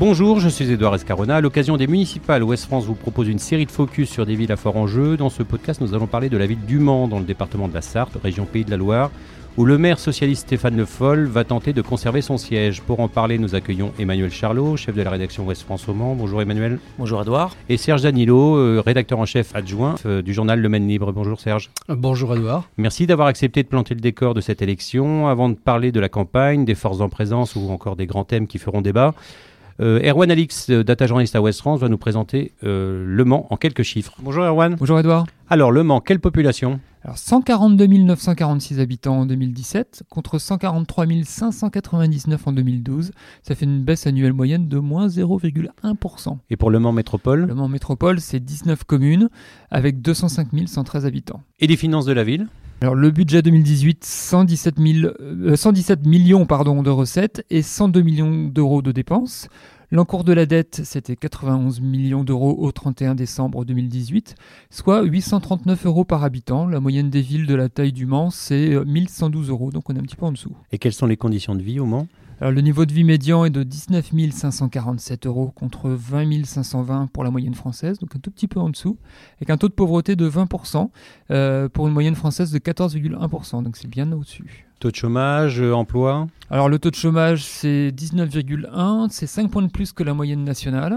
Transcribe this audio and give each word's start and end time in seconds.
Bonjour, 0.00 0.40
je 0.40 0.48
suis 0.48 0.72
Edouard 0.72 0.94
Escarona. 0.94 1.36
À 1.36 1.40
l'occasion 1.42 1.76
des 1.76 1.86
municipales, 1.86 2.42
Ouest 2.42 2.64
France 2.64 2.86
vous 2.86 2.94
propose 2.94 3.28
une 3.28 3.38
série 3.38 3.66
de 3.66 3.70
focus 3.70 4.08
sur 4.08 4.24
des 4.24 4.34
villes 4.34 4.50
à 4.50 4.56
fort 4.56 4.78
enjeu. 4.78 5.18
Dans 5.18 5.28
ce 5.28 5.42
podcast, 5.42 5.82
nous 5.82 5.92
allons 5.92 6.06
parler 6.06 6.30
de 6.30 6.38
la 6.38 6.46
ville 6.46 6.64
du 6.66 6.78
Mans, 6.78 7.06
dans 7.06 7.18
le 7.18 7.26
département 7.26 7.68
de 7.68 7.74
la 7.74 7.82
Sarthe, 7.82 8.16
région 8.24 8.46
Pays 8.46 8.64
de 8.64 8.70
la 8.70 8.78
Loire, 8.78 9.10
où 9.58 9.66
le 9.66 9.76
maire 9.76 9.98
socialiste 9.98 10.46
Stéphane 10.46 10.74
Le 10.74 10.86
Foll 10.86 11.26
va 11.26 11.44
tenter 11.44 11.74
de 11.74 11.82
conserver 11.82 12.22
son 12.22 12.38
siège. 12.38 12.80
Pour 12.80 13.00
en 13.00 13.08
parler, 13.08 13.36
nous 13.36 13.54
accueillons 13.54 13.92
Emmanuel 13.98 14.30
Charlot, 14.30 14.78
chef 14.78 14.94
de 14.94 15.02
la 15.02 15.10
rédaction 15.10 15.44
Ouest 15.44 15.64
France 15.64 15.86
au 15.86 15.92
Mans. 15.92 16.14
Bonjour 16.14 16.40
Emmanuel. 16.40 16.78
Bonjour 16.98 17.20
Edouard. 17.20 17.54
Et 17.68 17.76
Serge 17.76 18.00
Danilo, 18.00 18.56
euh, 18.56 18.82
rédacteur 18.82 19.18
en 19.18 19.26
chef 19.26 19.54
adjoint 19.54 19.96
euh, 20.06 20.22
du 20.22 20.32
journal 20.32 20.60
Le 20.60 20.68
Maine 20.70 20.88
Libre. 20.88 21.12
Bonjour 21.12 21.38
Serge. 21.38 21.68
Bonjour 21.90 22.34
Edouard. 22.34 22.70
Merci 22.78 23.06
d'avoir 23.06 23.28
accepté 23.28 23.62
de 23.62 23.68
planter 23.68 23.92
le 23.92 24.00
décor 24.00 24.32
de 24.32 24.40
cette 24.40 24.62
élection. 24.62 25.28
Avant 25.28 25.50
de 25.50 25.56
parler 25.56 25.92
de 25.92 26.00
la 26.00 26.08
campagne, 26.08 26.64
des 26.64 26.74
forces 26.74 27.02
en 27.02 27.10
présence 27.10 27.54
ou 27.54 27.68
encore 27.68 27.96
des 27.96 28.06
grands 28.06 28.24
thèmes 28.24 28.46
qui 28.46 28.56
feront 28.56 28.80
débat, 28.80 29.08
euh, 29.08 29.49
Erwan 29.80 30.30
Alix, 30.30 30.68
euh, 30.70 30.84
data 30.84 31.06
journaliste 31.06 31.34
à 31.36 31.40
West 31.40 31.60
France, 31.60 31.80
va 31.80 31.88
nous 31.88 31.98
présenter 31.98 32.52
euh, 32.64 33.04
Le 33.06 33.24
Mans 33.24 33.46
en 33.50 33.56
quelques 33.56 33.82
chiffres. 33.82 34.14
Bonjour 34.22 34.44
Erwan. 34.44 34.76
Bonjour 34.76 34.98
Edouard. 34.98 35.26
Alors 35.48 35.72
Le 35.72 35.82
Mans, 35.82 36.00
quelle 36.00 36.20
population? 36.20 36.80
Alors 37.02 37.16
142 37.16 37.86
946 37.86 38.78
habitants 38.78 39.20
en 39.20 39.26
2017 39.26 40.02
contre 40.10 40.38
143 40.38 41.06
599 41.24 42.46
en 42.46 42.52
2012. 42.52 43.12
Ça 43.42 43.54
fait 43.54 43.64
une 43.64 43.82
baisse 43.82 44.06
annuelle 44.06 44.34
moyenne 44.34 44.68
de 44.68 44.78
moins 44.78 45.06
0,1%. 45.06 46.36
Et 46.50 46.56
pour 46.56 46.70
Le 46.70 46.78
Mans 46.78 46.92
Métropole? 46.92 47.46
Le 47.46 47.54
Mans 47.54 47.68
Métropole, 47.68 48.20
c'est 48.20 48.40
19 48.40 48.84
communes 48.84 49.30
avec 49.70 50.02
205 50.02 50.48
113 50.66 51.06
habitants. 51.06 51.42
Et 51.58 51.66
les 51.66 51.76
finances 51.76 52.04
de 52.04 52.12
la 52.12 52.22
ville? 52.22 52.48
Alors 52.82 52.94
le 52.94 53.10
budget 53.10 53.42
2018, 53.42 54.04
117, 54.04 54.74
000, 54.78 55.12
euh, 55.20 55.54
117 55.54 56.06
millions 56.06 56.46
de 56.46 56.88
recettes 56.88 57.44
et 57.50 57.60
102 57.60 58.00
millions 58.00 58.46
d'euros 58.46 58.80
de 58.80 58.90
dépenses. 58.90 59.48
L'encours 59.90 60.24
de 60.24 60.32
la 60.32 60.46
dette, 60.46 60.80
c'était 60.84 61.14
91 61.14 61.82
millions 61.82 62.24
d'euros 62.24 62.56
au 62.58 62.72
31 62.72 63.14
décembre 63.14 63.66
2018, 63.66 64.34
soit 64.70 65.02
839 65.02 65.84
euros 65.84 66.04
par 66.04 66.24
habitant. 66.24 66.66
La 66.66 66.80
moyenne 66.80 67.10
des 67.10 67.20
villes 67.20 67.46
de 67.46 67.54
la 67.54 67.68
taille 67.68 67.92
du 67.92 68.06
Mans, 68.06 68.30
c'est 68.30 68.82
1112 68.82 69.50
euros, 69.50 69.70
donc 69.70 69.90
on 69.90 69.96
est 69.96 69.98
un 69.98 70.02
petit 70.02 70.16
peu 70.16 70.24
en 70.24 70.32
dessous. 70.32 70.56
Et 70.72 70.78
quelles 70.78 70.94
sont 70.94 71.06
les 71.06 71.18
conditions 71.18 71.54
de 71.54 71.62
vie 71.62 71.80
au 71.80 71.86
Mans? 71.86 72.06
Alors, 72.40 72.52
le 72.52 72.62
niveau 72.62 72.86
de 72.86 72.92
vie 72.92 73.04
médian 73.04 73.44
est 73.44 73.50
de 73.50 73.62
19 73.62 74.12
547 74.32 75.26
euros 75.26 75.52
contre 75.54 75.90
20 75.90 76.46
520 76.46 77.08
pour 77.12 77.22
la 77.22 77.30
moyenne 77.30 77.52
française, 77.52 77.98
donc 77.98 78.16
un 78.16 78.18
tout 78.18 78.30
petit 78.30 78.48
peu 78.48 78.58
en 78.58 78.70
dessous, 78.70 78.96
avec 79.36 79.50
un 79.50 79.58
taux 79.58 79.68
de 79.68 79.74
pauvreté 79.74 80.16
de 80.16 80.28
20% 80.28 80.88
euh, 81.30 81.68
pour 81.68 81.86
une 81.86 81.92
moyenne 81.92 82.14
française 82.14 82.50
de 82.50 82.58
14,1%, 82.58 83.62
donc 83.62 83.76
c'est 83.76 83.88
bien 83.88 84.10
au-dessus. 84.12 84.66
Taux 84.78 84.90
de 84.90 84.96
chômage, 84.96 85.60
euh, 85.60 85.74
emploi? 85.74 86.28
Alors 86.48 86.70
le 86.70 86.78
taux 86.78 86.90
de 86.90 86.94
chômage 86.94 87.44
c'est 87.44 87.90
19,1, 87.90 89.08
c'est 89.10 89.26
5 89.26 89.50
points 89.50 89.62
de 89.62 89.70
plus 89.70 89.92
que 89.92 90.02
la 90.02 90.14
moyenne 90.14 90.42
nationale. 90.42 90.96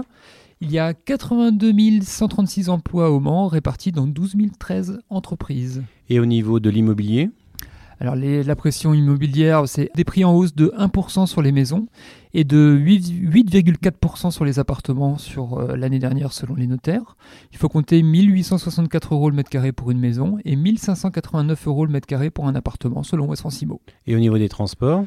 Il 0.62 0.72
y 0.72 0.78
a 0.78 0.94
82 0.94 2.00
136 2.00 2.70
emplois 2.70 3.10
au 3.10 3.20
Mans 3.20 3.48
répartis 3.48 3.92
dans 3.92 4.06
12 4.06 4.36
013 4.58 5.00
entreprises. 5.10 5.82
Et 6.08 6.20
au 6.20 6.24
niveau 6.24 6.58
de 6.58 6.70
l'immobilier? 6.70 7.28
Alors 8.00 8.16
les, 8.16 8.42
la 8.42 8.56
pression 8.56 8.94
immobilière, 8.94 9.68
c'est 9.68 9.90
des 9.94 10.04
prix 10.04 10.24
en 10.24 10.34
hausse 10.34 10.54
de 10.54 10.72
1% 10.76 11.26
sur 11.26 11.42
les 11.42 11.52
maisons 11.52 11.86
et 12.32 12.44
de 12.44 12.76
8,4% 12.76 14.30
sur 14.30 14.44
les 14.44 14.58
appartements 14.58 15.18
sur 15.18 15.58
euh, 15.58 15.76
l'année 15.76 16.00
dernière 16.00 16.32
selon 16.32 16.54
les 16.54 16.66
notaires. 16.66 17.16
Il 17.52 17.58
faut 17.58 17.68
compter 17.68 18.02
1864 18.02 19.14
euros 19.14 19.30
le 19.30 19.36
mètre 19.36 19.50
carré 19.50 19.72
pour 19.72 19.90
une 19.90 20.00
maison 20.00 20.38
et 20.44 20.56
1589 20.56 21.66
euros 21.68 21.86
le 21.86 21.92
mètre 21.92 22.06
carré 22.06 22.30
pour 22.30 22.46
un 22.46 22.54
appartement 22.54 23.02
selon 23.02 23.26
West 23.26 23.40
France 23.40 23.62
Immo. 23.62 23.80
Et 24.06 24.16
au 24.16 24.18
niveau 24.18 24.38
des 24.38 24.48
transports? 24.48 25.04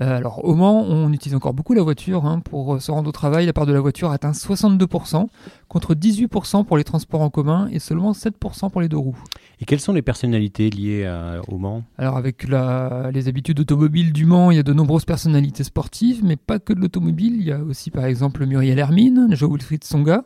Euh, 0.00 0.16
alors 0.16 0.44
au 0.44 0.54
Mans, 0.54 0.84
on 0.88 1.12
utilise 1.12 1.34
encore 1.34 1.54
beaucoup 1.54 1.74
la 1.74 1.82
voiture 1.82 2.24
hein, 2.24 2.38
pour 2.38 2.74
euh, 2.74 2.78
se 2.78 2.90
rendre 2.90 3.08
au 3.08 3.12
travail. 3.12 3.46
La 3.46 3.52
part 3.52 3.66
de 3.66 3.72
la 3.72 3.80
voiture 3.80 4.12
atteint 4.12 4.30
62% 4.30 5.26
contre 5.66 5.94
18% 5.94 6.64
pour 6.64 6.76
les 6.76 6.84
transports 6.84 7.20
en 7.20 7.30
commun 7.30 7.68
et 7.72 7.80
seulement 7.80 8.12
7% 8.12 8.70
pour 8.70 8.80
les 8.80 8.88
deux 8.88 8.96
roues. 8.96 9.18
Et 9.60 9.64
quelles 9.64 9.80
sont 9.80 9.92
les 9.92 10.02
personnalités 10.02 10.70
liées 10.70 11.04
à- 11.04 11.40
au 11.48 11.58
Mans? 11.58 11.82
Alors 11.98 12.16
avec 12.16 12.48
la- 12.48 13.10
les 13.12 13.26
habitudes 13.28 13.58
automobiles 13.60 14.12
du 14.12 14.24
Mans, 14.24 14.50
il 14.52 14.56
y 14.56 14.60
a 14.60 14.62
de 14.62 14.72
nombreuses 14.72 15.04
personnalités 15.04 15.64
sportives, 15.64 16.20
mais 16.24 16.36
pas 16.36 16.58
que 16.60 16.72
de 16.72 16.80
l'automobile. 16.80 17.34
Il 17.38 17.44
y 17.44 17.52
a 17.52 17.60
aussi 17.62 17.90
par 17.90 18.04
exemple 18.04 18.46
Muriel 18.46 18.78
Hermine, 18.78 19.28
Jo-Wilfried 19.32 19.82
Songa. 19.84 20.24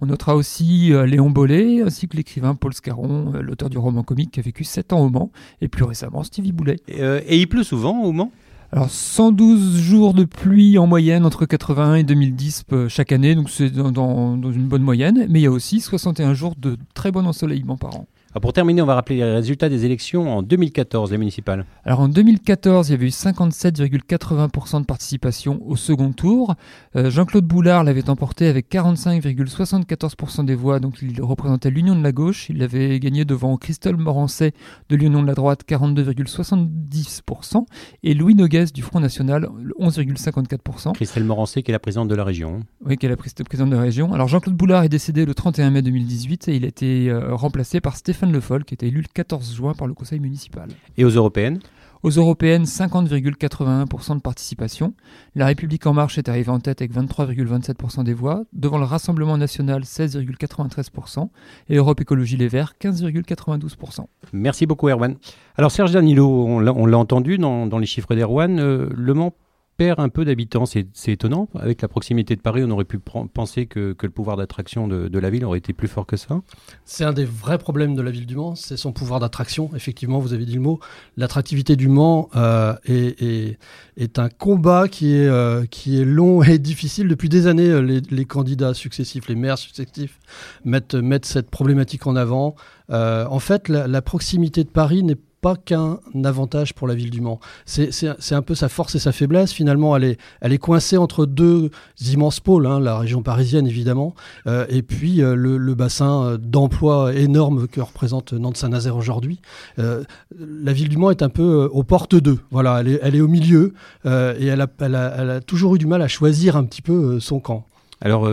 On 0.00 0.06
notera 0.06 0.36
aussi 0.36 0.92
euh, 0.92 1.06
Léon 1.06 1.28
Bollet, 1.30 1.82
ainsi 1.82 2.06
que 2.06 2.16
l'écrivain 2.16 2.54
Paul 2.54 2.72
Scarron, 2.72 3.32
euh, 3.34 3.42
l'auteur 3.42 3.68
du 3.68 3.78
roman 3.78 4.04
comique 4.04 4.30
qui 4.30 4.38
a 4.38 4.44
vécu 4.44 4.62
7 4.62 4.92
ans 4.92 5.00
au 5.00 5.10
Mans, 5.10 5.32
et 5.60 5.66
plus 5.66 5.82
récemment 5.82 6.22
Stevie 6.22 6.52
Boulet. 6.52 6.76
et, 6.86 7.02
euh, 7.02 7.20
et 7.26 7.36
il 7.40 7.48
pleut 7.48 7.64
souvent 7.64 8.02
au 8.04 8.12
Mans? 8.12 8.30
Alors 8.70 8.90
112 8.90 9.78
jours 9.78 10.14
de 10.14 10.22
pluie 10.24 10.78
en 10.78 10.86
moyenne 10.86 11.24
entre 11.24 11.46
81 11.46 11.94
et 11.96 12.04
2010 12.04 12.62
euh, 12.72 12.88
chaque 12.88 13.10
année, 13.10 13.34
donc 13.34 13.50
c'est 13.50 13.70
dans, 13.70 13.90
dans- 13.90 14.36
dans 14.36 14.52
une 14.52 14.68
bonne 14.68 14.82
moyenne, 14.82 15.26
mais 15.30 15.40
il 15.40 15.42
y 15.42 15.46
a 15.46 15.50
aussi 15.50 15.80
61 15.80 16.32
jours 16.34 16.54
de 16.56 16.76
très 16.94 17.10
bon 17.10 17.26
ensoleillement 17.26 17.76
par 17.76 17.96
an. 17.96 18.06
Alors, 18.32 18.42
Pour 18.42 18.52
terminer, 18.52 18.82
on 18.82 18.86
va 18.86 18.94
rappeler 18.94 19.16
les 19.16 19.24
résultats 19.24 19.70
des 19.70 19.86
élections 19.86 20.30
en 20.30 20.42
2014, 20.42 21.10
les 21.12 21.16
municipales. 21.16 21.64
Alors 21.86 22.00
en 22.00 22.08
2014, 22.08 22.88
il 22.88 22.92
y 22.92 22.94
avait 22.94 23.06
eu 23.06 23.08
57,80% 23.08 24.80
de 24.80 24.84
participation 24.84 25.62
au 25.64 25.76
second 25.76 26.12
tour. 26.12 26.54
Euh, 26.94 27.08
Jean-Claude 27.10 27.46
Boulard 27.46 27.84
l'avait 27.84 28.10
emporté 28.10 28.46
avec 28.48 28.70
45,74% 28.70 30.44
des 30.44 30.54
voix, 30.54 30.78
donc 30.78 31.00
il 31.00 31.22
représentait 31.22 31.70
l'Union 31.70 31.96
de 31.96 32.02
la 32.02 32.12
gauche. 32.12 32.50
Il 32.50 32.58
l'avait 32.58 33.00
gagné 33.00 33.24
devant 33.24 33.56
Christophe 33.56 33.96
Morancet 33.96 34.52
de 34.90 34.96
l'Union 34.96 35.22
de 35.22 35.26
la 35.26 35.34
droite, 35.34 35.62
42,70%, 35.66 37.64
et 38.02 38.12
Louis 38.12 38.34
Noguès 38.34 38.74
du 38.74 38.82
Front 38.82 39.00
National, 39.00 39.48
11,54%. 39.80 40.92
Christelle 40.92 41.24
Morancé, 41.24 41.62
qui 41.62 41.70
est 41.70 41.72
la 41.72 41.78
présidente 41.78 42.08
de 42.08 42.14
la 42.14 42.24
région. 42.24 42.60
Oui, 42.84 42.98
qui 42.98 43.06
est 43.06 43.08
la 43.08 43.16
prise 43.16 43.34
de 43.34 43.42
président 43.42 43.66
de 43.66 43.74
la 43.74 43.80
région. 43.80 44.12
Alors 44.12 44.28
Jean-Claude 44.28 44.54
Boulard 44.54 44.84
est 44.84 44.90
décédé 44.90 45.24
le 45.24 45.32
31 45.32 45.70
mai 45.70 45.80
2018 45.80 46.48
et 46.48 46.56
il 46.56 46.66
a 46.66 46.68
été 46.68 47.08
euh, 47.08 47.34
remplacé 47.34 47.80
par 47.80 47.96
Stéphane 47.96 48.17
Le 48.26 48.40
Foll, 48.40 48.64
qui 48.64 48.74
était 48.74 48.88
élu 48.88 49.00
le 49.00 49.06
14 49.12 49.54
juin 49.54 49.74
par 49.74 49.86
le 49.86 49.94
conseil 49.94 50.20
municipal. 50.20 50.68
Et 50.96 51.04
aux 51.04 51.10
européennes? 51.10 51.60
Aux 52.04 52.10
européennes, 52.10 52.64
50,81% 52.64 54.16
de 54.16 54.20
participation. 54.20 54.94
La 55.34 55.46
République 55.46 55.84
en 55.86 55.92
marche 55.92 56.16
est 56.16 56.28
arrivée 56.28 56.50
en 56.50 56.60
tête 56.60 56.80
avec 56.80 56.92
23,27% 56.92 58.04
des 58.04 58.14
voix, 58.14 58.44
devant 58.52 58.78
le 58.78 58.84
Rassemblement 58.84 59.36
national 59.36 59.82
16,93% 59.82 61.28
et 61.68 61.76
Europe 61.76 62.00
Écologie 62.00 62.36
Les 62.36 62.46
Verts 62.46 62.74
15,92%. 62.80 64.06
Merci 64.32 64.66
beaucoup, 64.66 64.88
Erwan. 64.88 65.16
Alors, 65.56 65.72
Serge 65.72 65.90
Danilo, 65.90 66.28
on 66.28 66.60
l'a 66.60 66.72
on 66.72 66.86
l'a 66.86 66.98
entendu 66.98 67.36
dans, 67.36 67.66
dans 67.66 67.78
les 67.78 67.86
chiffres 67.86 68.14
d'Erwan, 68.14 68.60
euh, 68.60 68.88
Le 68.94 69.14
Mans 69.14 69.34
perd 69.78 70.00
un 70.00 70.08
peu 70.10 70.24
d'habitants. 70.24 70.66
C'est 70.66 70.88
étonnant. 71.06 71.48
Avec 71.54 71.80
la 71.80 71.88
proximité 71.88 72.36
de 72.36 72.40
Paris, 72.42 72.62
on 72.64 72.70
aurait 72.70 72.84
pu 72.84 72.98
penser 72.98 73.66
que, 73.66 73.92
que 73.94 74.06
le 74.06 74.12
pouvoir 74.12 74.36
d'attraction 74.36 74.88
de, 74.88 75.08
de 75.08 75.18
la 75.18 75.30
ville 75.30 75.44
aurait 75.44 75.58
été 75.58 75.72
plus 75.72 75.88
fort 75.88 76.04
que 76.04 76.16
ça. 76.16 76.40
C'est 76.84 77.04
un 77.04 77.12
des 77.12 77.24
vrais 77.24 77.58
problèmes 77.58 77.94
de 77.94 78.02
la 78.02 78.10
ville 78.10 78.26
du 78.26 78.36
Mans, 78.36 78.56
c'est 78.56 78.76
son 78.76 78.92
pouvoir 78.92 79.20
d'attraction. 79.20 79.70
Effectivement, 79.74 80.18
vous 80.18 80.32
avez 80.34 80.44
dit 80.44 80.54
le 80.56 80.60
mot. 80.60 80.80
L'attractivité 81.16 81.76
du 81.76 81.88
Mans 81.88 82.28
euh, 82.34 82.74
est, 82.84 83.56
est- 83.96 84.18
un 84.18 84.28
combat 84.28 84.88
qui 84.88 85.14
est, 85.14 85.28
euh, 85.28 85.64
qui 85.66 86.00
est 86.00 86.04
long 86.04 86.42
et 86.42 86.58
difficile. 86.58 87.06
Depuis 87.06 87.28
des 87.28 87.46
années, 87.46 87.70
euh, 87.70 88.00
les, 88.10 88.24
candidats 88.24 88.74
successifs, 88.74 89.28
les 89.28 89.36
maires 89.36 89.58
successifs 89.58 90.18
mettent, 90.64 90.96
mettent 90.96 91.24
cette 91.24 91.50
problématique 91.50 92.06
en 92.06 92.16
avant. 92.16 92.56
En 92.90 93.38
fait, 93.38 93.68
la, 93.68 93.86
la 93.86 94.02
proximité 94.02 94.64
de 94.64 94.70
Paris 94.70 95.04
n'est 95.04 95.14
pas 95.40 95.56
qu'un 95.56 95.98
avantage 96.24 96.74
pour 96.74 96.88
la 96.88 96.94
ville 96.94 97.10
du 97.10 97.20
Mans. 97.20 97.40
C'est 97.66 98.34
un 98.34 98.42
peu 98.42 98.54
sa 98.54 98.68
force 98.68 98.94
et 98.94 98.98
sa 98.98 99.12
faiblesse. 99.12 99.52
Finalement, 99.52 99.96
elle 99.96 100.16
est, 100.42 100.58
coincée 100.58 100.96
entre 100.96 101.26
deux 101.26 101.70
immenses 102.00 102.40
pôles, 102.40 102.66
hein, 102.66 102.80
la 102.80 102.98
région 102.98 103.22
parisienne 103.22 103.66
évidemment, 103.66 104.14
euh, 104.46 104.66
et 104.68 104.82
puis 104.82 105.22
euh, 105.22 105.34
le, 105.34 105.74
bassin 105.74 106.24
euh, 106.24 106.36
d'emploi 106.36 107.14
énorme 107.14 107.68
que 107.68 107.80
représente 107.80 108.32
Nantes-Saint-Nazaire 108.32 108.96
aujourd'hui. 108.96 109.40
La 109.76 110.72
ville 110.72 110.88
du 110.88 110.96
Mans 110.96 111.10
est 111.10 111.22
un 111.22 111.28
peu 111.28 111.68
aux 111.72 111.84
portes 111.84 112.16
d'eux. 112.16 112.38
Voilà, 112.50 112.80
elle 112.80 113.14
est, 113.14 113.20
au 113.20 113.28
milieu 113.28 113.74
et 114.04 114.46
elle 114.46 114.60
a, 114.60 115.40
toujours 115.40 115.76
eu 115.76 115.78
du 115.78 115.86
mal 115.86 116.02
à 116.02 116.08
choisir 116.08 116.56
un 116.56 116.64
petit 116.64 116.82
peu 116.82 117.20
son 117.20 117.40
camp. 117.40 117.66
Alors, 118.00 118.28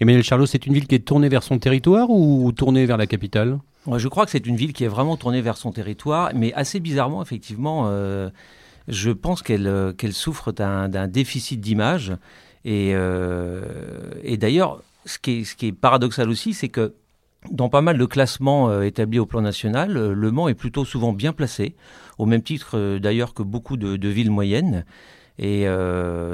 Emmanuel 0.00 0.22
Charlot, 0.22 0.46
c'est 0.46 0.66
une 0.66 0.74
ville 0.74 0.86
qui 0.86 0.94
est 0.94 1.04
tournée 1.04 1.28
vers 1.28 1.42
son 1.42 1.58
territoire 1.58 2.10
ou 2.10 2.50
tournée 2.52 2.86
vers 2.86 2.96
la 2.96 3.06
capitale? 3.06 3.58
Je 3.92 4.08
crois 4.08 4.24
que 4.24 4.30
c'est 4.30 4.46
une 4.46 4.56
ville 4.56 4.72
qui 4.72 4.84
est 4.84 4.88
vraiment 4.88 5.16
tournée 5.16 5.42
vers 5.42 5.56
son 5.56 5.70
territoire, 5.70 6.30
mais 6.34 6.52
assez 6.54 6.80
bizarrement, 6.80 7.22
effectivement, 7.22 7.84
euh, 7.86 8.30
je 8.88 9.10
pense 9.10 9.42
qu'elle 9.42 9.66
euh, 9.66 9.92
souffre 10.10 10.52
d'un 10.52 11.08
déficit 11.08 11.60
d'image. 11.60 12.16
Et, 12.64 12.92
euh, 12.94 13.62
d'ailleurs, 14.38 14.82
ce 15.04 15.18
qui, 15.18 15.46
est, 15.60 15.72
paradoxal 15.72 16.30
aussi, 16.30 16.54
c'est 16.54 16.70
que 16.70 16.94
dans 17.50 17.68
pas 17.68 17.82
mal 17.82 17.98
de 17.98 18.06
classements 18.06 18.80
établis 18.80 19.18
au 19.18 19.26
plan 19.26 19.42
national, 19.42 19.92
Le 19.92 20.30
Mans 20.30 20.48
est 20.48 20.54
plutôt 20.54 20.86
souvent 20.86 21.12
bien 21.12 21.34
placé, 21.34 21.74
au 22.16 22.24
même 22.24 22.42
titre 22.42 22.96
d'ailleurs 22.96 23.34
que 23.34 23.42
beaucoup 23.42 23.76
de, 23.76 24.08
villes 24.08 24.30
moyennes. 24.30 24.86
Et 25.38 25.64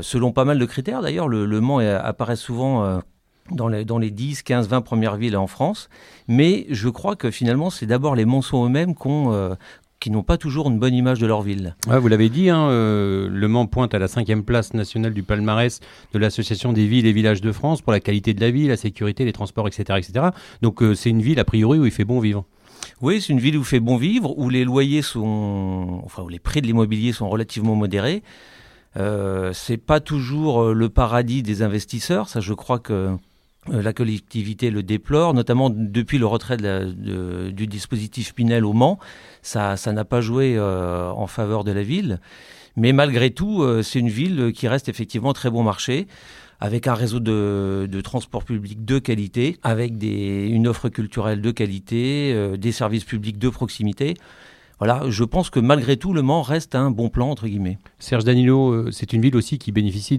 selon 0.02 0.30
pas 0.30 0.44
mal 0.44 0.60
de 0.60 0.66
critères, 0.66 1.02
d'ailleurs, 1.02 1.26
le, 1.26 1.60
Mans 1.60 1.78
apparaît 1.78 2.36
souvent 2.36 3.02
dans 3.50 3.68
les, 3.68 3.84
dans 3.84 3.98
les 3.98 4.10
10, 4.10 4.42
15, 4.42 4.68
20 4.68 4.80
premières 4.82 5.16
villes 5.16 5.36
en 5.36 5.46
France. 5.46 5.88
Mais 6.28 6.66
je 6.70 6.88
crois 6.88 7.16
que 7.16 7.30
finalement, 7.30 7.70
c'est 7.70 7.86
d'abord 7.86 8.14
les 8.14 8.24
Monceaux 8.24 8.66
eux-mêmes 8.66 8.94
euh, 9.06 9.54
qui 9.98 10.10
n'ont 10.10 10.22
pas 10.22 10.38
toujours 10.38 10.68
une 10.68 10.78
bonne 10.78 10.94
image 10.94 11.18
de 11.18 11.26
leur 11.26 11.42
ville. 11.42 11.76
vous 11.86 12.08
l'avez 12.08 12.28
dit, 12.28 12.48
hein, 12.48 12.68
Le 12.70 13.46
Mans 13.48 13.66
pointe 13.66 13.94
à 13.94 13.98
la 13.98 14.08
cinquième 14.08 14.44
place 14.44 14.72
nationale 14.72 15.12
du 15.12 15.22
palmarès 15.22 15.80
de 16.12 16.18
l'Association 16.18 16.72
des 16.72 16.86
villes 16.86 17.06
et 17.06 17.12
villages 17.12 17.40
de 17.40 17.52
France 17.52 17.82
pour 17.82 17.92
la 17.92 18.00
qualité 18.00 18.32
de 18.32 18.40
la 18.40 18.50
vie, 18.50 18.66
la 18.66 18.76
sécurité, 18.76 19.24
les 19.24 19.32
transports, 19.32 19.68
etc. 19.68 19.98
etc. 19.98 20.28
Donc 20.62 20.82
c'est 20.94 21.10
une 21.10 21.20
ville 21.20 21.38
a 21.38 21.44
priori 21.44 21.78
où 21.78 21.84
il 21.84 21.92
fait 21.92 22.04
bon 22.04 22.20
vivre. 22.20 22.46
Oui, 23.00 23.20
c'est 23.20 23.32
une 23.32 23.40
ville 23.40 23.56
où 23.56 23.60
il 23.60 23.66
fait 23.66 23.80
bon 23.80 23.96
vivre, 23.96 24.36
où 24.38 24.48
les 24.48 24.64
loyers 24.64 25.02
sont, 25.02 26.00
enfin 26.04 26.22
où 26.22 26.28
les 26.28 26.38
prix 26.38 26.60
de 26.60 26.66
l'immobilier 26.66 27.12
sont 27.12 27.28
relativement 27.28 27.74
modérés. 27.74 28.22
Euh, 28.96 29.52
c'est 29.52 29.76
pas 29.76 30.00
toujours 30.00 30.62
euh, 30.62 30.74
le 30.74 30.88
paradis 30.88 31.42
des 31.42 31.62
investisseurs, 31.62 32.28
ça 32.28 32.40
je 32.40 32.52
crois 32.54 32.80
que 32.80 32.92
euh, 32.92 33.16
la 33.70 33.92
collectivité 33.92 34.70
le 34.70 34.82
déplore, 34.82 35.34
notamment 35.34 35.70
depuis 35.70 36.18
le 36.18 36.26
retrait 36.26 36.56
du 36.56 37.66
dispositif 37.66 38.34
Pinel 38.34 38.64
au 38.64 38.72
Mans. 38.72 38.98
Ça, 39.42 39.76
n'a 39.86 40.04
pas 40.04 40.20
joué 40.20 40.56
euh, 40.56 41.10
en 41.10 41.26
faveur 41.26 41.64
de 41.64 41.72
la 41.72 41.82
ville. 41.82 42.20
Mais 42.76 42.92
malgré 42.92 43.30
tout, 43.30 43.64
c'est 43.82 43.98
une 43.98 44.08
ville 44.08 44.52
qui 44.54 44.68
reste 44.68 44.88
effectivement 44.88 45.32
très 45.32 45.50
bon 45.50 45.62
marché 45.62 46.06
avec 46.60 46.86
un 46.86 46.94
réseau 46.94 47.20
de, 47.20 47.88
de 47.90 48.00
transport 48.00 48.44
public 48.44 48.84
de 48.84 48.98
qualité, 48.98 49.58
avec 49.62 49.94
une 50.02 50.68
offre 50.68 50.88
culturelle 50.88 51.40
de 51.40 51.50
qualité, 51.50 52.56
des 52.58 52.72
services 52.72 53.04
publics 53.04 53.38
de 53.38 53.48
proximité 53.48 54.14
voilà, 54.80 55.02
je 55.10 55.24
pense 55.24 55.50
que 55.50 55.60
malgré 55.60 55.98
tout, 55.98 56.14
Le 56.14 56.22
Mans 56.22 56.40
reste 56.40 56.74
un 56.74 56.90
bon 56.90 57.10
plan, 57.10 57.30
entre 57.30 57.46
guillemets. 57.46 57.78
Serge 57.98 58.24
Danilo, 58.24 58.70
euh, 58.70 58.88
c'est 58.90 59.12
une 59.12 59.20
ville 59.20 59.36
aussi 59.36 59.58
qui 59.58 59.72
bénéficie 59.72 60.18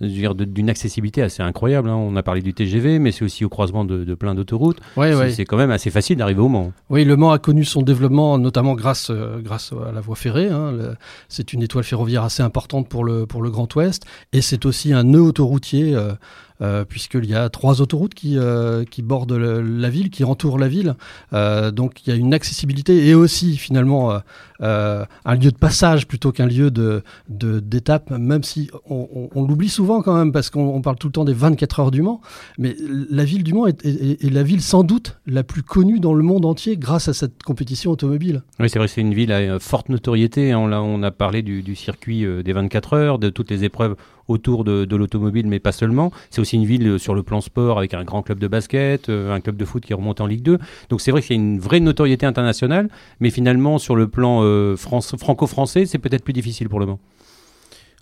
d'une 0.00 0.70
accessibilité 0.70 1.22
assez 1.22 1.40
incroyable. 1.40 1.88
Hein. 1.88 1.94
On 1.94 2.16
a 2.16 2.22
parlé 2.24 2.42
du 2.42 2.52
TGV, 2.52 2.98
mais 2.98 3.12
c'est 3.12 3.24
aussi 3.24 3.44
au 3.44 3.48
croisement 3.48 3.84
de, 3.84 4.14
plein 4.14 4.34
d'autoroutes. 4.34 4.80
c'est 5.30 5.44
quand 5.44 5.56
même 5.56 5.70
assez 5.70 5.90
facile 5.90 6.16
d'arriver 6.16 6.40
au 6.40 6.48
Mans. 6.48 6.72
Oui, 6.90 7.04
Le 7.04 7.16
Mans 7.16 7.30
a 7.30 7.38
connu 7.38 7.64
son 7.64 7.82
développement 7.82 8.38
notamment 8.38 8.74
grâce, 8.74 9.10
euh, 9.10 9.40
grâce 9.40 9.72
à 9.72 9.92
la 9.92 10.00
voie 10.00 10.16
ferrée. 10.16 10.48
Hein. 10.48 10.72
C'est 11.28 11.52
une 11.52 11.62
étoile 11.62 11.84
ferroviaire 11.84 12.24
assez 12.24 12.42
importante 12.42 12.88
pour 12.88 13.04
le, 13.04 13.26
pour 13.26 13.40
le 13.40 13.50
Grand 13.52 13.72
Ouest. 13.76 14.04
Et 14.32 14.40
c'est 14.40 14.66
aussi 14.66 14.92
un 14.92 15.04
nœud 15.04 15.22
autoroutier. 15.22 15.94
Euh, 15.94 16.12
euh, 16.62 16.84
puisqu'il 16.84 17.26
y 17.26 17.34
a 17.34 17.48
trois 17.48 17.80
autoroutes 17.80 18.14
qui, 18.14 18.38
euh, 18.38 18.84
bordent 19.02 19.32
la 19.32 19.90
ville, 19.90 20.10
qui 20.10 20.22
entourent 20.22 20.58
la 20.58 20.68
ville. 20.68 20.94
Euh, 21.32 21.72
donc 21.72 22.06
il 22.06 22.10
y 22.10 22.12
a 22.12 22.16
une 22.16 22.32
accessibilité 22.32 23.08
et 23.08 23.14
aussi 23.14 23.56
finalement 23.56 24.20
un 24.60 25.34
lieu 25.34 25.50
de 25.50 25.56
passage 25.56 26.06
plutôt 26.06 26.30
qu'un 26.30 26.46
lieu 26.46 26.70
de, 26.70 27.02
d'étape, 27.28 28.10
même 28.10 28.44
si 28.44 28.70
on, 28.88 29.28
l'oublie 29.34 29.68
souvent 29.68 30.02
quand 30.02 30.16
même, 30.16 30.30
parce 30.30 30.50
qu'on 30.50 30.80
parle 30.82 30.96
tout 30.96 31.08
le 31.08 31.12
temps 31.12 31.24
des 31.24 31.32
24 31.32 31.80
heures 31.80 31.90
du 31.90 32.02
Mans, 32.02 32.20
mais 32.58 32.76
la 33.10 33.24
ville 33.24 33.42
du 33.42 33.54
Mans 33.54 33.66
est, 33.66 34.22
la 34.22 34.42
ville 34.44 34.62
sans 34.62 34.84
doute 34.84 35.18
la 35.26 35.42
plus 35.42 35.62
connue 35.62 35.98
dans 35.98 36.14
le 36.14 36.22
monde 36.22 36.44
entier 36.44 36.76
grâce 36.76 37.08
à 37.08 37.12
cette 37.12 37.42
compétition 37.42 37.90
automobile. 37.90 38.42
Oui, 38.60 38.70
c'est 38.70 38.78
vrai, 38.78 38.86
c'est 38.86 39.00
une 39.00 39.14
ville 39.14 39.32
à 39.32 39.58
forte 39.58 39.88
notoriété. 39.88 40.54
On 40.54 40.70
a, 40.70 40.78
on 40.78 41.02
a 41.02 41.10
parlé 41.10 41.42
du 41.42 41.74
circuit 41.74 42.24
des 42.44 42.52
24 42.52 42.92
heures, 42.92 43.18
de 43.18 43.30
toutes 43.30 43.50
les 43.50 43.64
épreuves 43.64 43.96
autour 44.28 44.64
de, 44.64 44.96
l'automobile, 44.96 45.46
mais 45.46 45.58
pas 45.58 45.72
seulement. 45.72 46.12
C'est 46.30 46.40
aussi 46.40 46.56
une 46.56 46.64
ville 46.64 46.86
euh, 46.86 46.98
sur 46.98 47.14
le 47.14 47.22
plan 47.22 47.40
sport 47.40 47.78
avec 47.78 47.94
un 47.94 48.04
grand 48.04 48.22
club 48.22 48.38
de 48.38 48.48
basket, 48.48 49.08
euh, 49.08 49.32
un 49.32 49.40
club 49.40 49.56
de 49.56 49.64
foot 49.64 49.84
qui 49.84 49.94
remonte 49.94 50.20
en 50.20 50.26
Ligue 50.26 50.42
2. 50.42 50.58
Donc 50.90 51.00
c'est 51.00 51.10
vrai 51.10 51.22
qu'il 51.22 51.36
y 51.36 51.38
a 51.38 51.42
une 51.42 51.58
vraie 51.58 51.80
notoriété 51.80 52.26
internationale, 52.26 52.88
mais 53.20 53.30
finalement 53.30 53.78
sur 53.78 53.96
le 53.96 54.08
plan 54.08 54.40
euh, 54.42 54.76
franco-français, 54.76 55.86
c'est 55.86 55.98
peut-être 55.98 56.24
plus 56.24 56.32
difficile 56.32 56.68
pour 56.68 56.80
le 56.80 56.86
moment. 56.86 57.00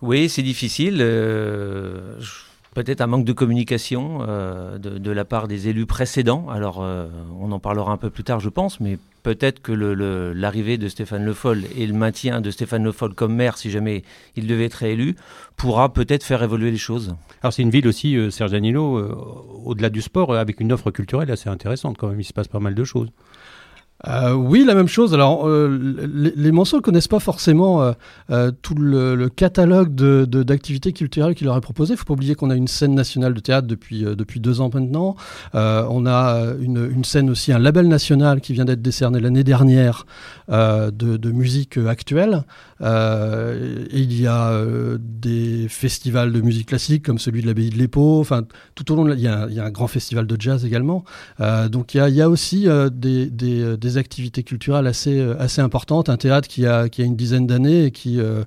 Oui, 0.03 0.29
c'est 0.29 0.43
difficile. 0.43 1.03
Peut-être 2.75 3.01
un 3.01 3.07
manque 3.07 3.25
de 3.25 3.33
communication 3.33 4.21
de, 4.21 5.11
la 5.11 5.25
part 5.25 5.49
des 5.49 5.69
élus 5.69 5.87
précédents. 5.87 6.49
Alors, 6.49 6.79
on 6.79 7.51
en 7.51 7.59
parlera 7.59 7.91
un 7.91 7.97
peu 7.97 8.11
plus 8.11 8.23
tard, 8.23 8.39
je 8.39 8.49
pense, 8.49 8.79
mais 8.79 8.99
peut-être 9.23 9.61
que 9.61 9.73
l'arrivée 9.73 10.79
de 10.79 10.89
Stéphane 10.89 11.25
Le 11.25 11.35
Foll 11.35 11.65
et 11.77 11.87
le 11.87 11.93
maintien 11.93 12.41
de 12.41 12.51
Stéphane 12.51 12.85
Le 12.85 12.93
Foll 12.93 13.15
comme 13.15 13.35
maire, 13.35 13.59
si 13.59 13.71
jamais 13.71 14.03
il 14.37 14.47
devait 14.47 14.67
être 14.67 14.75
réélu, 14.75 15.17
pourra 15.57 15.93
peut-être 15.93 16.25
faire 16.25 16.43
évoluer 16.43 16.71
les 16.71 16.79
choses. 16.79 17.15
Alors 17.43 17.53
c'est 17.53 17.63
une 17.63 17.71
ville 17.71 17.87
aussi, 17.87 18.17
euh, 18.17 18.31
Serge 18.31 18.53
euh, 18.55 19.15
au-delà 19.65 19.91
du 19.91 20.03
sport, 20.03 20.33
euh, 20.33 20.39
avec 20.39 20.61
une 20.61 20.73
offre 20.73 20.91
culturelle 20.91 21.31
assez 21.31 21.49
intéressante 21.49 21.97
quand 21.99 22.09
même, 22.09 22.21
il 22.21 22.25
se 22.25 22.33
passe 22.33 22.49
pas 22.49 22.61
mal 22.61 22.75
de 22.75 22.85
choses. 22.85 23.09
Euh, 24.09 24.33
oui, 24.33 24.65
la 24.65 24.75
même 24.75 24.89
chose. 24.89 25.13
Alors, 25.13 25.47
euh, 25.47 26.07
les, 26.13 26.33
les 26.35 26.53
ne 26.53 26.81
connaissent 26.81 27.09
pas 27.09 27.21
forcément 27.21 27.83
euh, 27.83 27.93
euh, 28.31 28.51
tout 28.63 28.75
le, 28.75 29.15
le 29.15 29.29
catalogue 29.29 29.95
d'activités 29.95 30.27
de, 30.27 30.43
d'activités 30.43 30.93
culturelles 30.93 31.35
qu'il 31.35 31.47
leur 31.47 31.57
est 31.57 31.61
proposé. 31.61 31.95
Il 31.95 31.97
faut 31.97 32.05
pas 32.05 32.15
oublier 32.15 32.35
qu'on 32.35 32.51
a 32.51 32.55
une 32.55 32.69
scène 32.69 32.95
nationale 32.95 33.35
de 33.35 33.41
théâtre 33.41 33.67
depuis, 33.67 34.03
depuis 34.03 34.41
deux 34.41 34.61
ans 34.61 34.71
maintenant. 34.73 35.17
on 35.55 36.07
a 36.07 36.55
une, 36.61 36.91
une, 36.91 37.05
scène 37.05 37.31
aussi, 37.31 37.53
un 37.53 37.59
label 37.59 37.89
national 37.89 38.41
qui 38.41 38.53
vient 38.53 38.65
d'être 38.65 38.83
décerné 38.83 39.21
l'année 39.21 39.45
dernière 39.45 40.07
de, 40.49 40.91
de, 40.91 41.31
musique 41.31 41.77
actuelle. 41.77 42.45
Et 42.81 43.99
il 44.01 44.21
y 44.21 44.27
a 44.27 44.65
des 44.99 45.67
festivals 45.69 46.33
de 46.33 46.41
musique 46.41 46.69
classique 46.69 47.05
comme 47.05 47.19
celui 47.19 47.43
de 47.43 47.47
l'abbaye 47.47 47.71
de 47.71 47.77
l'Épau. 47.77 48.21
Enfin, 48.21 48.45
tout 48.75 48.91
au 48.93 48.97
long, 48.97 49.05
de, 49.05 49.15
il, 49.15 49.21
y 49.21 49.29
a, 49.29 49.47
il 49.49 49.55
y 49.55 49.61
a 49.61 49.65
un 49.65 49.71
grand 49.71 49.87
festival 49.87 50.27
de 50.27 50.41
jazz 50.41 50.65
également. 50.65 51.05
donc, 51.71 51.95
il 51.95 51.99
y 52.15 52.23
a, 52.23 52.29
aussi 52.29 52.67
des, 52.91 53.97
activités 53.97 54.43
culturelles 54.43 54.87
assez, 54.87 55.19
euh, 55.19 55.37
importantes. 55.59 56.09
Un 56.09 56.17
théâtre 56.17 56.49
qui 56.49 56.67
a, 56.67 56.87
une 56.99 57.17
dizaine 57.17 57.47
d'années 57.47 57.87
et 57.87 57.91
qui, 57.91 58.21
euh, 58.21 58.45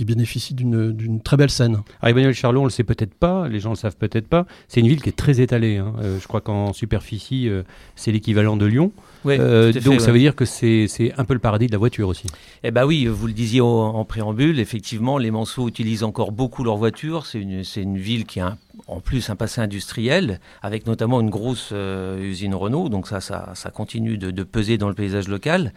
bénéficie 0.00 0.54
d'une 0.54 1.20
très 1.22 1.36
belle 1.36 1.50
scène. 1.50 1.82
Alors 2.00 2.10
Emmanuel 2.10 2.34
Charlot, 2.34 2.60
on 2.60 2.64
le 2.64 2.70
sait 2.70 2.84
peut-être 2.84 3.14
pas, 3.14 3.48
les 3.48 3.60
gens 3.60 3.70
le 3.70 3.76
savent 3.76 3.96
peut-être 3.96 4.28
pas. 4.28 4.46
C'est 4.68 4.80
une 4.80 4.88
ville 4.88 5.00
qui 5.00 5.08
est 5.08 5.16
très 5.16 5.40
étalée. 5.40 5.78
Hein. 5.78 5.94
Euh, 6.02 6.18
je 6.20 6.28
crois 6.28 6.40
qu'en 6.40 6.72
superficie, 6.72 7.48
c'est 7.96 8.12
l'équivalent 8.12 8.56
de 8.56 8.66
Lyon. 8.66 8.92
Donc 9.24 10.00
ça 10.00 10.12
veut 10.12 10.18
dire 10.18 10.34
que 10.34 10.44
c'est 10.44 11.12
un 11.16 11.24
peu 11.24 11.34
le 11.34 11.40
paradis 11.40 11.66
de 11.66 11.72
la 11.72 11.78
voiture 11.78 12.08
aussi. 12.08 12.26
Eh 12.62 12.70
ben 12.70 12.84
oui, 12.84 13.06
vous 13.06 13.26
le 13.26 13.32
disiez 13.32 13.60
en, 13.60 14.04
préambule, 14.04 14.60
effectivement, 14.60 15.18
les 15.18 15.30
Manceaux 15.30 15.68
utilisent 15.68 16.04
encore 16.04 16.32
beaucoup 16.32 16.64
leur 16.64 16.76
voiture. 16.76 17.26
C'est 17.26 17.40
une, 17.40 17.62
une, 17.76 17.98
ville 17.98 18.24
qui 18.24 18.40
a 18.40 18.56
en 18.86 19.00
plus 19.00 19.30
un 19.30 19.36
passé 19.36 19.60
industriel, 19.60 20.40
avec 20.62 20.86
notamment 20.86 21.20
une 21.20 21.30
grosse 21.30 21.72
usine 22.20 22.54
Renault. 22.54 22.88
Donc 22.88 23.08
ça, 23.08 23.20
ça, 23.20 23.50
ça 23.54 23.70
continue 23.70 24.18
de, 24.18 24.30
de 24.30 24.42
peser 24.42 24.78
dans 24.78 24.88
le 24.88 24.94
paysage 24.94 25.28
local. 25.28 25.72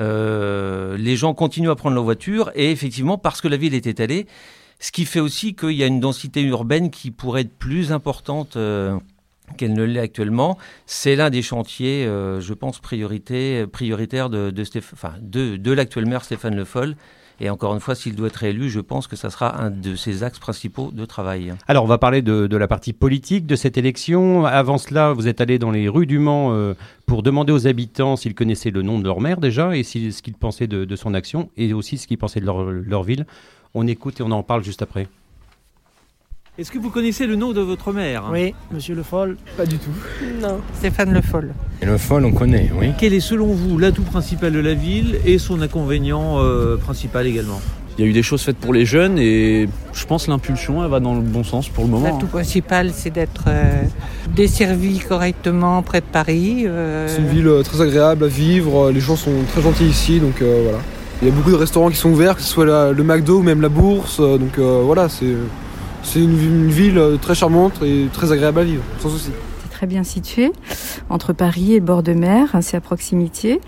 Euh, 0.00 0.96
les 0.96 1.16
gens 1.16 1.34
continuent 1.34 1.70
à 1.70 1.76
prendre 1.76 1.94
leur 1.94 2.04
voiture 2.04 2.50
et 2.54 2.70
effectivement 2.70 3.18
parce 3.18 3.40
que 3.40 3.48
la 3.48 3.56
ville 3.56 3.74
est 3.74 3.86
étalée, 3.86 4.26
ce 4.78 4.92
qui 4.92 5.04
fait 5.04 5.20
aussi 5.20 5.54
qu'il 5.54 5.72
y 5.72 5.82
a 5.82 5.86
une 5.86 6.00
densité 6.00 6.42
urbaine 6.42 6.90
qui 6.90 7.10
pourrait 7.10 7.42
être 7.42 7.58
plus 7.58 7.92
importante 7.92 8.56
euh, 8.56 8.98
qu'elle 9.56 9.72
ne 9.72 9.82
l'est 9.82 10.00
actuellement. 10.00 10.58
C'est 10.86 11.16
l'un 11.16 11.30
des 11.30 11.42
chantiers, 11.42 12.06
euh, 12.06 12.40
je 12.40 12.54
pense, 12.54 12.78
priorité, 12.78 13.66
de, 13.66 14.50
de, 15.56 15.72
l'actuel 15.72 16.06
maire 16.06 16.24
Stéphane 16.24 16.56
Le 16.56 16.64
Foll 16.64 16.96
et 17.40 17.48
encore 17.48 17.72
une 17.72 17.80
fois, 17.80 17.94
s'il 17.94 18.14
doit 18.14 18.28
être 18.28 18.44
élu, 18.44 18.68
je 18.68 18.80
pense 18.80 19.06
que 19.06 19.16
ça 19.16 19.30
sera 19.30 19.62
un 19.62 19.70
de 19.70 19.96
ses 19.96 20.22
axes 20.22 20.38
principaux 20.38 20.90
de 20.92 21.06
travail. 21.06 21.54
Alors, 21.68 21.84
on 21.84 21.86
va 21.86 21.96
parler 21.96 22.20
de, 22.20 22.54
la 22.54 22.68
partie 22.68 22.92
politique 22.92 23.46
de 23.46 23.56
cette 23.56 23.78
élection. 23.78 24.44
Avant 24.44 24.76
cela, 24.76 25.14
vous 25.14 25.26
êtes 25.26 25.40
allé 25.40 25.58
dans 25.58 25.70
les 25.70 25.88
rues 25.88 26.06
du 26.06 26.18
Mans 26.18 26.52
euh, 26.52 26.74
pour 27.06 27.22
demander 27.22 27.52
aux 27.52 27.66
habitants 27.66 28.16
s'ils 28.16 28.34
connaissaient 28.34 28.70
le 28.70 28.82
nom 28.82 28.98
de 28.98 29.04
leur 29.04 29.20
maire 29.20 29.40
déjà 29.40 29.74
et 29.74 29.82
ce 29.82 30.20
qu'ils 30.20 30.34
pensaient 30.34 30.66
de, 30.66 30.96
son 30.96 31.14
action 31.14 31.48
et 31.56 31.72
aussi 31.72 31.96
ce 31.96 32.06
qu'ils 32.06 32.18
pensaient 32.18 32.40
de 32.40 32.46
leur 32.46 33.02
ville. 33.02 33.24
On 33.72 33.86
écoute 33.86 34.20
et 34.20 34.22
on 34.22 34.32
en 34.32 34.42
parle 34.42 34.62
juste 34.62 34.82
après. 34.82 35.08
Est-ce 36.60 36.70
que 36.70 36.78
vous 36.78 36.90
connaissez 36.90 37.26
le 37.26 37.36
nom 37.36 37.54
de 37.54 37.62
votre 37.62 37.90
maire 37.90 38.24
Oui, 38.30 38.54
Monsieur 38.70 38.94
Le 38.94 39.02
Foll. 39.02 39.38
Pas 39.56 39.64
du 39.64 39.78
tout. 39.78 39.88
Non, 40.42 40.60
Stéphane 40.74 41.10
Le 41.10 41.22
Foll. 41.22 41.54
Le 41.80 41.96
Foll, 41.96 42.26
on 42.26 42.32
connaît, 42.32 42.70
oui. 42.78 42.88
Quel 42.98 43.14
est 43.14 43.20
selon 43.20 43.46
vous 43.46 43.78
l'atout 43.78 44.02
principal 44.02 44.52
de 44.52 44.58
la 44.58 44.74
ville 44.74 45.18
et 45.24 45.38
son 45.38 45.62
inconvénient 45.62 46.38
euh, 46.38 46.76
principal 46.76 47.26
également? 47.26 47.62
Il 47.96 48.04
y 48.04 48.06
a 48.06 48.10
eu 48.10 48.12
des 48.12 48.22
choses 48.22 48.42
faites 48.42 48.58
pour 48.58 48.74
les 48.74 48.84
jeunes 48.84 49.18
et 49.18 49.70
je 49.94 50.04
pense 50.04 50.28
l'impulsion 50.28 50.84
elle 50.84 50.90
va 50.90 51.00
dans 51.00 51.14
le 51.14 51.22
bon 51.22 51.44
sens 51.44 51.70
pour 51.70 51.84
le 51.84 51.90
moment. 51.90 52.12
L'atout 52.12 52.26
principal 52.26 52.90
c'est 52.92 53.08
d'être 53.08 53.44
euh, 53.46 53.82
desservi 54.36 54.98
correctement 54.98 55.80
près 55.80 56.02
de 56.02 56.06
Paris. 56.12 56.64
Euh. 56.66 57.08
C'est 57.08 57.22
une 57.22 57.28
ville 57.28 57.50
très 57.64 57.80
agréable 57.80 58.24
à 58.24 58.28
vivre, 58.28 58.90
les 58.90 59.00
gens 59.00 59.16
sont 59.16 59.32
très 59.50 59.62
gentils 59.62 59.88
ici 59.88 60.20
donc 60.20 60.42
voilà. 60.42 60.78
Il 61.22 61.28
y 61.28 61.30
a 61.30 61.34
beaucoup 61.34 61.52
de 61.52 61.56
restaurants 61.56 61.88
qui 61.88 61.96
sont 61.96 62.10
ouverts, 62.10 62.36
que 62.36 62.42
ce 62.42 62.48
soit 62.48 62.92
le 62.92 63.02
McDo 63.02 63.38
ou 63.38 63.42
même 63.42 63.62
la 63.62 63.70
bourse, 63.70 64.18
donc 64.20 64.58
voilà 64.58 65.08
c'est 65.08 65.36
c'est 66.02 66.20
une, 66.20 66.68
ville 66.68 66.98
euh, 66.98 67.16
très 67.16 67.34
charmante 67.34 67.82
et 67.82 68.06
très 68.12 68.32
agréable 68.32 68.60
à 68.60 68.64
vivre, 68.64 68.82
sans 69.00 69.10
souci. 69.10 69.30
C'est 69.62 69.70
très 69.70 69.86
bien 69.86 70.04
situé, 70.04 70.52
entre 71.08 71.32
Paris 71.32 71.74
et 71.74 71.80
bord 71.80 72.02
de 72.02 72.12
mer, 72.12 72.56
c'est 72.60 72.76
à 72.76 72.80
proximité. 72.80 73.60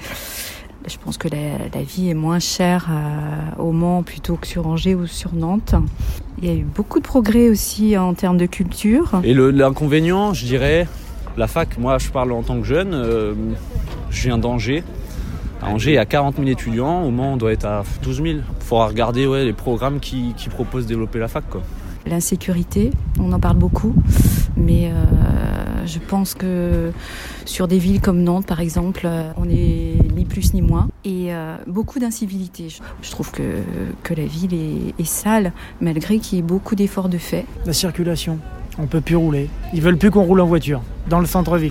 Je 0.86 0.96
pense 1.02 1.16
que 1.16 1.28
la, 1.28 1.82
vie 1.82 2.10
est 2.10 2.14
moins 2.14 2.40
chère 2.40 2.88
euh, 2.90 3.62
au 3.62 3.70
Mans 3.70 4.02
plutôt 4.02 4.34
que 4.34 4.46
sur 4.46 4.66
Angers 4.66 4.96
ou 4.96 5.06
sur 5.06 5.32
Nantes. 5.34 5.74
Il 6.38 6.48
y 6.48 6.50
a 6.50 6.54
eu 6.54 6.64
beaucoup 6.64 6.98
de 6.98 7.04
progrès 7.04 7.48
aussi 7.48 7.96
en 7.96 8.14
termes 8.14 8.36
de 8.36 8.46
culture. 8.46 9.20
Et 9.22 9.32
l'inconvénient, 9.32 10.34
je 10.34 10.44
dirais, 10.44 10.88
la 11.36 11.46
fac, 11.46 11.78
moi 11.78 11.98
je 11.98 12.10
parle 12.10 12.32
en 12.32 12.42
tant 12.42 12.58
que 12.58 12.66
jeune, 12.66 12.94
euh, 12.94 13.34
je 14.10 14.22
viens 14.22 14.38
d'Angers. 14.38 14.82
À 15.62 15.68
Angers, 15.68 15.92
il 15.92 15.94
y 15.94 15.98
a 15.98 16.06
40 16.06 16.36
000 16.36 16.48
étudiants, 16.48 17.04
au 17.04 17.10
Mans 17.10 17.34
on 17.34 17.36
doit 17.36 17.52
être 17.52 17.66
à 17.66 17.84
12 18.02 18.16
000. 18.16 18.28
Il 18.28 18.42
faudra 18.58 18.88
regarder 18.88 19.26
ouais, 19.26 19.44
les 19.44 19.52
programmes 19.52 20.00
qui, 20.00 20.34
qui 20.36 20.48
proposent 20.48 20.84
de 20.84 20.88
développer 20.88 21.20
la 21.20 21.28
fac. 21.28 21.44
Quoi. 21.48 21.62
L'insécurité, 22.06 22.90
on 23.20 23.32
en 23.32 23.38
parle 23.40 23.56
beaucoup, 23.56 23.94
mais 24.56 24.90
euh, 24.90 25.86
je 25.86 25.98
pense 25.98 26.34
que 26.34 26.90
sur 27.44 27.68
des 27.68 27.78
villes 27.78 28.00
comme 28.00 28.22
Nantes, 28.22 28.46
par 28.46 28.60
exemple, 28.60 29.08
on 29.36 29.44
n'est 29.44 29.94
ni 30.14 30.24
plus 30.24 30.52
ni 30.54 30.62
moins. 30.62 30.88
et 31.04 31.32
euh, 31.34 31.56
beaucoup 31.66 31.98
d'incivilité. 31.98 32.68
Je, 32.68 32.80
je 33.02 33.10
trouve 33.10 33.30
que, 33.30 33.62
que 34.02 34.14
la 34.14 34.24
ville 34.24 34.54
est, 34.54 35.00
est 35.00 35.04
sale, 35.06 35.52
malgré 35.80 36.18
qu'il 36.18 36.36
y 36.36 36.38
ait 36.40 36.44
beaucoup 36.44 36.74
d'efforts 36.74 37.08
de 37.08 37.18
fait. 37.18 37.46
La 37.66 37.72
circulation, 37.72 38.38
on 38.78 38.86
peut 38.86 39.00
plus 39.00 39.16
rouler. 39.16 39.48
Ils 39.72 39.80
veulent 39.82 39.98
plus 39.98 40.10
qu'on 40.10 40.24
roule 40.24 40.40
en 40.40 40.46
voiture 40.46 40.82
dans 41.08 41.20
le 41.20 41.26
centre-ville. 41.26 41.70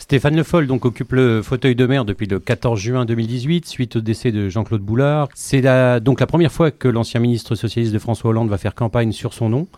Stéphane 0.00 0.34
Le 0.34 0.42
Foll 0.42 0.66
donc, 0.66 0.86
occupe 0.86 1.12
le 1.12 1.42
fauteuil 1.42 1.74
de 1.76 1.86
maire 1.86 2.04
depuis 2.06 2.26
le 2.26 2.40
14 2.40 2.80
juin 2.80 3.04
2018, 3.04 3.66
suite 3.66 3.96
au 3.96 4.00
décès 4.00 4.32
de 4.32 4.48
Jean-Claude 4.48 4.80
Boulard. 4.80 5.28
C'est 5.34 5.60
la- 5.60 6.00
donc 6.00 6.20
la 6.20 6.26
première 6.26 6.50
fois 6.50 6.70
que 6.70 6.88
l'ancien 6.88 7.20
ministre 7.20 7.54
socialiste 7.54 7.92
de 7.92 7.98
François 7.98 8.30
Hollande 8.30 8.48
va 8.48 8.56
faire 8.58 8.74
campagne 8.74 9.12
sur 9.12 9.34
son 9.34 9.50
nom. 9.50 9.68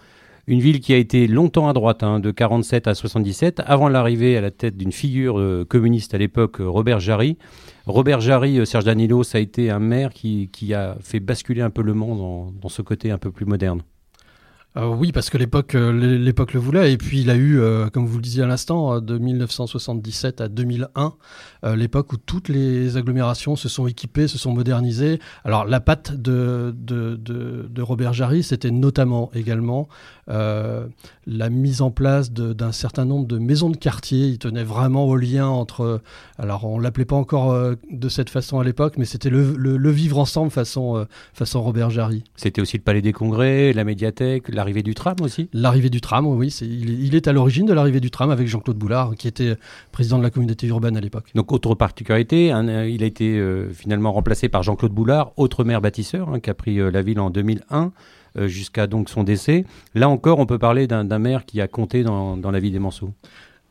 Une 0.46 0.60
ville 0.60 0.80
qui 0.80 0.92
a 0.92 0.96
été 0.96 1.26
longtemps 1.26 1.68
à 1.68 1.72
droite, 1.72 2.02
hein, 2.04 2.18
de 2.20 2.30
47 2.30 2.86
à 2.88 2.94
77, 2.94 3.60
avant 3.66 3.88
l'arrivée 3.88 4.36
à 4.36 4.40
la 4.40 4.50
tête 4.52 4.76
d'une 4.76 4.90
figure 4.92 5.38
euh, 5.38 5.64
communiste 5.68 6.14
à 6.14 6.18
l'époque, 6.18 6.60
euh, 6.60 6.68
Robert 6.68 6.98
Jarry. 7.00 7.36
Robert 7.86 8.20
Jarry, 8.20 8.58
euh, 8.58 8.64
Serge 8.64 8.84
Danilo, 8.84 9.24
ça 9.24 9.38
a 9.38 9.40
été 9.40 9.70
un 9.70 9.78
maire 9.80 10.12
qui, 10.12 10.48
qui 10.52 10.72
a 10.72 10.96
fait 11.00 11.20
basculer 11.20 11.62
un 11.62 11.70
peu 11.70 11.82
le 11.82 11.94
monde 11.94 12.18
dans, 12.18 12.52
dans 12.60 12.68
ce 12.68 12.80
côté 12.82 13.10
un 13.10 13.18
peu 13.18 13.30
plus 13.32 13.44
moderne. 13.46 13.82
Euh, 14.78 14.86
oui, 14.86 15.12
parce 15.12 15.28
que 15.28 15.36
l'époque, 15.36 15.74
euh, 15.74 15.92
l'é- 15.92 16.18
l'époque 16.18 16.54
le 16.54 16.60
voulait. 16.60 16.92
Et 16.92 16.96
puis 16.96 17.20
il 17.20 17.28
a 17.30 17.36
eu, 17.36 17.60
euh, 17.60 17.90
comme 17.90 18.06
vous 18.06 18.16
le 18.16 18.22
disiez 18.22 18.42
à 18.42 18.46
l'instant, 18.46 19.00
de 19.02 19.18
1977 19.18 20.40
à 20.40 20.48
2001, 20.48 21.12
euh, 21.64 21.76
l'époque 21.76 22.12
où 22.14 22.16
toutes 22.16 22.48
les 22.48 22.96
agglomérations 22.96 23.54
se 23.54 23.68
sont 23.68 23.86
équipées, 23.86 24.28
se 24.28 24.38
sont 24.38 24.54
modernisées. 24.54 25.18
Alors 25.44 25.66
la 25.66 25.80
patte 25.80 26.14
de, 26.14 26.74
de, 26.76 27.16
de, 27.16 27.82
Robert 27.82 28.14
Jarry, 28.14 28.42
c'était 28.42 28.70
notamment 28.70 29.30
également 29.34 29.88
la 30.28 31.50
mise 31.50 31.82
en 31.82 31.90
place 31.90 32.32
d'un 32.32 32.72
certain 32.72 33.04
nombre 33.04 33.26
de 33.26 33.38
maisons 33.38 33.68
de 33.68 33.76
quartier. 33.76 34.28
Il 34.28 34.38
tenait 34.38 34.64
vraiment 34.64 35.04
au 35.04 35.16
lien 35.16 35.46
entre. 35.48 36.00
Alors 36.38 36.64
on 36.64 36.78
l'appelait 36.78 37.04
pas 37.04 37.16
encore 37.16 37.54
de 37.90 38.08
cette 38.08 38.30
façon 38.30 38.58
à 38.60 38.64
l'époque, 38.64 38.94
mais 38.96 39.04
c'était 39.04 39.28
le, 39.30 39.54
le, 39.56 39.76
le 39.76 39.90
vivre 39.90 40.18
ensemble 40.18 40.50
façon, 40.50 41.06
façon 41.34 41.60
Robert 41.62 41.90
Jarry. 41.90 42.24
C'était 42.36 42.62
aussi 42.62 42.78
le 42.78 42.82
Palais 42.82 43.02
des 43.02 43.12
Congrès, 43.12 43.72
la 43.74 43.84
médiathèque, 43.84 44.48
l'arrivée 44.62 44.83
du 44.83 44.95
tram 44.95 45.16
aussi? 45.23 45.49
L'arrivée 45.52 45.90
du 45.90 46.00
tram, 46.00 46.26
oui, 46.26 46.49
il, 46.62 46.90
est, 46.90 47.07
il 47.07 47.14
est 47.14 47.26
à 47.26 47.33
l'origine 47.33 47.66
de 47.66 47.73
l'arrivée 47.73 48.00
du 48.00 48.11
tram 48.11 48.31
avec 48.31 48.47
Jean-Claude 48.47 48.76
Boulard, 48.76 49.14
qui 49.16 49.26
était 49.26 49.57
président 49.90 50.19
de 50.19 50.23
la 50.23 50.31
communauté 50.31 50.69
urbaine 50.69 50.97
à 50.97 51.00
l'époque. 51.00 51.26
Donc, 51.35 51.50
autre 51.52 51.75
particularité, 51.75 52.52
euh, 52.52 52.88
il 52.88 53.02
a 53.02 53.07
été 53.07 53.38
euh, 53.38 53.71
finalement 53.71 54.12
remplacé 54.12 54.49
par 54.49 54.62
Jean-Claude 54.62 54.92
Boulard, 54.92 55.33
autre 55.37 55.64
maire 55.64 55.81
bâtisseur, 55.81 56.28
hein, 56.28 56.40
qui 56.40 56.50
a 56.50 56.54
pris 56.54 56.78
euh, 56.78 56.90
la 56.90 57.02
ville 57.02 57.19
en 57.19 57.31
2001 57.31 57.92
euh, 58.38 58.49
jusqu'à 58.49 58.87
donc 58.87 59.11
son 59.11 59.25
décès. 59.25 59.64
Là 59.95 60.09
encore, 60.09 60.38
on 60.38 60.47
peut 60.47 60.59
parler 60.59 60.87
d'un 60.87 61.04
d'un 61.04 61.19
maire 61.19 61.45
qui 61.45 61.61
a 61.61 61.69
compté 61.69 62.02
dans, 62.02 62.37
dans 62.37 62.50
la 62.50 62.61
vie 62.61 62.71
des 62.71 62.78
Manceaux. 62.78 63.12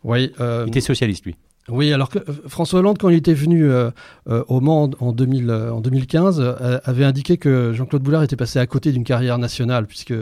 Oui, 0.04 0.32
euh, 0.40 0.66
Il 0.66 0.70
était 0.70 0.82
socialiste, 0.82 1.26
lui. 1.26 1.36
Oui, 1.70 1.94
alors 1.94 2.10
que 2.10 2.20
euh, 2.20 2.34
François 2.48 2.80
Hollande, 2.80 2.98
quand 2.98 3.10
il 3.10 3.18
était 3.18 3.34
venu 3.34 3.70
euh, 3.70 3.92
euh, 4.28 4.44
au 4.48 4.62
Mans 4.62 4.90
en, 5.00 5.12
2000, 5.12 5.50
euh, 5.50 5.72
en 5.72 5.82
2015, 5.82 6.40
euh, 6.40 6.80
avait 6.84 7.06
indiqué 7.06 7.38
que 7.38 7.72
Jean-Claude 7.74 8.02
Boulard 8.02 8.24
était 8.24 8.36
passé 8.36 8.60
à 8.60 8.66
côté 8.66 8.92
d'une 8.92 9.04
carrière 9.04 9.38
nationale, 9.38 9.86
puisque 9.86 10.14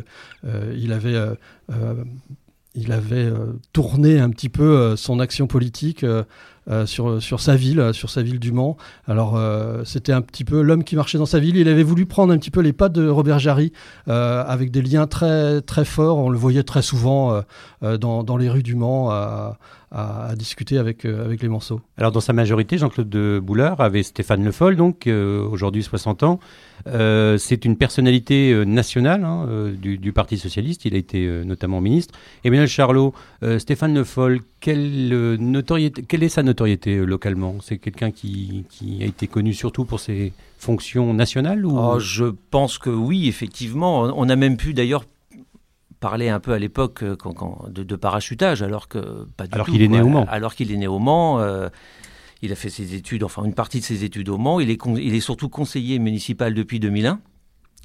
il 0.75 0.91
avait, 0.91 1.17
il 2.75 2.91
avait 2.91 3.31
tourné 3.73 4.19
un 4.19 4.29
petit 4.29 4.49
peu 4.49 4.95
son 4.95 5.19
action 5.19 5.47
politique 5.47 6.05
sur, 6.85 7.21
sur 7.21 7.39
sa 7.39 7.55
ville, 7.55 7.93
sur 7.93 8.09
sa 8.09 8.21
ville 8.21 8.39
du 8.39 8.51
Mans. 8.51 8.77
Alors, 9.07 9.39
c'était 9.85 10.13
un 10.13 10.21
petit 10.21 10.45
peu 10.45 10.61
l'homme 10.61 10.83
qui 10.83 10.95
marchait 10.95 11.17
dans 11.17 11.25
sa 11.25 11.39
ville. 11.39 11.57
Il 11.57 11.67
avait 11.67 11.83
voulu 11.83 12.05
prendre 12.05 12.33
un 12.33 12.37
petit 12.37 12.51
peu 12.51 12.61
les 12.61 12.73
pas 12.73 12.89
de 12.89 13.07
Robert 13.07 13.39
Jarry, 13.39 13.71
avec 14.07 14.71
des 14.71 14.81
liens 14.81 15.07
très, 15.07 15.61
très 15.61 15.85
forts. 15.85 16.17
On 16.17 16.29
le 16.29 16.37
voyait 16.37 16.63
très 16.63 16.81
souvent 16.81 17.41
dans, 17.81 18.23
dans 18.23 18.37
les 18.37 18.49
rues 18.49 18.63
du 18.63 18.75
Mans 18.75 19.11
à- 19.91 20.27
à 20.29 20.35
discuter 20.35 20.77
avec, 20.77 21.05
euh, 21.05 21.25
avec 21.25 21.41
les 21.41 21.49
Manceaux. 21.49 21.81
Alors, 21.97 22.11
dans 22.11 22.19
sa 22.21 22.33
majorité, 22.33 22.77
Jean-Claude 22.77 23.09
de 23.09 23.39
Boulard 23.43 23.81
avait 23.81 24.03
Stéphane 24.03 24.43
Le 24.43 24.51
Foll, 24.51 24.75
donc 24.75 25.07
euh, 25.07 25.41
aujourd'hui 25.47 25.83
60 25.83 26.23
ans. 26.23 26.39
Euh, 26.87 27.37
c'est 27.37 27.65
une 27.65 27.75
personnalité 27.75 28.63
nationale 28.65 29.23
hein, 29.25 29.47
du, 29.73 29.97
du 29.97 30.13
Parti 30.13 30.37
socialiste. 30.37 30.85
Il 30.85 30.95
a 30.95 30.97
été 30.97 31.25
euh, 31.25 31.43
notamment 31.43 31.81
ministre. 31.81 32.13
Emmanuel 32.43 32.67
Charlot, 32.67 33.13
euh, 33.43 33.59
Stéphane 33.59 33.93
Le 33.93 34.03
Foll, 34.03 34.39
quelle, 34.61 35.09
euh, 35.11 35.37
notoriété, 35.37 36.03
quelle 36.03 36.23
est 36.23 36.29
sa 36.29 36.43
notoriété 36.43 36.95
euh, 36.97 37.05
localement? 37.05 37.55
C'est 37.61 37.77
quelqu'un 37.79 38.11
qui, 38.11 38.65
qui 38.69 39.03
a 39.03 39.05
été 39.07 39.27
connu 39.27 39.53
surtout 39.53 39.85
pour 39.85 39.99
ses 39.99 40.31
fonctions 40.57 41.13
nationales 41.13 41.65
ou... 41.65 41.77
Oh, 41.77 41.99
je 41.99 42.25
pense 42.51 42.77
que 42.77 42.89
oui, 42.89 43.27
effectivement. 43.27 44.03
On 44.15 44.29
a 44.29 44.35
même 44.35 44.55
pu 44.57 44.73
d'ailleurs 44.73 45.03
parler 45.99 46.29
un 46.29 46.39
peu 46.39 46.53
à 46.53 46.59
l'époque 46.59 47.03
euh, 47.03 47.15
de, 47.69 47.83
de 47.83 47.95
parachutage, 47.95 48.61
alors 48.61 48.87
que 48.87 49.25
pas 49.37 49.47
du 49.47 49.53
Alors 49.53 49.67
qu'il 49.67 49.81
est 49.81 49.87
né 49.87 50.01
au 50.01 50.07
Mans. 50.07 50.25
Alors 50.29 50.55
qu'il 50.55 50.71
est 50.71 50.77
né 50.77 50.87
au 50.87 50.99
Mans. 50.99 51.39
euh, 51.39 51.69
il 52.41 52.51
a 52.53 52.55
fait 52.55 52.69
ses 52.69 52.95
études, 52.95 53.23
enfin 53.23 53.43
une 53.43 53.53
partie 53.53 53.79
de 53.79 53.85
ses 53.85 54.03
études 54.05 54.29
au 54.29 54.37
Mans. 54.37 54.59
Il 54.59 54.69
est, 54.69 54.79
il 54.97 55.13
est 55.13 55.19
surtout 55.19 55.49
conseiller 55.49 55.99
municipal 55.99 56.53
depuis 56.53 56.79
2001. 56.79 57.19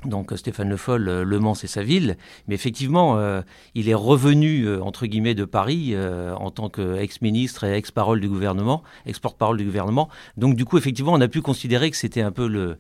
Donc 0.05 0.33
euh, 0.33 0.37
Stéphane 0.37 0.69
Le 0.69 0.77
Foll, 0.77 1.03
Le 1.03 1.39
Mans, 1.39 1.55
c'est 1.55 1.67
sa 1.67 1.83
ville. 1.83 2.17
Mais 2.47 2.55
effectivement, 2.55 3.19
euh, 3.19 3.43
il 3.75 3.89
est 3.89 3.95
revenu, 3.95 4.65
euh, 4.65 4.83
entre 4.83 5.07
guillemets, 5.07 5.35
de 5.35 5.45
Paris 5.45 5.91
euh, 5.93 6.35
en 6.35 6.51
tant 6.51 6.69
qu'ex-ministre 6.69 7.65
et 7.65 7.75
ex-parole 7.75 8.21
du 8.21 8.29
gouvernement, 8.29 8.83
ex-porte-parole 9.07 9.57
du 9.57 9.65
gouvernement. 9.65 10.09
Donc 10.37 10.57
du 10.57 10.65
coup, 10.65 10.79
effectivement, 10.79 11.13
on 11.13 11.21
a 11.21 11.29
pu 11.29 11.41
considérer 11.43 11.91
que 11.91 11.97
c'était 11.97 12.23
un 12.23 12.33
peu 12.33 12.47
le, 12.47 12.77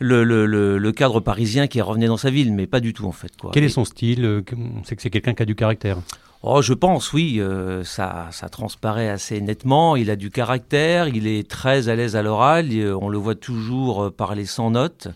le, 0.00 0.24
le, 0.24 0.46
le- 0.46 0.78
le 0.78 0.92
cadre 0.92 1.20
parisien 1.20 1.68
qui 1.68 1.80
revenait 1.80 2.08
dans 2.08 2.16
sa 2.16 2.30
ville, 2.30 2.52
mais 2.52 2.66
pas 2.66 2.80
du 2.80 2.92
tout 2.92 3.06
en 3.06 3.12
fait. 3.12 3.30
Quoi. 3.40 3.52
Quel 3.54 3.62
est 3.64 3.68
son 3.68 3.84
style 3.84 4.24
euh, 4.24 4.42
On 4.56 4.82
sait 4.82 4.96
que 4.96 5.02
c'est 5.02 5.10
quelqu'un 5.10 5.34
qui 5.34 5.42
a 5.42 5.46
du 5.46 5.54
caractère. 5.54 5.98
Oh, 6.42 6.62
je 6.62 6.72
pense, 6.72 7.12
oui, 7.12 7.36
euh, 7.38 7.84
ça, 7.84 8.28
ça 8.32 8.48
transparaît 8.48 9.10
assez 9.10 9.42
nettement. 9.42 9.94
Il 9.96 10.10
a 10.10 10.16
du 10.16 10.30
caractère, 10.30 11.06
il 11.08 11.26
est 11.26 11.48
très 11.48 11.90
à 11.90 11.94
l'aise 11.96 12.16
à 12.16 12.22
l'oral, 12.22 12.68
euh, 12.72 12.96
on 12.98 13.10
le 13.10 13.18
voit 13.18 13.34
toujours 13.34 14.10
parler 14.12 14.46
sans 14.46 14.70
notes. 14.70 15.08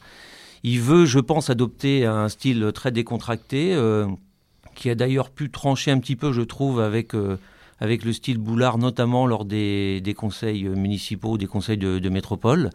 Il 0.64 0.80
veut, 0.80 1.06
je 1.06 1.18
pense, 1.18 1.48
adopter 1.50 2.04
un 2.04 2.28
style 2.28 2.70
très 2.74 2.90
décontracté, 2.92 3.74
euh, 3.74 4.06
qui 4.74 4.90
a 4.90 4.94
d'ailleurs 4.94 5.30
pu 5.30 5.50
trancher 5.50 5.90
un 5.92 5.98
petit 5.98 6.16
peu, 6.16 6.32
je 6.32 6.42
trouve, 6.42 6.80
avec, 6.80 7.14
euh, 7.14 7.38
avec 7.80 8.04
le 8.04 8.12
style 8.12 8.36
Boulard, 8.38 8.76
notamment 8.76 9.26
lors 9.26 9.44
des, 9.46 10.00
des 10.02 10.14
conseils 10.14 10.64
municipaux, 10.64 11.38
des 11.38 11.46
conseils 11.46 11.78
de, 11.78 11.98
de 11.98 12.08
métropole. 12.10 12.68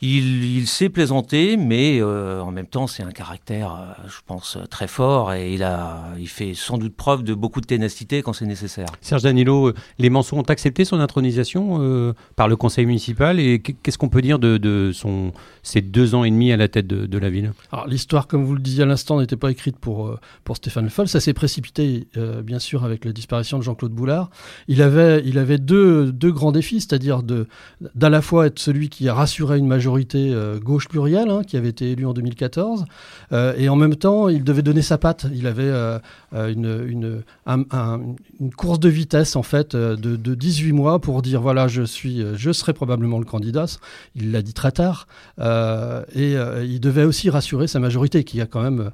Il, 0.00 0.44
il 0.44 0.68
sait 0.68 0.90
plaisanter, 0.90 1.56
mais 1.56 1.98
euh, 2.00 2.40
en 2.40 2.52
même 2.52 2.66
temps, 2.66 2.86
c'est 2.86 3.02
un 3.02 3.10
caractère, 3.10 3.72
euh, 3.74 4.06
je 4.06 4.18
pense, 4.24 4.56
très 4.70 4.86
fort 4.86 5.32
et 5.32 5.52
il, 5.52 5.64
a, 5.64 6.04
il 6.20 6.28
fait 6.28 6.54
sans 6.54 6.78
doute 6.78 6.94
preuve 6.94 7.24
de 7.24 7.34
beaucoup 7.34 7.60
de 7.60 7.66
ténacité 7.66 8.22
quand 8.22 8.32
c'est 8.32 8.46
nécessaire. 8.46 8.86
Serge 9.00 9.24
Danilo, 9.24 9.68
euh, 9.68 9.74
les 9.98 10.08
Manceaux 10.08 10.36
ont 10.36 10.42
accepté 10.42 10.84
son 10.84 11.00
intronisation 11.00 11.78
euh, 11.80 12.12
par 12.36 12.46
le 12.46 12.54
conseil 12.54 12.86
municipal 12.86 13.40
et 13.40 13.60
qu- 13.60 13.74
qu'est-ce 13.82 13.98
qu'on 13.98 14.08
peut 14.08 14.22
dire 14.22 14.38
de, 14.38 14.56
de 14.56 14.92
son, 14.94 15.32
ses 15.64 15.80
deux 15.80 16.14
ans 16.14 16.22
et 16.22 16.30
demi 16.30 16.52
à 16.52 16.56
la 16.56 16.68
tête 16.68 16.86
de, 16.86 17.06
de 17.06 17.18
la 17.18 17.28
ville? 17.28 17.52
Alors 17.72 17.88
l'histoire, 17.88 18.28
comme 18.28 18.44
vous 18.44 18.54
le 18.54 18.60
disiez 18.60 18.84
à 18.84 18.86
l'instant, 18.86 19.18
n'était 19.18 19.36
pas 19.36 19.50
écrite 19.50 19.78
pour, 19.78 20.06
euh, 20.06 20.20
pour 20.44 20.56
Stéphane 20.56 20.84
Le 20.84 20.90
Foll. 20.90 21.08
Ça 21.08 21.18
s'est 21.18 21.34
précipité, 21.34 22.06
euh, 22.16 22.40
bien 22.42 22.60
sûr, 22.60 22.84
avec 22.84 23.04
la 23.04 23.10
disparition 23.10 23.58
de 23.58 23.64
Jean-Claude 23.64 23.90
Boulard. 23.92 24.30
Il 24.68 24.80
avait, 24.80 25.24
il 25.24 25.38
avait 25.38 25.58
deux, 25.58 26.12
deux 26.12 26.30
grands 26.30 26.52
défis, 26.52 26.82
c'est-à-dire 26.82 27.24
d'à 27.24 28.08
la 28.08 28.22
fois 28.22 28.46
être 28.46 28.60
celui 28.60 28.90
qui 28.90 29.08
a 29.08 29.14
rassuré 29.14 29.58
une 29.58 29.66
majorité 29.66 29.87
euh, 30.14 30.58
gauche 30.58 30.88
plurielle, 30.88 31.30
hein, 31.30 31.42
qui 31.46 31.56
avait 31.56 31.68
été 31.68 31.90
élu 31.92 32.06
en 32.06 32.12
2014, 32.12 32.84
euh, 33.32 33.54
et 33.56 33.68
en 33.68 33.76
même 33.76 33.96
temps, 33.96 34.28
il 34.28 34.44
devait 34.44 34.62
donner 34.62 34.82
sa 34.82 34.98
patte. 34.98 35.26
Il 35.34 35.46
avait 35.46 35.62
euh, 35.64 35.98
une, 36.32 36.84
une, 36.88 37.22
un- 37.46 37.64
un- 37.70 38.00
une 38.40 38.52
course 38.54 38.80
de 38.80 38.88
vitesse, 38.88 39.36
en 39.36 39.42
fait, 39.42 39.74
de, 39.74 39.94
de 40.16 40.34
18 40.34 40.72
mois 40.72 40.98
pour 41.00 41.22
dire, 41.22 41.40
voilà, 41.40 41.68
je, 41.68 41.82
suis, 41.82 42.22
je 42.36 42.52
serai 42.52 42.72
probablement 42.72 43.18
le 43.18 43.24
candidat. 43.24 43.66
Il 44.14 44.32
l'a 44.32 44.42
dit 44.42 44.54
très 44.54 44.72
tard. 44.72 45.06
Et 45.38 46.34
il 46.64 46.80
devait 46.80 47.04
aussi 47.04 47.30
rassurer 47.30 47.66
sa 47.66 47.80
majorité, 47.80 48.24
qui 48.24 48.40
a 48.40 48.46
quand 48.46 48.62
même 48.62 48.90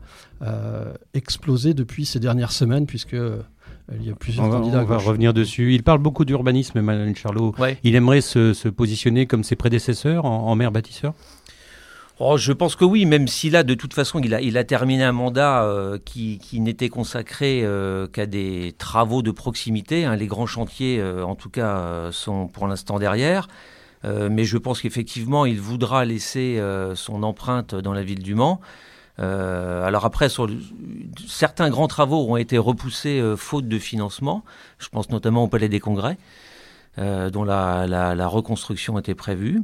explosé 1.14 1.74
depuis 1.74 2.04
ces 2.06 2.20
dernières 2.20 2.52
semaines, 2.52 2.86
puisque 2.86 3.16
il 3.92 4.06
y 4.06 4.10
a 4.10 4.14
plusieurs 4.14 4.46
On 4.46 4.48
va, 4.48 4.58
candidats. 4.58 4.80
on 4.82 4.84
va 4.86 4.96
revenir 4.98 5.34
dessus. 5.34 5.74
Il 5.74 5.82
parle 5.82 5.98
beaucoup 5.98 6.24
d'urbanisme, 6.24 6.78
Emmanuel 6.78 7.14
Charlot. 7.16 7.54
Ouais. 7.58 7.78
Il 7.84 7.94
aimerait 7.94 8.22
se, 8.22 8.54
se 8.54 8.68
positionner 8.68 9.26
comme 9.26 9.44
ses 9.44 9.56
prédécesseurs 9.56 10.24
en, 10.24 10.48
en 10.48 10.54
maire 10.56 10.72
bâtisseur? 10.72 11.12
Oh, 12.20 12.36
je 12.38 12.52
pense 12.52 12.76
que 12.76 12.84
oui, 12.84 13.06
même 13.06 13.26
si 13.26 13.50
là, 13.50 13.64
de 13.64 13.74
toute 13.74 13.92
façon, 13.92 14.20
il 14.20 14.34
a, 14.34 14.40
il 14.40 14.56
a 14.56 14.62
terminé 14.62 15.02
un 15.02 15.10
mandat 15.12 15.64
euh, 15.64 15.98
qui, 16.04 16.38
qui 16.38 16.60
n'était 16.60 16.88
consacré 16.88 17.62
euh, 17.64 18.06
qu'à 18.06 18.26
des 18.26 18.72
travaux 18.78 19.20
de 19.20 19.32
proximité. 19.32 20.04
hein. 20.04 20.14
Les 20.14 20.28
grands 20.28 20.46
chantiers, 20.46 21.00
euh, 21.00 21.24
en 21.24 21.34
tout 21.34 21.50
cas, 21.50 21.76
euh, 21.78 22.12
sont 22.12 22.46
pour 22.46 22.68
l'instant 22.68 23.00
derrière. 23.00 23.48
Euh, 24.04 24.28
mais 24.30 24.44
je 24.44 24.58
pense 24.58 24.80
qu'effectivement, 24.80 25.44
il 25.44 25.60
voudra 25.60 26.04
laisser 26.04 26.58
euh, 26.58 26.94
son 26.94 27.22
empreinte 27.24 27.74
dans 27.74 27.92
la 27.92 28.04
ville 28.04 28.22
du 28.22 28.34
Mans. 28.36 28.60
Euh, 29.20 29.84
alors 29.86 30.04
après, 30.04 30.28
certains 31.26 31.70
grands 31.70 31.86
travaux 31.88 32.26
ont 32.28 32.36
été 32.36 32.58
repoussés 32.58 33.20
euh, 33.20 33.36
faute 33.36 33.68
de 33.68 33.78
financement. 33.78 34.44
Je 34.78 34.88
pense 34.88 35.10
notamment 35.10 35.44
au 35.44 35.48
Palais 35.48 35.68
des 35.68 35.80
Congrès, 35.80 36.18
euh, 36.98 37.30
dont 37.30 37.44
la- 37.44 37.86
la 38.14 38.26
reconstruction 38.26 38.98
était 38.98 39.14
prévue. 39.14 39.62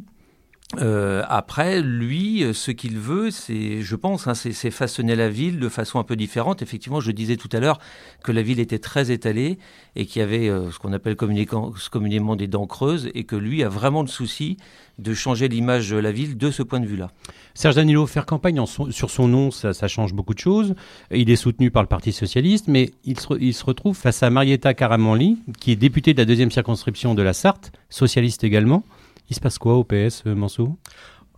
Euh, 0.79 1.25
après, 1.29 1.83
lui, 1.83 2.45
ce 2.55 2.71
qu'il 2.71 2.99
veut, 2.99 3.31
c'est, 3.31 3.83
je 3.83 3.97
pense, 3.97 4.29
hein, 4.29 4.35
c'est 4.35 4.71
façonner 4.71 5.17
la 5.17 5.29
ville 5.29 5.59
de 5.59 5.69
façon 5.69 5.99
un 5.99 6.05
peu 6.05 6.15
différente. 6.15 6.63
Effectivement, 6.63 7.01
je 7.01 7.11
disais 7.11 7.37
tout 7.37 7.49
à 7.53 7.59
l'heure 7.59 7.81
que 8.23 8.31
la 8.31 8.43
ville 8.43 8.61
était 8.61 8.79
très 8.79 9.11
étalée 9.11 9.59
et 9.97 10.07
qu'il 10.07 10.21
y 10.21 10.23
avait 10.23 10.49
euh, 10.49 10.71
ce 10.71 10.79
qu'on 10.79 10.93
appelle 10.93 11.17
communément 11.17 12.37
des 12.37 12.47
dents 12.47 12.67
creuses 12.67 13.11
et 13.15 13.25
que 13.25 13.35
lui 13.35 13.65
a 13.65 13.69
vraiment 13.69 14.03
le 14.03 14.09
souci 14.09 14.59
de 14.99 15.13
changer 15.13 15.49
l'image 15.49 15.91
de 15.91 15.97
la 15.97 16.13
ville 16.13 16.37
de 16.37 16.51
ce 16.51 16.63
point 16.63 16.79
de 16.79 16.87
vue-là. 16.87 17.11
Serge 17.55 17.75
Danilo, 17.75 18.07
faire 18.07 18.27
campagne 18.27 18.65
sur 18.67 19.11
son 19.11 19.27
nom, 19.27 19.51
ça, 19.51 19.89
change 19.89 20.15
beaucoup 20.15 20.35
de 20.35 20.39
choses. 20.39 20.75
Il 21.11 21.31
est 21.31 21.37
soutenu 21.37 21.71
par 21.71 21.83
le 21.83 21.89
Parti 21.89 22.13
Socialiste, 22.13 22.69
mais 22.69 22.91
il 23.05 23.19
se, 23.19 23.27
il 23.41 23.55
se 23.55 23.65
retrouve 23.65 23.97
face 23.97 24.23
à 24.23 24.31
Marietta 24.31 24.73
Caramanli, 24.75 25.39
qui 25.59 25.73
est 25.73 25.77
députée 25.77 26.13
de 26.13 26.19
la 26.19 26.27
deuxième 26.27 26.51
circonscription 26.51 27.15
de 27.15 27.23
la 27.23 27.33
Sarthe, 27.33 27.73
socialiste 27.89 28.45
également. 28.45 28.85
Il 29.31 29.37
se 29.37 29.41
passe 29.41 29.59
quoi 29.59 29.77
au 29.77 29.85
PS, 29.85 30.25
euh, 30.27 30.35
Mansour? 30.35 30.77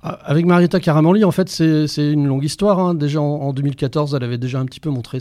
Ah, 0.02 0.18
avec 0.24 0.46
Marietta 0.46 0.80
Caramanli, 0.80 1.24
en 1.24 1.30
fait, 1.30 1.48
c'est 1.48 2.12
une 2.12 2.26
longue 2.26 2.44
histoire. 2.44 2.80
Hein. 2.80 2.94
Déjà 2.94 3.20
en, 3.20 3.52
2014, 3.52 4.14
elle 4.14 4.24
avait 4.24 4.38
déjà 4.38 4.58
un 4.58 4.64
petit 4.64 4.80
peu 4.80 4.90
montré 4.90 5.18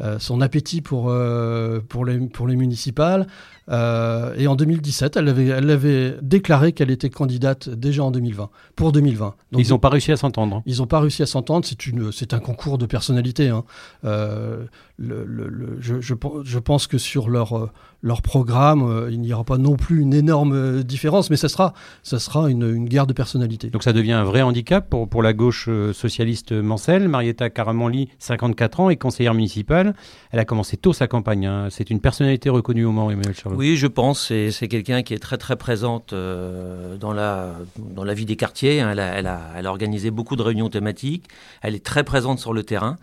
euh, 0.00 0.18
son 0.18 0.40
appétit 0.40 0.80
pour, 0.80 1.10
euh, 1.10 1.80
pour, 1.86 2.06
les, 2.06 2.18
pour 2.18 2.46
les 2.46 2.56
municipales. 2.56 3.26
Euh, 3.70 4.34
et 4.36 4.46
en 4.46 4.56
2017, 4.56 5.16
elle 5.16 5.28
avait, 5.28 5.46
elle 5.46 5.70
avait 5.70 6.16
déclaré 6.22 6.72
qu'elle 6.72 6.90
était 6.90 7.10
candidate 7.10 7.68
déjà 7.68 8.04
en 8.04 8.10
2020, 8.10 8.50
pour 8.76 8.92
2020. 8.92 9.34
Donc, 9.52 9.62
ils 9.62 9.70
n'ont 9.70 9.78
pas 9.78 9.88
réussi 9.88 10.12
à 10.12 10.16
s'entendre. 10.16 10.62
Ils 10.66 10.78
n'ont 10.78 10.86
pas 10.86 11.00
réussi 11.00 11.22
à 11.22 11.26
s'entendre. 11.26 11.64
C'est 11.64 11.86
une, 11.86 12.12
c'est 12.12 12.34
un 12.34 12.40
concours 12.40 12.78
de 12.78 12.86
personnalité. 12.86 13.48
Hein. 13.48 13.64
Euh, 14.04 14.64
le, 14.96 15.24
le, 15.24 15.76
je, 15.80 16.00
je, 16.00 16.14
je, 16.44 16.58
pense 16.58 16.86
que 16.86 16.98
sur 16.98 17.28
leur, 17.28 17.72
leur 18.02 18.22
programme, 18.22 18.82
euh, 18.82 19.10
il 19.10 19.20
n'y 19.20 19.32
aura 19.32 19.44
pas 19.44 19.58
non 19.58 19.76
plus 19.76 20.00
une 20.00 20.14
énorme 20.14 20.84
différence, 20.84 21.30
mais 21.30 21.36
ça 21.36 21.48
sera, 21.48 21.72
ça 22.02 22.18
sera 22.18 22.48
une, 22.48 22.62
une 22.62 22.88
guerre 22.88 23.06
de 23.06 23.12
personnalité. 23.12 23.70
Donc 23.70 23.82
ça 23.82 23.92
devient 23.92 24.12
un 24.12 24.24
vrai 24.24 24.42
handicap 24.42 24.88
pour, 24.88 25.08
pour 25.08 25.22
la 25.22 25.32
gauche 25.32 25.68
socialiste 25.92 26.52
Mancel. 26.52 27.08
Marietta 27.08 27.50
Caramanli, 27.50 28.08
54 28.18 28.80
ans, 28.80 28.90
est 28.90 28.96
conseillère 28.96 29.34
municipale. 29.34 29.94
Elle 30.30 30.38
a 30.38 30.44
commencé 30.44 30.76
tôt 30.76 30.92
sa 30.92 31.08
campagne. 31.08 31.46
Hein. 31.46 31.68
C'est 31.70 31.90
une 31.90 32.00
personnalité 32.00 32.50
reconnue 32.50 32.84
au 32.84 32.92
Mans, 32.92 33.10
Emmanuel 33.10 33.34
Charles. 33.34 33.53
Oui, 33.56 33.76
je 33.76 33.86
pense. 33.86 34.28
C'est 34.28 34.68
quelqu'un 34.68 35.02
qui 35.02 35.14
est 35.14 35.18
très 35.18 35.38
très 35.38 35.56
présente 35.56 36.12
euh, 36.12 36.96
dans, 36.96 37.12
la, 37.12 37.54
dans 37.78 38.04
la 38.04 38.14
vie 38.14 38.26
des 38.26 38.36
quartiers. 38.36 38.80
Hein. 38.80 38.90
Elle, 38.92 39.00
a, 39.00 39.06
elle, 39.18 39.26
a, 39.26 39.40
elle, 39.56 39.66
a, 39.66 39.70
organisé 39.70 40.10
beaucoup 40.10 40.36
de 40.36 40.42
réunions 40.42 40.68
thématiques. 40.68 41.28
Elle 41.62 41.74
est 41.74 41.84
très 41.84 42.04
présente 42.04 42.38
sur 42.38 42.52
le 42.52 42.62
terrain. 42.62 42.96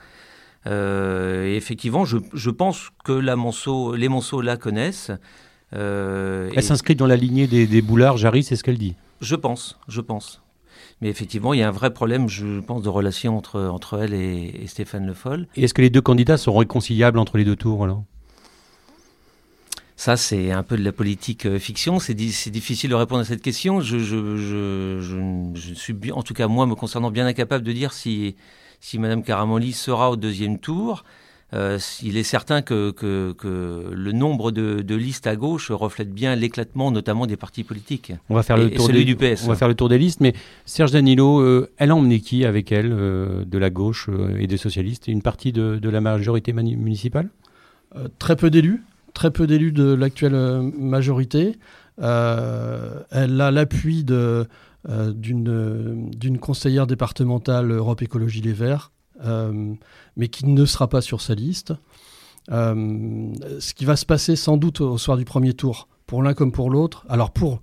Euh, 0.67 1.47
et 1.47 1.55
effectivement, 1.55 2.05
je, 2.05 2.17
je, 2.33 2.49
pense 2.49 2.89
que 3.03 3.11
la 3.11 3.35
Monceau, 3.35 3.95
les 3.95 4.09
Monceaux 4.09 4.41
la 4.41 4.57
connaissent. 4.57 5.11
Euh, 5.73 6.51
elle 6.55 6.63
s'inscrit 6.63 6.95
dans 6.95 7.07
la 7.07 7.15
lignée 7.15 7.47
des, 7.47 7.65
des 7.65 7.81
Boulards, 7.81 8.17
Jarry, 8.17 8.43
c'est 8.43 8.55
ce 8.55 8.63
qu'elle 8.63 8.77
dit. 8.77 8.95
Je 9.21 9.35
pense, 9.35 9.79
je 9.87 10.01
pense. 10.01 10.41
Mais 11.01 11.09
effectivement, 11.09 11.53
il 11.53 11.59
y 11.59 11.63
a 11.63 11.67
un 11.67 11.71
vrai 11.71 11.91
problème, 11.91 12.27
je 12.27 12.59
pense, 12.59 12.83
de 12.83 12.89
relation 12.89 13.37
entre, 13.37 13.59
entre 13.59 13.99
elle 14.03 14.13
et, 14.13 14.61
et 14.61 14.67
Stéphane 14.67 15.07
Le 15.07 15.13
Foll. 15.13 15.47
Et 15.55 15.63
est-ce 15.63 15.73
que 15.73 15.81
les 15.81 15.89
deux 15.89 16.01
candidats 16.01 16.37
sont 16.37 16.55
réconciliables 16.55 17.17
entre 17.17 17.37
les 17.37 17.45
deux 17.45 17.55
tours 17.55 17.83
alors? 17.83 18.03
Ça, 19.95 20.17
c'est 20.17 20.51
un 20.51 20.63
peu 20.63 20.77
de 20.77 20.83
la 20.83 20.91
politique 20.91 21.45
euh, 21.45 21.59
fiction. 21.59 21.99
C'est 21.99 22.13
difficile 22.13 22.89
de 22.89 22.95
répondre 22.95 23.21
à 23.21 23.25
cette 23.25 23.41
question. 23.41 23.81
Je, 23.81 23.99
je, 23.99 24.37
je, 24.37 25.51
je, 25.53 25.73
suis, 25.73 25.95
en 26.11 26.23
tout 26.23 26.33
cas 26.33 26.47
moi, 26.47 26.65
me 26.65 26.75
concernant, 26.75 27.11
bien 27.11 27.27
incapable 27.27 27.63
de 27.63 27.71
dire 27.71 27.93
si, 27.93 28.35
si 28.79 28.97
Madame 28.99 29.23
Caramanli 29.23 29.73
sera 29.73 30.09
au 30.09 30.15
deuxième 30.15 30.57
tour. 30.59 31.03
Euh, 31.53 31.77
il 32.01 32.15
est 32.15 32.23
certain 32.23 32.61
que, 32.61 32.91
que, 32.91 33.33
que 33.33 33.91
le 33.91 34.11
nombre 34.13 34.51
de, 34.51 34.81
de, 34.81 34.95
listes 34.95 35.27
à 35.27 35.35
gauche 35.35 35.69
reflète 35.69 36.13
bien 36.13 36.33
l'éclatement, 36.33 36.91
notamment 36.91 37.27
des 37.27 37.35
partis 37.35 37.65
politiques. 37.65 38.13
On 38.29 38.35
va 38.35 38.43
faire 38.43 38.55
le 38.55 38.71
tour 38.71 38.87
des, 38.87 39.03
du 39.03 39.17
PS. 39.17 39.43
On 39.43 39.49
va 39.49 39.55
faire 39.55 39.67
le 39.67 39.75
tour 39.75 39.89
des 39.89 39.97
listes, 39.97 40.21
mais 40.21 40.33
Serge 40.65 40.91
Danilo, 40.91 41.41
euh, 41.41 41.69
elle 41.77 41.91
a 41.91 41.95
emmené 41.95 42.21
qui 42.21 42.45
avec 42.45 42.71
elle 42.71 42.93
euh, 42.93 43.43
de 43.43 43.57
la 43.57 43.69
gauche 43.69 44.07
euh, 44.09 44.37
et 44.39 44.47
des 44.47 44.55
socialistes 44.55 45.07
Une 45.07 45.21
partie 45.21 45.51
de, 45.51 45.75
de 45.75 45.89
la 45.89 45.99
majorité 45.99 46.53
municipale? 46.53 47.29
Très 48.17 48.37
peu 48.37 48.49
d'élus 48.49 48.81
très 49.13 49.31
peu 49.31 49.47
d'élus 49.47 49.71
de 49.71 49.93
l'actuelle 49.93 50.35
euh, 50.35 50.61
majorité. 50.77 51.57
Euh, 52.01 52.99
elle 53.11 53.39
a 53.41 53.51
l'appui 53.51 54.05
euh, 54.09 54.45
d'une 55.13 56.37
conseillère 56.39 56.87
départementale 56.87 57.71
Europe 57.71 58.01
Écologie 58.01 58.41
Les 58.41 58.53
Verts, 58.53 58.91
mais 60.15 60.27
qui 60.29 60.47
ne 60.47 60.65
sera 60.65 60.87
pas 60.87 61.01
sur 61.01 61.21
sa 61.21 61.35
liste. 61.35 61.73
ce 62.49 63.73
qui 63.73 63.85
va 63.85 63.95
se 63.95 64.05
passer 64.05 64.35
sans 64.35 64.57
doute 64.57 64.81
au 64.81 64.97
soir 64.97 65.17
du 65.17 65.25
premier 65.25 65.53
tour, 65.53 65.87
pour 66.07 66.23
l'un 66.23 66.33
comme 66.33 66.51
pour 66.51 66.71
l'autre. 66.71 67.05
Alors 67.07 67.31
pour, 67.31 67.61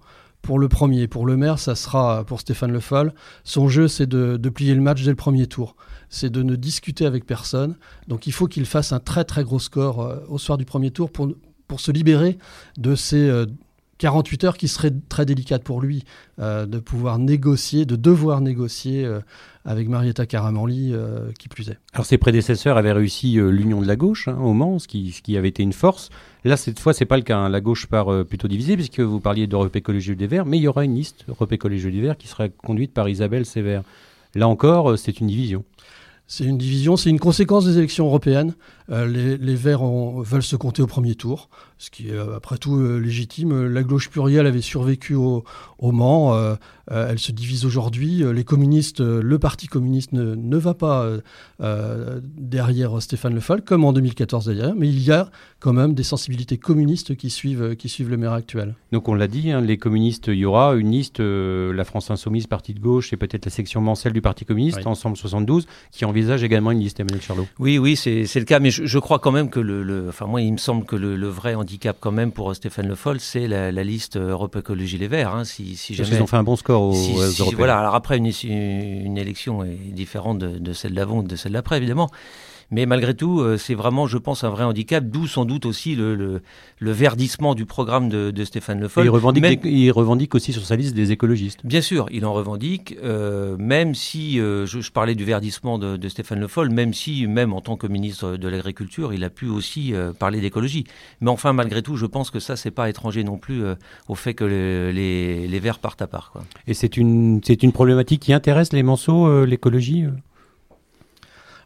le 0.56 0.68
premier, 0.68 1.08
pour 1.08 1.26
le 1.26 1.36
maire, 1.36 1.58
ça 1.58 1.74
sera 1.74 2.22
pour 2.24 2.38
Stéphane 2.38 2.70
Le 2.70 2.80
Foll. 2.80 3.12
Son 3.42 3.68
jeu, 3.68 3.88
c'est 3.88 4.06
de, 4.06 4.48
plier 4.48 4.74
le 4.76 4.80
match 4.80 5.02
dès 5.02 5.10
le 5.10 5.16
premier 5.16 5.48
tour 5.48 5.74
c'est 6.10 6.30
de 6.30 6.42
ne 6.42 6.56
discuter 6.56 7.06
avec 7.06 7.26
personne. 7.26 7.76
Donc 8.06 8.26
il 8.26 8.32
faut 8.32 8.46
qu'il 8.46 8.66
fasse 8.66 8.92
un 8.92 9.00
très 9.00 9.24
très 9.24 9.44
gros 9.44 9.58
score 9.58 10.00
euh, 10.00 10.16
au 10.28 10.38
soir 10.38 10.58
du 10.58 10.64
premier 10.64 10.90
tour 10.90 11.10
pour, 11.10 11.28
pour 11.66 11.80
se 11.80 11.90
libérer 11.90 12.38
de 12.76 12.94
ces 12.94 13.44
48 13.98 14.44
euh, 14.44 14.46
heures 14.46 14.56
qui 14.56 14.68
seraient 14.68 14.92
très 15.08 15.26
délicates 15.26 15.64
pour 15.64 15.80
lui, 15.80 16.04
euh, 16.38 16.66
de 16.66 16.78
pouvoir 16.78 17.18
négocier, 17.18 17.84
de 17.84 17.96
devoir 17.96 18.40
négocier 18.40 19.08
avec 19.64 19.88
Marietta 19.88 20.24
Caramanli, 20.24 20.94
qui 21.38 21.48
plus 21.48 21.68
est. 21.68 21.78
Alors 21.92 22.06
ses 22.06 22.16
prédécesseurs 22.16 22.78
avaient 22.78 22.92
réussi 22.92 23.32
l'union 23.34 23.82
de 23.82 23.86
la 23.86 23.96
gauche 23.96 24.28
hein, 24.28 24.38
au 24.40 24.54
Mans, 24.54 24.78
ce 24.78 24.88
qui, 24.88 25.14
qui, 25.22 25.36
avait 25.36 25.48
été 25.48 25.62
une 25.62 25.74
force. 25.74 26.08
Là, 26.44 26.56
cette 26.56 26.78
fois, 26.78 26.94
c'est 26.94 27.04
pas 27.04 27.16
le 27.16 27.22
cas. 27.22 27.36
Hein. 27.36 27.48
La 27.50 27.60
gauche 27.60 27.86
part 27.86 28.24
plutôt 28.24 28.48
divisée, 28.48 28.76
puisque 28.76 29.00
vous 29.00 29.20
parliez 29.20 29.46
d'Europe 29.46 29.76
Écologie 29.76 30.16
des 30.16 30.26
Verts, 30.26 30.46
mais 30.46 30.56
il 30.56 30.62
y 30.62 30.68
aura 30.68 30.84
une 30.84 30.94
liste 30.94 31.26
Europe 31.28 31.52
Écologie 31.52 31.90
des 31.90 32.00
Verts 32.00 32.16
qui 32.16 32.28
sera 32.28 32.48
conduite 32.48 32.94
par 32.94 33.10
Isabelle 33.10 33.44
Sévère. 33.44 33.82
Là 34.34 34.48
encore, 34.48 34.98
c'est 34.98 35.20
une 35.20 35.26
division. 35.26 35.64
C'est 36.26 36.44
une 36.44 36.58
division, 36.58 36.96
c'est 36.96 37.10
une 37.10 37.18
conséquence 37.18 37.64
des 37.64 37.78
élections 37.78 38.06
européennes. 38.06 38.54
Euh, 38.90 39.06
les, 39.06 39.54
Verts 39.54 39.84
veulent 39.84 40.42
se 40.42 40.56
compter 40.56 40.82
au 40.82 40.86
premier 40.86 41.14
tour, 41.14 41.50
ce 41.76 41.90
qui 41.90 42.08
est 42.08 42.12
euh, 42.12 42.36
après 42.36 42.56
tout 42.56 42.76
euh, 42.76 42.98
légitime. 42.98 43.66
La 43.66 43.82
gauche 43.82 44.08
plurielle 44.08 44.46
avait 44.46 44.62
survécu 44.62 45.14
au, 45.14 45.44
Mans, 45.80 46.36
elle 46.90 47.18
se 47.18 47.32
divise 47.32 47.64
aujourd'hui. 47.64 48.22
Les 48.32 48.44
communistes, 48.44 49.00
le 49.00 49.38
Parti 49.38 49.66
communiste 49.68 50.12
ne, 50.12 50.56
va 50.56 50.74
pas 50.74 51.08
derrière 52.36 53.00
Stéphane 53.00 53.34
Le 53.34 53.40
Foll, 53.40 53.62
comme 53.62 53.84
en 53.84 53.92
2014 53.92 54.46
d'ailleurs, 54.46 54.74
mais 54.76 54.88
il 54.88 55.00
y 55.00 55.12
a 55.12 55.30
quand 55.60 55.72
même 55.72 55.94
des 55.94 56.02
sensibilités 56.02 56.58
communistes 56.58 57.16
qui 57.16 57.30
suivent, 57.30 57.76
qui 57.76 57.88
suivent 57.88 58.10
le 58.10 58.16
maire 58.16 58.32
actuel. 58.32 58.74
Donc 58.92 59.08
on 59.08 59.14
l'a 59.14 59.28
dit, 59.28 59.50
hein, 59.50 59.60
les 59.60 59.78
communistes, 59.78 60.28
il 60.28 60.38
y 60.38 60.44
aura 60.44 60.74
une 60.74 60.90
liste, 60.90 61.20
la 61.20 61.84
France 61.84 62.10
Insoumise, 62.10 62.46
Parti 62.46 62.74
de 62.74 62.80
gauche, 62.80 63.12
et 63.12 63.16
peut-être 63.16 63.44
la 63.44 63.52
section 63.52 63.80
mancelle 63.80 64.12
du 64.12 64.20
Parti 64.20 64.44
communiste, 64.44 64.86
Ensemble 64.86 65.16
72, 65.16 65.66
qui 65.92 66.04
envisage 66.04 66.42
également 66.42 66.72
une 66.72 66.80
liste, 66.80 67.00
Emmanuel 67.00 67.22
Charlot. 67.22 67.46
Oui, 67.58 67.78
oui, 67.78 67.96
c'est 67.96 68.34
le 68.34 68.44
cas, 68.44 68.58
mais 68.58 68.70
je, 68.70 68.77
crois 68.98 69.18
quand 69.18 69.32
même 69.32 69.50
que 69.50 69.60
le, 69.60 70.06
enfin 70.08 70.26
moi, 70.26 70.40
il 70.40 70.52
me 70.52 70.58
semble 70.58 70.84
que 70.84 70.96
le, 70.96 71.28
vrai 71.28 71.54
handicap 71.54 71.96
quand 72.00 72.12
même 72.12 72.32
pour 72.32 72.54
Stéphane 72.54 72.88
Le 72.88 72.94
Foll, 72.94 73.20
c'est 73.20 73.48
la, 73.48 73.70
liste 73.84 74.16
Europe 74.16 74.56
Écologie 74.56 74.98
Les 74.98 75.08
Verts. 75.08 75.34
Hein, 75.34 75.44
si, 75.44 75.76
si 75.76 75.94
jamais, 75.94 76.16
ils 76.16 76.22
ont 76.22 76.26
fait 76.26 76.36
un 76.36 76.42
bon 76.42 76.56
score 76.56 76.82
aux, 76.82 76.94
Voilà, 77.56 77.78
alors 77.78 77.94
après, 77.94 78.18
une, 78.18 78.30
une, 78.44 79.18
élection 79.18 79.64
est 79.64 79.92
différente 79.92 80.38
de, 80.38 80.58
de 80.58 80.72
celle 80.72 80.94
d'avant, 80.94 81.22
de 81.22 81.36
celle 81.36 81.52
d'après, 81.52 81.76
évidemment. 81.76 82.10
Mais 82.70 82.84
malgré 82.84 83.14
tout, 83.14 83.40
euh, 83.40 83.56
c'est 83.56 83.74
vraiment, 83.74 84.06
je 84.06 84.18
pense, 84.18 84.44
un 84.44 84.50
vrai 84.50 84.64
handicap, 84.64 85.04
d'où 85.04 85.26
sans 85.26 85.46
doute 85.46 85.64
aussi 85.64 85.94
le, 85.94 86.14
le, 86.14 86.42
le, 86.78 86.90
verdissement 86.90 87.54
du 87.54 87.64
programme 87.64 88.10
de, 88.10 88.30
de 88.30 88.44
Stéphane 88.44 88.78
Le 88.78 88.88
Foll. 88.88 89.06
il, 89.06 89.10
revendique 89.10 89.60
il 89.64 89.90
revendique 89.90 90.34
aussi 90.34 90.52
sur 90.52 90.64
sa 90.64 90.76
liste 90.76 90.94
des 90.94 91.10
écologistes. 91.10 91.60
Bien 91.64 91.80
sûr, 91.80 92.06
il 92.10 92.26
en 92.26 92.34
revendique, 92.34 92.96
euh, 93.02 93.56
même 93.58 93.94
si, 93.94 94.38
euh, 94.38 94.66
je, 94.66 94.80
je, 94.80 94.92
parlais 94.92 95.14
du 95.14 95.24
verdissement 95.24 95.78
de, 95.78 95.96
de, 95.96 96.08
Stéphane 96.08 96.40
Le 96.40 96.46
Foll, 96.46 96.70
même 96.70 96.92
si, 96.92 97.26
même 97.26 97.54
en 97.54 97.62
tant 97.62 97.76
que 97.76 97.86
ministre 97.86 98.36
de 98.36 98.48
l'Agriculture, 98.48 99.14
il 99.14 99.24
a 99.24 99.30
pu 99.30 99.46
aussi 99.46 99.94
euh, 99.94 100.12
parler 100.12 100.40
d'écologie. 100.40 100.84
Mais 101.22 101.30
enfin, 101.30 101.54
malgré 101.54 101.82
tout, 101.82 101.96
je 101.96 102.06
pense 102.06 102.30
que 102.30 102.38
ça, 102.38 102.56
c'est 102.56 102.70
pas 102.70 102.90
étranger 102.90 103.24
non 103.24 103.38
plus 103.38 103.62
au 104.08 104.14
fait 104.14 104.34
que 104.34 104.44
les, 104.44 105.48
les, 105.48 105.58
Verts 105.58 105.78
partent 105.78 106.02
à 106.02 106.06
part. 106.06 106.30
Quoi. 106.32 106.44
Et 106.66 106.74
c'est 106.74 106.96
une, 106.96 107.40
c'est 107.42 107.62
une 107.62 107.72
problématique 107.72 108.20
qui 108.20 108.32
intéresse 108.32 108.72
les 108.72 108.82
Manceaux, 108.82 109.44
l'écologie 109.44 110.04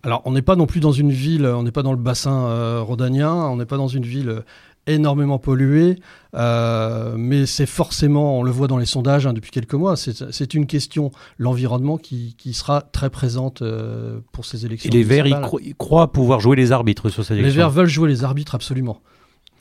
alors, 0.05 0.23
on 0.25 0.33
n'est 0.33 0.43
pas 0.43 0.57
non 0.57 0.67
plus 0.67 0.81
dans 0.81 0.93
une 0.93 1.12
ville, 1.12 1.47
on 1.47 1.62
n'est 1.62 1.71
pas 1.71 1.85
dans 1.85 1.93
le 1.93 1.99
bassin 1.99 2.47
euh, 2.47 2.83
rhodanien, 2.83 3.33
on 3.33 3.57
n'est 3.57 3.67
pas 3.67 3.77
dans 3.77 3.88
une 3.88 4.05
ville 4.05 4.43
énormément 4.88 5.38
polluée, 5.38 6.01
euh, 6.35 7.15
mais 7.17 7.47
c'est 7.47 7.67
forcément, 7.67 8.41
on 8.41 8.43
le 8.43 8.51
voit 8.51 8.67
dans 8.67 8.79
les 8.79 8.87
sondages 8.87 9.29
hein, 9.29 9.33
depuis 9.33 9.53
quelques 9.53 9.75
mois, 9.75 9.95
c'est 9.97 10.55
une 10.55 10.67
question, 10.67 11.12
l'environnement, 11.38 11.99
qui, 11.99 12.35
sera 12.53 12.81
très 12.81 13.11
présente 13.11 13.62
euh, 13.62 14.19
pour 14.33 14.45
ces 14.45 14.67
élections. 14.67 14.91
Et 14.91 14.93
les 14.93 15.05
Verts, 15.05 15.29
ils, 15.29 15.75
croient 15.77 16.11
pouvoir 16.11 16.41
jouer 16.41 16.57
les 16.57 16.73
arbitres 16.73 17.09
sur 17.09 17.25
ces 17.25 17.35
élections 17.35 17.49
Les 17.49 17.57
Verts 17.57 17.71
veulent 17.71 17.87
jouer 17.87 18.09
les 18.09 18.25
arbitres, 18.25 18.57
absolument. 18.57 19.01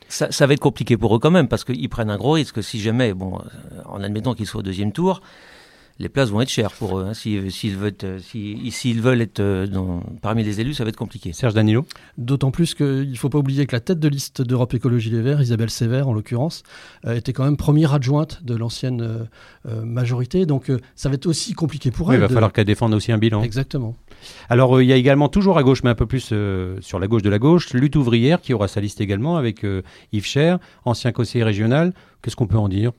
Ça, 0.09 0.31
ça 0.31 0.47
va 0.47 0.53
être 0.53 0.59
compliqué 0.59 0.97
pour 0.97 1.15
eux 1.15 1.19
quand 1.19 1.31
même, 1.31 1.47
parce 1.47 1.63
qu'ils 1.63 1.87
prennent 1.87 2.09
un 2.09 2.17
gros 2.17 2.31
risque 2.31 2.63
si 2.63 2.79
jamais, 2.81 3.13
bon, 3.13 3.37
en 3.85 4.01
admettant 4.01 4.33
qu'ils 4.33 4.47
soient 4.47 4.61
au 4.61 4.63
deuxième 4.63 4.91
tour, 4.91 5.21
les 5.99 6.09
places 6.09 6.29
vont 6.29 6.41
être 6.41 6.49
chères 6.49 6.71
pour 6.71 6.97
eux. 6.99 7.05
hein. 7.07 7.13
S'ils 7.13 7.51
s'ils 7.51 7.75
veulent 7.77 7.89
être, 7.89 8.19
s'ils- 8.21 8.71
s'ils 8.71 9.01
veulent 9.01 9.21
être 9.21 9.39
euh, 9.39 9.67
dans- 9.67 10.01
parmi 10.21 10.43
les 10.43 10.59
élus, 10.61 10.73
ça 10.73 10.83
va 10.83 10.89
être 10.89 10.95
compliqué. 10.97 11.33
Serge 11.33 11.53
Danilo 11.53 11.85
D'autant 12.17 12.51
plus 12.51 12.73
qu'il 12.73 13.09
ne 13.11 13.15
faut 13.15 13.29
pas 13.29 13.37
oublier 13.37 13.65
que 13.65 13.75
la 13.75 13.79
tête 13.81 13.99
de 13.99 14.07
liste 14.07 14.41
d'Europe 14.41 14.73
Écologie 14.73 15.09
Les 15.09 15.21
Verts, 15.21 15.41
Isabelle 15.41 15.69
Sévère 15.69 16.07
en 16.07 16.13
l'occurrence, 16.13 16.63
euh, 17.05 17.15
était 17.15 17.33
quand 17.33 17.43
même 17.43 17.57
première 17.57 17.93
adjointe 17.93 18.43
de 18.43 18.55
l'ancienne 18.55 19.01
euh, 19.01 19.23
euh, 19.67 19.83
majorité. 19.83 20.45
Donc 20.45 20.69
euh, 20.69 20.79
ça 20.95 21.09
va 21.09 21.15
être 21.15 21.27
aussi 21.27 21.53
compliqué 21.53 21.91
pour 21.91 22.07
Oui, 22.07 22.13
il 22.13 22.15
elle. 22.15 22.21
va 22.21 22.27
de- 22.27 22.33
falloir 22.33 22.51
qu'elle 22.53 22.65
défende 22.65 22.93
aussi 22.93 23.11
un 23.11 23.17
bilan. 23.17 23.43
Exactement. 23.43 23.95
Alors, 24.49 24.77
euh, 24.77 24.83
il 24.83 24.89
y 24.89 24.93
a 24.93 24.95
également, 24.95 25.29
toujours 25.29 25.57
à 25.57 25.63
gauche, 25.63 25.83
mais 25.83 25.89
un 25.89 25.95
peu 25.95 26.05
plus 26.05 26.29
euh, 26.31 26.77
sur 26.81 26.99
la 26.99 27.07
gauche 27.07 27.21
de 27.23 27.29
la 27.29 27.39
gauche, 27.39 27.73
Lutte 27.73 27.95
ouvrière 27.95 28.41
qui 28.41 28.53
aura 28.53 28.67
sa 28.67 28.79
liste 28.81 29.01
également 29.01 29.35
avec 29.37 29.63
euh, 29.63 29.81
Yves 30.13 30.25
Cher, 30.25 30.59
ancien 30.85 31.11
conseiller 31.11 31.43
régional. 31.43 31.93
Qu'est-ce 32.21 32.35
qu'on 32.35 32.47
peut 32.47 32.57
en 32.57 32.69
dire? 32.69 32.91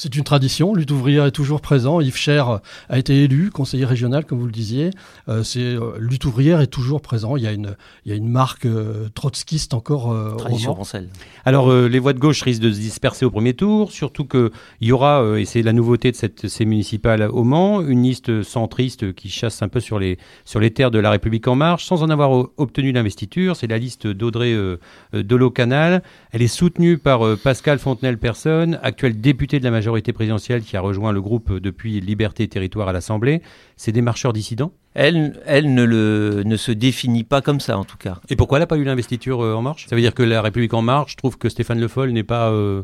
C'est 0.00 0.14
une 0.14 0.22
tradition. 0.22 0.74
Lutte 0.74 0.92
ouvrière 0.92 1.24
est 1.24 1.32
toujours 1.32 1.60
présent. 1.60 2.00
Yves 2.00 2.14
Cher 2.14 2.60
a 2.88 2.98
été 3.00 3.24
élu 3.24 3.50
conseiller 3.50 3.84
régional, 3.84 4.24
comme 4.24 4.38
vous 4.38 4.46
le 4.46 4.52
disiez. 4.52 4.90
Euh, 5.28 5.42
c'est 5.42 5.58
euh, 5.58 5.98
Lutte 5.98 6.24
ouvrière 6.24 6.60
est 6.60 6.68
toujours 6.68 7.00
présent. 7.00 7.36
Il 7.36 7.42
y 7.42 7.48
a 7.48 7.52
une, 7.52 7.74
il 8.04 8.12
y 8.12 8.14
a 8.14 8.16
une 8.16 8.28
marque 8.28 8.64
euh, 8.64 9.08
trotskiste 9.12 9.74
encore 9.74 10.12
euh, 10.12 10.36
Tradition. 10.36 10.72
Rancel. 10.72 11.08
Alors, 11.44 11.72
euh, 11.72 11.88
les 11.88 11.98
voix 11.98 12.12
de 12.12 12.20
gauche 12.20 12.42
risquent 12.42 12.62
de 12.62 12.70
se 12.70 12.78
disperser 12.78 13.24
au 13.24 13.32
premier 13.32 13.54
tour, 13.54 13.90
surtout 13.90 14.24
qu'il 14.24 14.50
y 14.82 14.92
aura, 14.92 15.20
euh, 15.20 15.38
et 15.38 15.44
c'est 15.44 15.62
la 15.62 15.72
nouveauté 15.72 16.12
de 16.12 16.16
cette, 16.16 16.46
ces 16.46 16.64
municipales 16.64 17.22
au 17.22 17.42
Mans, 17.42 17.80
une 17.80 18.04
liste 18.04 18.44
centriste 18.44 19.14
qui 19.14 19.30
chasse 19.30 19.62
un 19.62 19.68
peu 19.68 19.80
sur 19.80 19.98
les, 19.98 20.16
sur 20.44 20.60
les 20.60 20.70
terres 20.70 20.92
de 20.92 21.00
la 21.00 21.10
République 21.10 21.48
En 21.48 21.56
Marche, 21.56 21.84
sans 21.84 22.04
en 22.04 22.10
avoir 22.10 22.46
obtenu 22.56 22.92
l'investiture. 22.92 23.56
C'est 23.56 23.66
la 23.66 23.78
liste 23.78 24.06
d'Audrey 24.06 24.52
euh, 24.52 24.78
euh, 25.14 25.24
Dolo-Canal. 25.24 26.04
Elle 26.30 26.42
est 26.42 26.46
soutenue 26.46 26.98
par 26.98 27.26
euh, 27.26 27.34
Pascal 27.34 27.80
Fontenelle-Personne, 27.80 28.78
actuel 28.84 29.20
député 29.20 29.58
de 29.58 29.64
la 29.64 29.72
majorité 29.72 29.87
présidentielle 30.12 30.62
qui 30.62 30.76
a 30.76 30.80
rejoint 30.80 31.12
le 31.12 31.20
groupe 31.20 31.52
depuis 31.58 32.00
Liberté 32.00 32.44
et 32.44 32.48
Territoire 32.48 32.88
à 32.88 32.92
l'Assemblée. 32.92 33.42
C'est 33.76 33.92
des 33.92 34.02
marcheurs 34.02 34.32
dissidents? 34.32 34.72
Elle, 34.94 35.40
elle 35.46 35.74
ne, 35.74 35.84
le, 35.84 36.42
ne 36.44 36.56
se 36.56 36.72
définit 36.72 37.24
pas 37.24 37.40
comme 37.40 37.60
ça, 37.60 37.78
en 37.78 37.84
tout 37.84 37.96
cas. 37.98 38.18
Et 38.30 38.36
pourquoi 38.36 38.58
elle 38.58 38.62
n'a 38.62 38.66
pas 38.66 38.76
eu 38.78 38.84
l'investiture 38.84 39.42
euh, 39.44 39.54
En 39.54 39.62
Marche? 39.62 39.86
Ça 39.88 39.94
veut 39.94 40.02
dire 40.02 40.14
que 40.14 40.22
la 40.22 40.42
République 40.42 40.74
En 40.74 40.82
Marche 40.82 41.16
trouve 41.16 41.38
que 41.38 41.48
Stéphane 41.48 41.78
Le 41.80 41.88
Foll 41.88 42.10
n'est 42.10 42.24
pas 42.24 42.50
euh, 42.50 42.82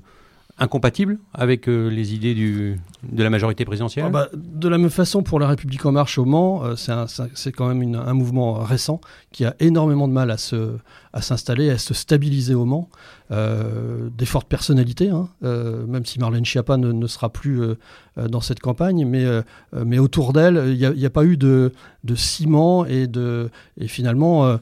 incompatible 0.58 1.18
avec 1.32 1.68
euh, 1.68 1.88
les 1.88 2.14
idées 2.14 2.34
du, 2.34 2.78
de 3.02 3.22
la 3.22 3.30
majorité 3.30 3.64
présidentielle? 3.64 4.04
Ah 4.06 4.10
bah, 4.10 4.28
de 4.34 4.68
la 4.68 4.78
même 4.78 4.90
façon, 4.90 5.24
pour 5.24 5.40
la 5.40 5.48
République 5.48 5.84
en 5.86 5.92
marche 5.92 6.16
au 6.18 6.24
Mans, 6.24 6.62
euh, 6.64 6.74
c'est 7.34 7.52
quand 7.52 7.66
même 7.66 7.82
une- 7.82 7.96
un 7.96 8.14
mouvement 8.14 8.54
récent 8.54 9.00
qui 9.32 9.44
a 9.44 9.56
énormément 9.58 10.06
de 10.06 10.12
mal 10.12 10.30
à 10.30 10.36
se 10.36 10.76
à 11.14 11.22
s'installer, 11.22 11.70
à 11.70 11.78
se 11.78 11.94
stabiliser 11.94 12.54
au 12.54 12.66
Mans. 12.66 12.90
Euh, 13.30 14.10
des 14.18 14.26
fortes 14.26 14.48
personnalités, 14.48 15.08
hein, 15.08 15.30
euh, 15.44 15.86
même 15.86 16.04
si 16.04 16.18
Marlène 16.18 16.44
Schiappa 16.44 16.76
ne, 16.76 16.92
ne 16.92 17.06
sera 17.06 17.30
plus 17.30 17.62
euh, 17.62 17.74
dans 18.28 18.42
cette 18.42 18.60
campagne, 18.60 19.06
mais, 19.06 19.24
mais 19.72 19.98
autour 19.98 20.32
d'elle, 20.32 20.62
il 20.68 20.76
n'y 20.76 21.06
a, 21.06 21.10
pas 21.10 21.24
eu 21.24 21.36
de, 21.36 21.72
de 22.04 22.14
ciment 22.14 22.84
et, 22.84 23.08
de, 23.08 23.50
et 23.80 23.88
finalement, 23.88 24.58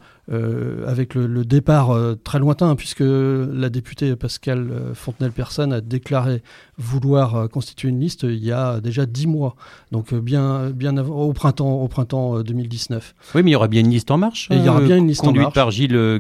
avec 0.86 1.14
le, 1.14 1.26
le 1.26 1.44
départ 1.44 1.94
très 2.24 2.38
lointain, 2.38 2.74
puisque 2.76 3.02
la 3.02 3.68
députée 3.68 4.16
Pascal 4.16 4.70
euh, 4.70 4.94
Fontenelle-Personne 4.94 5.72
a 5.72 5.80
déclaré 5.80 6.42
vouloir 6.78 7.48
constituer 7.48 7.88
une 7.88 8.00
liste 8.00 8.22
il 8.22 8.44
y 8.44 8.52
a 8.52 8.80
déjà 8.80 9.06
dix 9.06 9.26
mois, 9.26 9.56
donc 9.90 10.14
bien, 10.14 10.70
bien 10.70 10.96
avant, 10.96 11.16
au 11.16 11.32
printemps, 11.32 11.74
au 11.74 11.88
printemps 11.88 12.38
euh, 12.38 12.42
2019. 12.42 13.14
Oui, 13.34 13.42
mais 13.42 13.50
il 13.50 13.52
y 13.52 13.56
aura 13.56 13.68
bien 13.68 13.80
une 13.80 13.90
liste 13.90 14.10
en 14.10 14.18
marche. 14.18 14.48
Il 14.50 14.64
y 14.64 14.68
aura 14.68 14.80
bien 14.80 14.96
une 14.96 15.08
liste 15.08 15.22
en 15.22 15.26
conduite 15.26 15.44
marche. 15.44 15.54
par 15.54 15.70
Gilles 15.70 15.94
euh, 15.94 16.18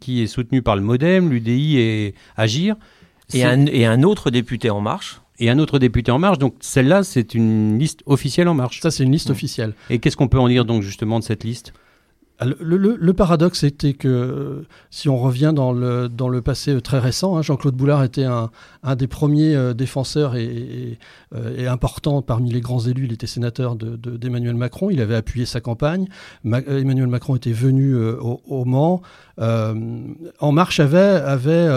Qui 0.00 0.22
est 0.22 0.26
soutenu 0.26 0.62
par 0.62 0.76
le 0.76 0.82
MoDem, 0.82 1.30
l'UDI 1.30 1.78
et 1.78 2.14
Agir. 2.36 2.76
Et 3.34 3.44
un, 3.44 3.66
et 3.66 3.86
un 3.86 4.02
autre 4.02 4.30
député 4.30 4.70
En 4.70 4.80
Marche. 4.80 5.20
et 5.38 5.50
un 5.50 5.58
autre 5.58 5.78
député 5.78 6.10
en 6.12 6.18
marche. 6.18 6.38
Donc 6.38 6.54
celle-là, 6.60 7.02
c'est 7.02 7.34
une 7.34 7.78
liste 7.78 8.02
officielle 8.06 8.48
en 8.48 8.54
marche. 8.54 8.80
Ça, 8.80 8.90
c'est 8.90 9.02
une 9.04 9.12
liste 9.12 9.30
officielle. 9.30 9.74
Et 9.90 9.98
qu'est-ce 9.98 10.16
qu'on 10.16 10.28
peut 10.28 10.38
en 10.38 10.48
dire 10.48 10.64
donc 10.64 10.82
justement 10.82 11.18
de 11.18 11.24
cette 11.24 11.44
liste? 11.44 11.72
Le, 12.44 12.76
le- 12.76 12.96
paradoxe 13.14 13.64
était 13.64 13.94
que 13.94 14.08
euh, 14.08 14.66
si 14.90 15.08
on 15.08 15.16
revient 15.16 15.52
dans 15.56 15.72
le, 15.72 16.08
dans 16.10 16.28
le 16.28 16.42
passé 16.42 16.74
euh, 16.74 16.80
très 16.82 16.98
récent, 16.98 17.36
hein, 17.38 17.42
Jean-Claude 17.42 17.74
Boulard 17.74 18.04
était 18.04 18.24
un, 18.24 18.50
des 18.94 19.06
premiers 19.06 19.54
euh, 19.56 19.72
défenseurs 19.72 20.36
et, 20.36 20.98
important 21.66 22.20
parmi 22.20 22.50
les 22.52 22.60
grands 22.60 22.80
élus. 22.80 23.06
Il 23.06 23.12
était 23.12 23.26
sénateur 23.26 23.74
de- 23.74 23.96
de- 23.96 24.18
d'Emmanuel 24.18 24.54
Macron. 24.54 24.90
Il 24.90 25.00
avait 25.00 25.14
appuyé 25.16 25.46
sa 25.46 25.60
campagne. 25.60 26.08
Ma- 26.44 26.60
Emmanuel 26.60 27.06
Macron 27.06 27.36
était 27.36 27.52
venu 27.52 27.96
au, 27.96 28.40
au 28.46 28.64
Mans. 28.66 29.00
En 29.38 30.52
Marche 30.52 30.80
avait, 30.80 30.98
avait 30.98 31.68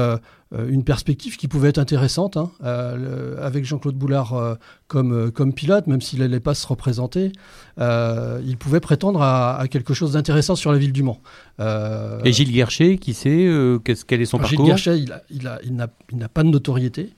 une 0.51 0.83
perspective 0.83 1.37
qui 1.37 1.47
pouvait 1.47 1.69
être 1.69 1.77
intéressante 1.77 2.35
hein, 2.35 2.49
euh, 2.63 3.35
avec 3.45 3.65
Jean-Claude 3.65 3.95
Boulard 3.95 4.33
euh, 4.33 4.55
comme, 4.87 5.13
euh, 5.13 5.29
comme 5.31 5.53
pilote, 5.53 5.85
même 5.85 6.01
s'il 6.01 6.19
n'allait 6.19 6.39
pas 6.39 6.55
se 6.55 6.65
représenter. 6.65 7.31
euh, 7.79 8.41
il 8.45 8.57
pouvait 8.57 8.79
prétendre 8.79 9.21
à, 9.21 9.57
à 9.59 9.67
quelque 9.67 9.93
chose 9.93 10.13
d'intéressant 10.13 10.55
sur 10.55 10.71
la 10.71 10.79
ville 10.79 10.91
du 10.91 11.03
Mans. 11.03 11.21
Euh, 11.59 12.19
Et 12.25 12.33
Gilles 12.33 12.51
Guercher, 12.51 12.97
qui 12.97 13.13
sait 13.13 13.45
euh, 13.45 13.77
qu'est-ce- 13.79 14.05
quel 14.05 14.21
est 14.21 14.25
son 14.25 14.37
alors, 14.37 14.49
Gilles 14.49 14.57
parcours? 14.57 14.73
Guerchet, 14.75 14.97
il 14.99 15.13
il 15.29 15.49
il 15.65 15.75
n'a 15.75 15.87
il 16.11 16.17
n'a 16.17 16.29
pas 16.29 16.41
de 16.43 16.49
notoriété. 16.49 17.13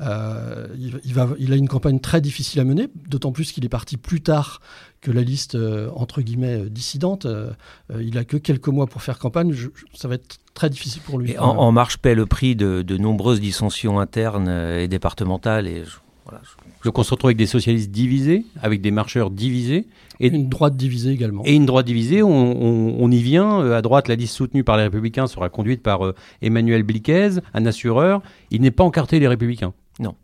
Euh, 0.00 0.66
il, 0.76 1.00
il 1.04 1.14
va, 1.14 1.28
il 1.38 1.52
a 1.52 1.56
une 1.56 1.68
campagne 1.68 2.00
très 2.00 2.20
difficile 2.20 2.60
à 2.60 2.64
mener, 2.64 2.88
d'autant 3.08 3.32
plus 3.32 3.52
qu'il 3.52 3.64
est 3.64 3.68
parti 3.68 3.96
plus 3.96 4.20
tard 4.20 4.60
que 5.00 5.10
la 5.12 5.22
liste 5.22 5.54
euh, 5.54 5.88
entre 5.94 6.20
guillemets 6.22 6.62
euh, 6.64 6.68
dissidente. 6.68 7.26
Euh, 7.26 7.50
euh, 7.92 8.02
il 8.02 8.18
a 8.18 8.24
que 8.24 8.36
quelques 8.36 8.68
mois 8.68 8.86
pour 8.86 9.02
faire 9.02 9.18
campagne. 9.18 9.52
Je- 9.52 9.68
je- 9.74 9.84
ça 9.98 10.08
va 10.08 10.14
être 10.16 10.38
très 10.54 10.68
difficile 10.70 11.02
pour 11.02 11.18
lui. 11.18 11.32
Et 11.32 11.38
en, 11.38 11.56
En 11.56 11.72
Marche 11.72 11.98
paie 11.98 12.14
le 12.14 12.26
prix 12.26 12.56
de, 12.56 12.82
de 12.82 12.96
nombreuses 12.96 13.40
dissensions 13.40 14.00
internes 14.00 14.48
et 14.48 14.88
départementales. 14.88 15.68
Et 15.68 15.84
je- 15.84 15.98
voilà, 16.24 16.40
je- 16.42 16.84
Donc 16.84 16.98
on 16.98 17.02
se 17.02 17.10
retrouve 17.12 17.28
avec 17.28 17.36
des 17.36 17.46
socialistes 17.46 17.90
divisés, 17.90 18.46
avec 18.62 18.80
des 18.80 18.90
marcheurs 18.90 19.30
divisés, 19.30 19.86
et, 20.20 20.28
une 20.28 20.48
droite 20.48 20.76
divisée 20.76 21.10
également. 21.10 21.42
et 21.44 21.54
une 21.54 21.66
droite 21.66 21.86
divisée. 21.86 22.22
On, 22.22 22.28
on- 22.30 22.96
on 22.98 23.10
y 23.10 23.22
vient. 23.22 23.60
Euh, 23.60 23.76
À 23.76 23.82
droite, 23.82 24.08
la 24.08 24.14
liste 24.16 24.34
soutenue 24.34 24.64
par 24.64 24.76
les 24.76 24.84
Républicains 24.84 25.26
sera 25.26 25.48
conduite 25.50 25.82
par 25.82 26.04
euh, 26.04 26.14
Emmanuel 26.42 26.82
Bliquez, 26.82 27.30
un 27.52 27.66
assureur. 27.66 28.22
Il 28.50 28.62
n'est 28.62 28.70
pas 28.72 28.84
encarté 28.84 29.18
les 29.20 29.28
Républicains. 29.28 29.72
Non, 30.00 30.14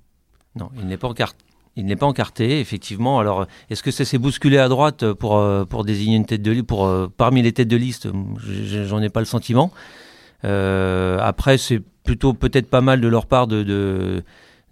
il 0.78 0.86
n'est 0.86 0.96
pas 0.96 1.08
encarté. 1.08 1.44
Il 1.76 1.86
n'est 1.86 1.94
pas 1.96 2.06
encarté, 2.06 2.58
effectivement. 2.58 3.20
Alors, 3.20 3.46
est-ce 3.70 3.82
que 3.84 3.92
ça 3.92 4.04
s'est 4.04 4.18
bousculé 4.18 4.58
à 4.58 4.68
droite 4.68 5.12
pour, 5.12 5.36
euh, 5.38 5.64
pour 5.64 5.84
désigner 5.84 6.16
une 6.16 6.26
tête 6.26 6.42
de 6.42 6.50
liste 6.50 6.66
pour, 6.66 6.84
euh, 6.86 7.06
Parmi 7.16 7.40
les 7.42 7.52
têtes 7.52 7.68
de 7.68 7.76
liste, 7.76 8.08
j- 8.44 8.86
j'en 8.86 9.00
ai 9.00 9.08
pas 9.08 9.20
le 9.20 9.26
sentiment. 9.26 9.70
Euh, 10.44 11.18
après, 11.20 11.56
c'est 11.58 11.80
plutôt 12.02 12.32
peut-être 12.34 12.68
pas 12.68 12.80
mal 12.80 13.00
de 13.00 13.06
leur 13.06 13.26
part 13.26 13.46
de, 13.46 13.62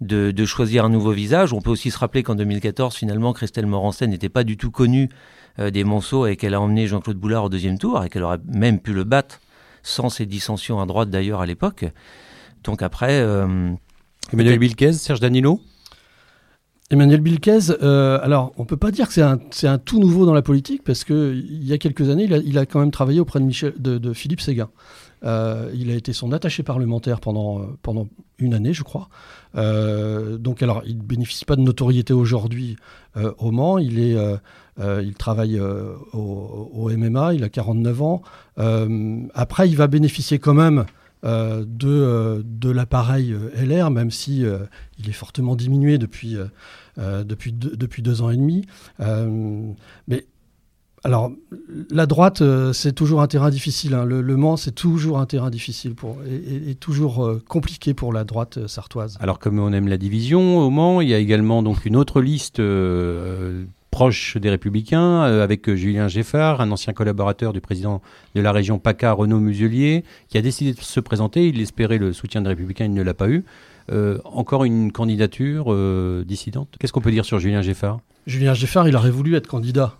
de, 0.01 0.31
de, 0.31 0.45
choisir 0.45 0.83
un 0.83 0.89
nouveau 0.89 1.11
visage. 1.11 1.53
On 1.53 1.61
peut 1.61 1.71
aussi 1.71 1.89
se 1.91 1.97
rappeler 1.97 2.21
qu'en 2.23 2.35
2014, 2.35 2.93
finalement, 2.95 3.31
Christelle 3.31 3.65
Morancet 3.67 4.07
n'était 4.07 4.29
pas 4.29 4.43
du 4.43 4.57
tout 4.57 4.69
connue 4.71 5.09
des 5.57 5.83
Monceaux 5.85 6.25
et 6.27 6.35
qu'elle 6.35 6.53
a 6.53 6.61
emmené 6.61 6.87
Jean-Claude 6.87 7.17
Boulard 7.17 7.45
au 7.45 7.49
deuxième 7.49 7.77
tour 7.77 8.03
et 8.03 8.09
qu'elle 8.09 8.23
aurait 8.23 8.39
même 8.45 8.79
pu 8.79 8.93
le 8.93 9.03
battre 9.05 9.39
sans 9.83 10.09
ces 10.09 10.25
dissensions 10.25 10.81
à 10.81 10.85
droite 10.85 11.09
d'ailleurs 11.09 11.39
à 11.41 11.45
l'époque. 11.45 11.85
Donc 12.63 12.81
après, 12.81 13.23
Emmanuel 14.31 14.59
Bliquez, 14.59 14.93
Serge 14.93 15.19
Danilo. 15.19 15.61
Emmanuel 16.91 17.21
Bilquez, 17.21 17.59
euh, 17.83 18.19
alors 18.23 18.51
on 18.57 18.65
peut 18.65 18.75
pas 18.75 18.89
dire 18.89 19.07
que 19.07 19.13
c'est 19.13 19.21
un, 19.21 19.39
c'est 19.51 19.67
un 19.67 19.77
tout 19.77 19.99
nouveau 19.99 20.25
dans 20.25 20.33
la 20.33 20.41
politique 20.41 20.83
parce 20.83 21.03
que 21.03 21.35
il 21.35 21.63
y 21.63 21.71
a 21.71 21.77
quelques 21.77 22.09
années, 22.09 22.23
il 22.23 22.33
a, 22.33 22.37
il 22.37 22.57
a 22.57 22.65
quand 22.65 22.79
même 22.79 22.89
travaillé 22.89 23.19
auprès 23.19 23.39
de, 23.39 23.45
Michel, 23.45 23.73
de, 23.77 23.99
de 23.99 24.11
Philippe 24.11 24.41
Séguin. 24.41 24.69
Euh, 25.23 25.69
il 25.75 25.91
a 25.91 25.95
été 25.95 26.13
son 26.13 26.31
attaché 26.31 26.63
parlementaire 26.63 27.19
pendant, 27.19 27.59
euh, 27.59 27.65
pendant 27.81 28.07
une 28.37 28.53
année, 28.53 28.73
je 28.73 28.83
crois. 28.83 29.09
Euh, 29.55 30.37
donc 30.37 30.63
alors, 30.63 30.81
il 30.85 30.97
ne 30.97 31.03
bénéficie 31.03 31.45
pas 31.45 31.55
de 31.55 31.61
notoriété 31.61 32.13
aujourd'hui 32.13 32.77
au 33.37 33.51
Mans. 33.51 33.77
Il, 33.77 33.99
est, 33.99 34.15
il 34.79 35.13
travaille 35.15 35.59
au, 35.59 36.71
au 36.73 36.89
MMA, 36.89 37.33
il 37.33 37.43
a 37.43 37.49
49 37.49 38.01
ans. 38.01 38.21
Après, 39.33 39.69
il 39.69 39.75
va 39.75 39.87
bénéficier 39.87 40.39
quand 40.39 40.53
même 40.53 40.85
euh, 41.25 41.65
de, 41.67 41.89
euh, 41.89 42.41
de 42.45 42.69
l'appareil 42.69 43.33
euh, 43.33 43.49
LR, 43.65 43.91
même 43.91 44.09
si 44.09 44.45
il 44.97 45.09
est 45.09 45.13
fortement 45.13 45.55
diminué 45.55 45.97
depuis, 45.97 46.37
depuis, 46.97 47.51
deux, 47.51 47.75
depuis 47.75 48.01
deux 48.01 48.21
ans 48.21 48.29
et 48.29 48.37
demi. 48.37 48.65
Mais 50.07 50.25
alors, 51.03 51.31
la 51.89 52.05
droite, 52.05 52.43
c'est 52.73 52.93
toujours 52.93 53.21
un 53.21 53.27
terrain 53.27 53.49
difficile. 53.49 53.93
hein. 53.93 54.05
Le, 54.05 54.35
Mans, 54.35 54.57
c'est 54.57 54.73
toujours 54.73 55.19
un 55.19 55.25
terrain 55.25 55.49
difficile 55.49 55.95
pour, 55.95 56.17
et, 56.25 56.75
toujours 56.75 57.39
compliqué 57.47 57.93
pour 57.93 58.11
la 58.13 58.23
droite 58.23 58.67
sartoise. 58.67 59.17
Alors 59.19 59.39
comme 59.39 59.59
on 59.59 59.71
aime 59.71 59.87
la 59.87 59.97
division 59.97 60.59
au 60.59 60.69
Mans, 60.69 61.01
il 61.01 61.09
y 61.09 61.13
a 61.13 61.19
également 61.19 61.63
donc 61.63 61.85
une 61.85 61.95
autre 61.95 62.21
liste 62.21 62.61
proche 63.91 64.37
des 64.37 64.49
Républicains 64.49 65.23
euh, 65.23 65.43
avec 65.43 65.67
euh, 65.67 65.75
Julien 65.75 66.07
Geffard, 66.07 66.61
un 66.61 66.71
ancien 66.71 66.93
collaborateur 66.93 67.53
du 67.53 67.61
président 67.61 68.01
de 68.35 68.41
la 68.41 68.51
région 68.51 68.77
PACA, 68.79 69.13
Renaud 69.13 69.39
Muselier, 69.39 70.03
qui 70.27 70.37
a 70.37 70.41
décidé 70.41 70.73
de 70.73 70.79
se 70.79 70.99
présenter. 70.99 71.47
Il 71.47 71.59
espérait 71.59 71.97
le 71.97 72.13
soutien 72.13 72.41
des 72.41 72.49
Républicains, 72.49 72.85
il 72.85 72.93
ne 72.93 73.01
l'a 73.03 73.13
pas 73.13 73.29
eu. 73.29 73.43
Euh, 73.91 74.19
encore 74.25 74.65
une 74.65 74.91
candidature 74.91 75.65
euh, 75.73 76.23
dissidente. 76.23 76.75
Qu'est-ce 76.79 76.93
qu'on 76.93 77.01
peut 77.01 77.09
dire 77.11 77.25
sur 77.25 77.39
Julien 77.39 77.63
Geffard? 77.63 77.99
Julien 78.27 78.53
Geffard, 78.53 78.87
il 78.87 78.95
aurait 78.95 79.09
voulu 79.09 79.35
être 79.35 79.47
candidat 79.47 79.95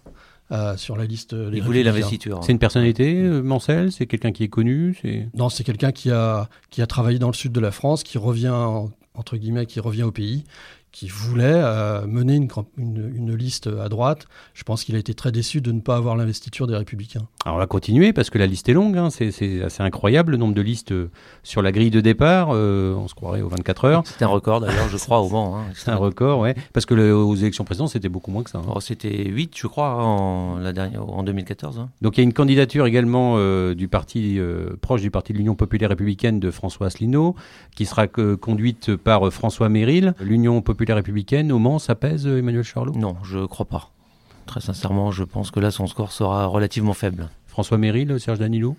euh, 0.51 0.77
sur 0.77 0.95
la 0.95 1.05
liste. 1.05 1.33
euh, 1.33 1.49
il 1.51 1.63
voulait 1.63 1.81
l'investiture. 1.81 2.39
C'est 2.43 2.51
une 2.51 2.59
personnalité, 2.59 3.15
euh, 3.23 3.41
Mancel? 3.41 3.91
C'est 3.91 4.05
quelqu'un 4.05 4.31
qui 4.31 4.43
est 4.43 4.47
connu 4.47 4.95
c'est... 5.01 5.27
Non, 5.35 5.49
c'est 5.49 5.63
quelqu'un 5.63 5.91
qui 5.91 6.11
a, 6.11 6.49
qui 6.69 6.83
a 6.83 6.87
travaillé 6.87 7.17
dans 7.17 7.29
le 7.29 7.33
sud 7.33 7.51
de 7.51 7.59
la 7.59 7.71
France, 7.71 8.03
qui 8.03 8.19
revient, 8.19 8.49
en- 8.49 8.91
entre 9.15 9.37
guillemets, 9.37 9.65
qui 9.65 9.79
revient 9.79 10.03
au 10.03 10.11
pays, 10.11 10.43
qui 10.91 11.07
voulait 11.07 11.45
euh, 11.45 12.05
mener 12.07 12.35
une, 12.35 12.49
une, 12.77 13.13
une, 13.15 13.35
liste 13.35 13.67
à 13.67 13.89
droite. 13.89 14.27
Je 14.53 14.63
pense 14.63 14.83
qu'il 14.83 14.95
a 14.95 14.99
été 14.99 15.13
très 15.13 15.31
déçu 15.31 15.61
de 15.61 15.71
ne 15.71 15.81
pas 15.81 15.95
avoir 15.95 16.15
l'investiture 16.15 16.67
des 16.67 16.75
Républicains. 16.75 17.27
Alors 17.45 17.57
on 17.57 17.59
va 17.59 17.67
continuer 17.67 18.11
parce 18.11 18.29
que 18.29 18.37
la 18.37 18.47
liste 18.47 18.67
est 18.69 18.73
longue, 18.73 18.97
hein. 18.97 19.09
c'est 19.09 19.61
assez 19.63 19.83
incroyable 19.83 20.31
le 20.31 20.37
nombre 20.37 20.55
de 20.55 20.61
listes 20.61 20.91
euh, 20.91 21.11
sur 21.43 21.61
la 21.61 21.71
grille 21.71 21.91
de 21.91 22.01
départ, 22.01 22.49
euh, 22.51 22.95
on 22.95 23.07
se 23.07 23.13
croirait 23.13 23.41
aux 23.41 23.49
24 23.49 23.85
heures. 23.85 24.03
C'est 24.05 24.23
un 24.23 24.27
record 24.27 24.61
d'ailleurs, 24.61 24.89
je 24.89 24.97
crois, 25.03 25.19
au 25.19 25.29
Mans. 25.29 25.57
Hein. 25.57 25.65
C'est 25.75 25.91
un 25.91 25.95
record, 25.95 26.39
ouais. 26.39 26.55
Parce 26.73 26.85
que 26.85 26.95
le, 26.95 27.15
aux 27.15 27.35
élections 27.35 27.63
précédentes, 27.63 27.89
c'était 27.89 28.09
beaucoup 28.09 28.31
moins 28.31 28.43
que 28.43 28.49
ça. 28.49 28.57
Hein. 28.57 28.73
Oh, 28.73 28.79
c'était 28.79 29.29
8, 29.29 29.53
je 29.55 29.67
crois, 29.67 30.03
en, 30.03 30.57
la 30.57 30.73
dernière, 30.73 31.07
en 31.07 31.23
2014. 31.23 31.79
Hein. 31.79 31.89
Donc 32.01 32.17
il 32.17 32.21
y 32.21 32.23
a 32.23 32.25
une 32.25 32.33
candidature 32.33 32.87
également 32.87 33.35
euh, 33.37 33.75
du 33.75 33.87
parti 33.87 34.39
proche 34.81 35.01
du 35.01 35.11
parti 35.11 35.33
de 35.33 35.37
l'Union 35.37 35.55
populaire 35.55 35.89
républicaine 35.89 36.39
de 36.39 36.51
François 36.51 36.87
Asselineau, 36.87 37.35
qui 37.75 37.85
sera 37.85 38.07
conduite 38.07 38.95
par 38.95 39.31
François 39.31 39.69
Méril. 39.69 40.13
L'Union 40.19 40.61
populaire 40.61 40.78
républicaine 40.87 41.51
au 41.51 41.59
Mans, 41.59 41.79
ça 41.79 41.95
pèse 41.95 42.27
Emmanuel 42.27 42.63
Charlot? 42.63 42.93
Non, 42.93 43.15
je 43.23 43.45
crois 43.45 43.65
pas. 43.65 43.91
Très 44.45 44.61
sincèrement, 44.61 45.11
je 45.11 45.23
pense 45.23 45.51
que 45.51 45.59
là, 45.59 45.71
son 45.71 45.85
score 45.85 46.11
sera 46.11 46.45
relativement 46.47 46.93
faible. 46.93 47.29
François 47.45 47.77
Méril, 47.77 48.19
Serge 48.19 48.39
Danilo? 48.39 48.75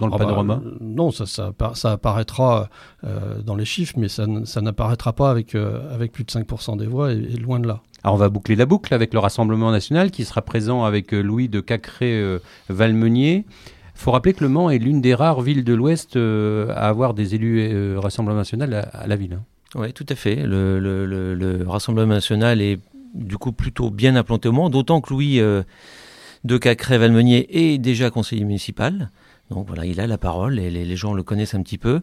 Dans 0.00 0.06
le 0.06 0.12
ah 0.14 0.18
bah, 0.18 0.24
panorama? 0.24 0.60
Non, 0.80 1.10
ça, 1.10 1.26
ça, 1.26 1.52
ça 1.74 1.92
apparaîtra 1.92 2.68
euh, 3.04 3.40
dans 3.42 3.56
les 3.56 3.64
chiffres, 3.64 3.94
mais 3.96 4.08
ça, 4.08 4.26
ça 4.44 4.60
n'apparaîtra 4.60 5.12
pas 5.12 5.30
avec, 5.30 5.54
euh, 5.54 5.92
avec 5.92 6.12
plus 6.12 6.24
de 6.24 6.30
5% 6.30 6.76
des 6.76 6.86
voix, 6.86 7.12
et, 7.12 7.16
loin 7.16 7.58
de 7.58 7.66
là. 7.66 7.80
Alors 8.04 8.14
on 8.14 8.18
va 8.18 8.28
boucler 8.28 8.54
la 8.54 8.64
boucle 8.64 8.94
avec 8.94 9.12
le 9.12 9.18
Rassemblement 9.18 9.72
national 9.72 10.12
qui 10.12 10.24
sera 10.24 10.42
présent 10.42 10.84
avec 10.84 11.12
euh, 11.12 11.20
Louis 11.20 11.48
de 11.48 11.60
Cacré-Valmenier. 11.60 13.44
Il 13.44 14.00
faut 14.00 14.12
rappeler 14.12 14.34
que 14.34 14.44
Le 14.44 14.48
Mans 14.48 14.70
est 14.70 14.78
l'une 14.78 15.00
des 15.00 15.16
rares 15.16 15.40
villes 15.40 15.64
de 15.64 15.74
l'Ouest 15.74 16.16
à 16.16 16.88
avoir 16.88 17.14
des 17.14 17.34
élus 17.34 17.98
Rassemblement 17.98 18.38
national 18.38 18.88
à, 18.92 19.08
la 19.08 19.16
ville. 19.16 19.32
Hein. 19.32 19.42
Oui, 19.74 19.92
tout 19.92 20.06
à 20.08 20.14
fait. 20.14 20.36
Le, 20.36 20.78
le, 20.78 21.04
le, 21.34 21.68
Rassemblement 21.68 22.14
national 22.14 22.60
est 22.60 22.80
du 23.14 23.36
coup 23.36 23.52
plutôt 23.52 23.90
bien 23.90 24.16
implanté 24.16 24.48
au 24.48 24.52
Mans, 24.52 24.70
d'autant 24.70 25.00
que 25.00 25.10
Louis 25.12 25.40
de 26.44 26.58
Cacré-Valmenier 26.58 27.46
est 27.50 27.78
déjà 27.78 28.10
conseiller 28.10 28.44
municipal. 28.44 29.10
Donc 29.50 29.66
voilà, 29.66 29.86
il 29.86 30.00
a 30.00 30.06
la 30.06 30.18
parole 30.18 30.58
et 30.58 30.70
les, 30.70 30.96
gens 30.96 31.14
le 31.14 31.22
connaissent 31.22 31.54
un 31.54 31.62
petit 31.62 31.78
peu. 31.78 32.00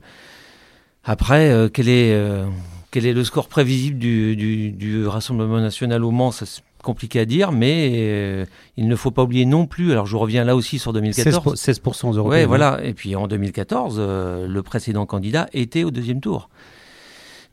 Après, 1.04 1.52
euh, 1.52 1.70
quel, 1.72 1.88
est, 1.88 2.14
euh, 2.14 2.48
quel 2.92 3.06
est 3.06 3.14
le 3.14 3.24
score 3.24 3.48
prévisible 3.48 4.00
du, 4.00 5.06
Rassemblement 5.08 5.60
national 5.60 6.04
au 6.04 6.12
Mans? 6.12 6.32
C'est 6.32 6.64
compliqué 6.82 7.20
à 7.20 7.26
dire, 7.26 7.52
mais 7.52 7.92
euh, 7.96 8.46
il 8.78 8.88
ne 8.88 8.96
faut 8.96 9.12
pas 9.12 9.24
oublier 9.24 9.46
non 9.46 9.68
plus. 9.68 9.92
Alors 9.92 10.08
je 10.08 10.16
reviens 10.16 10.44
là 10.44 10.56
aussi 10.56 10.80
sur 10.80 10.94
2014. 10.94 11.56
16%, 11.56 11.82
16% 11.82 12.16
européens. 12.18 12.40
Ouais, 12.40 12.46
voilà. 12.46 12.80
Et 12.84 12.94
puis 12.94 13.16
en 13.16 13.28
2014, 13.28 14.00
le 14.00 14.62
précédent 14.62 15.06
candidat 15.06 15.48
était 15.54 15.84
au 15.84 15.92
deuxième 15.92 16.22
tour. 16.22 16.50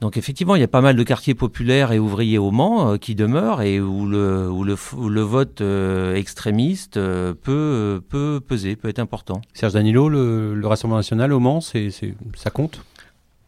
Donc 0.03 0.17
effectivement, 0.17 0.57
il 0.57 0.61
y 0.61 0.65
a 0.65 0.69
pas 0.69 0.81
mal 0.81 0.97
de 0.97 1.03
quartiers 1.05 1.37
populaires 1.37 1.93
et 1.93 2.01
ouvriers 2.01 2.37
au 2.37 2.51
Mans 2.51 2.91
euh, 2.91 2.97
qui 2.97 3.15
demeurent 3.15 3.63
et 3.63 3.79
où 3.79 4.05
le, 4.05 4.51
où 4.51 4.65
le, 4.65 4.75
le 5.09 5.21
vote 5.21 5.61
euh, 5.61 6.17
extrémiste 6.17 6.97
euh, 6.97 7.35
peut, 7.41 8.03
peut 8.09 8.41
peser, 8.45 8.75
peut 8.75 8.89
être 8.89 8.99
important. 8.99 9.43
Serge 9.55 9.75
Danilo, 9.75 10.09
le, 10.09 10.61
Rassemblement 10.65 10.97
national 10.97 11.33
au 11.33 11.39
Mans, 11.39 11.61
c'est, 11.61 11.91
ça 12.35 12.51
compte? 12.51 12.83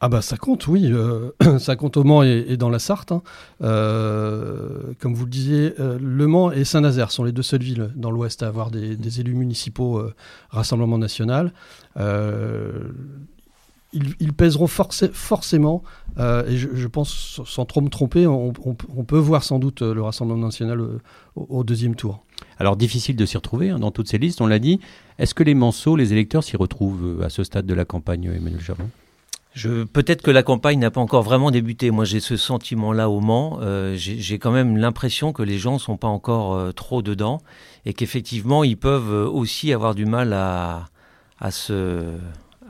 Ah 0.01 0.09
bah 0.09 0.23
ça 0.23 0.37
compte, 0.37 0.69
oui, 0.69 0.93
ça 1.59 1.75
compte 1.75 1.97
au 1.97 2.05
Mans 2.05 2.23
et, 2.23 2.57
dans 2.57 2.71
la 2.71 2.79
Sarthe. 2.79 3.11
Hein. 3.11 3.23
comme 3.59 5.15
vous 5.15 5.25
le 5.25 5.31
disiez, 5.31 5.75
Le 5.79 6.27
Mans 6.29 6.53
et 6.53 6.63
Saint-Nazaire 6.63 7.11
sont 7.11 7.25
les 7.25 7.33
deux 7.33 7.43
seules 7.43 7.65
villes 7.65 7.91
dans 7.97 8.13
l'Ouest 8.13 8.45
à 8.45 8.47
avoir 8.47 8.71
des, 8.71 8.97
des 8.97 9.21
élus 9.21 9.35
municipaux 9.35 10.01
Rassemblement 10.51 10.99
national 10.99 11.53
ils, 13.95 14.33
pèseront 14.33 14.67
forcément, 14.67 15.83
euh, 16.19 16.47
et 16.47 16.57
je, 16.57 16.87
pense 16.87 17.41
sans 17.45 17.65
trop 17.65 17.81
me 17.81 17.89
tromper, 17.89 18.27
on, 18.27 18.53
peut 18.53 19.19
voir 19.19 19.45
sans 19.45 19.59
doute 19.59 19.83
le 19.83 20.03
Rassemblement 20.03 20.47
national 20.47 20.81
euh, 20.81 21.01
au, 21.37 21.65
deuxième 21.65 21.95
tour. 21.95 22.25
Alors 22.59 22.77
difficile 22.77 23.17
de 23.17 23.27
s'y 23.27 23.37
retrouver 23.37 23.71
hein, 23.71 23.79
dans 23.79 23.91
toutes 23.91 24.09
ces 24.09 24.19
listes, 24.19 24.41
on 24.41 24.47
l'a 24.47 24.59
dit. 24.59 24.81
Est-ce 25.19 25.35
que 25.35 25.43
les 25.43 25.55
Manceaux, 25.55 25.97
les 25.97 26.13
électeurs 26.13 26.43
s'y 26.45 26.57
retrouvent 26.57 27.21
euh, 27.21 27.25
à 27.25 27.31
ce 27.31 27.45
stade 27.45 27.67
de 27.67 27.75
la 27.75 27.85
campagne, 27.85 28.25
Emmanuel 28.25 28.61
Germain 28.61 28.89
Peut-être 29.93 30.23
que 30.23 30.33
la 30.33 30.43
campagne 30.43 30.81
n'a 30.81 30.91
pas 30.91 31.01
encore 31.01 31.23
vraiment 31.23 31.53
débuté. 31.53 31.93
Moi, 31.93 32.05
j'ai 32.05 32.19
ce 32.19 32.37
sentiment-là 32.37 33.09
au 33.09 33.21
Mans. 33.21 33.61
j'ai 33.95 34.41
quand 34.41 34.51
même 34.51 34.77
l'impression 34.77 35.33
que 35.33 35.45
les 35.45 35.59
gens 35.59 35.75
ne 35.75 35.79
sont 35.79 35.97
pas 35.97 36.09
encore 36.09 36.75
trop 36.75 37.03
dedans 37.03 37.41
et 37.87 37.95
qu'effectivement, 37.95 38.65
ils 38.65 38.77
peuvent 38.77 39.13
aussi 39.33 39.73
avoir 39.73 39.95
du 39.95 40.07
mal 40.07 40.33
à, 40.33 40.87
à 41.39 41.53
se 41.53 42.17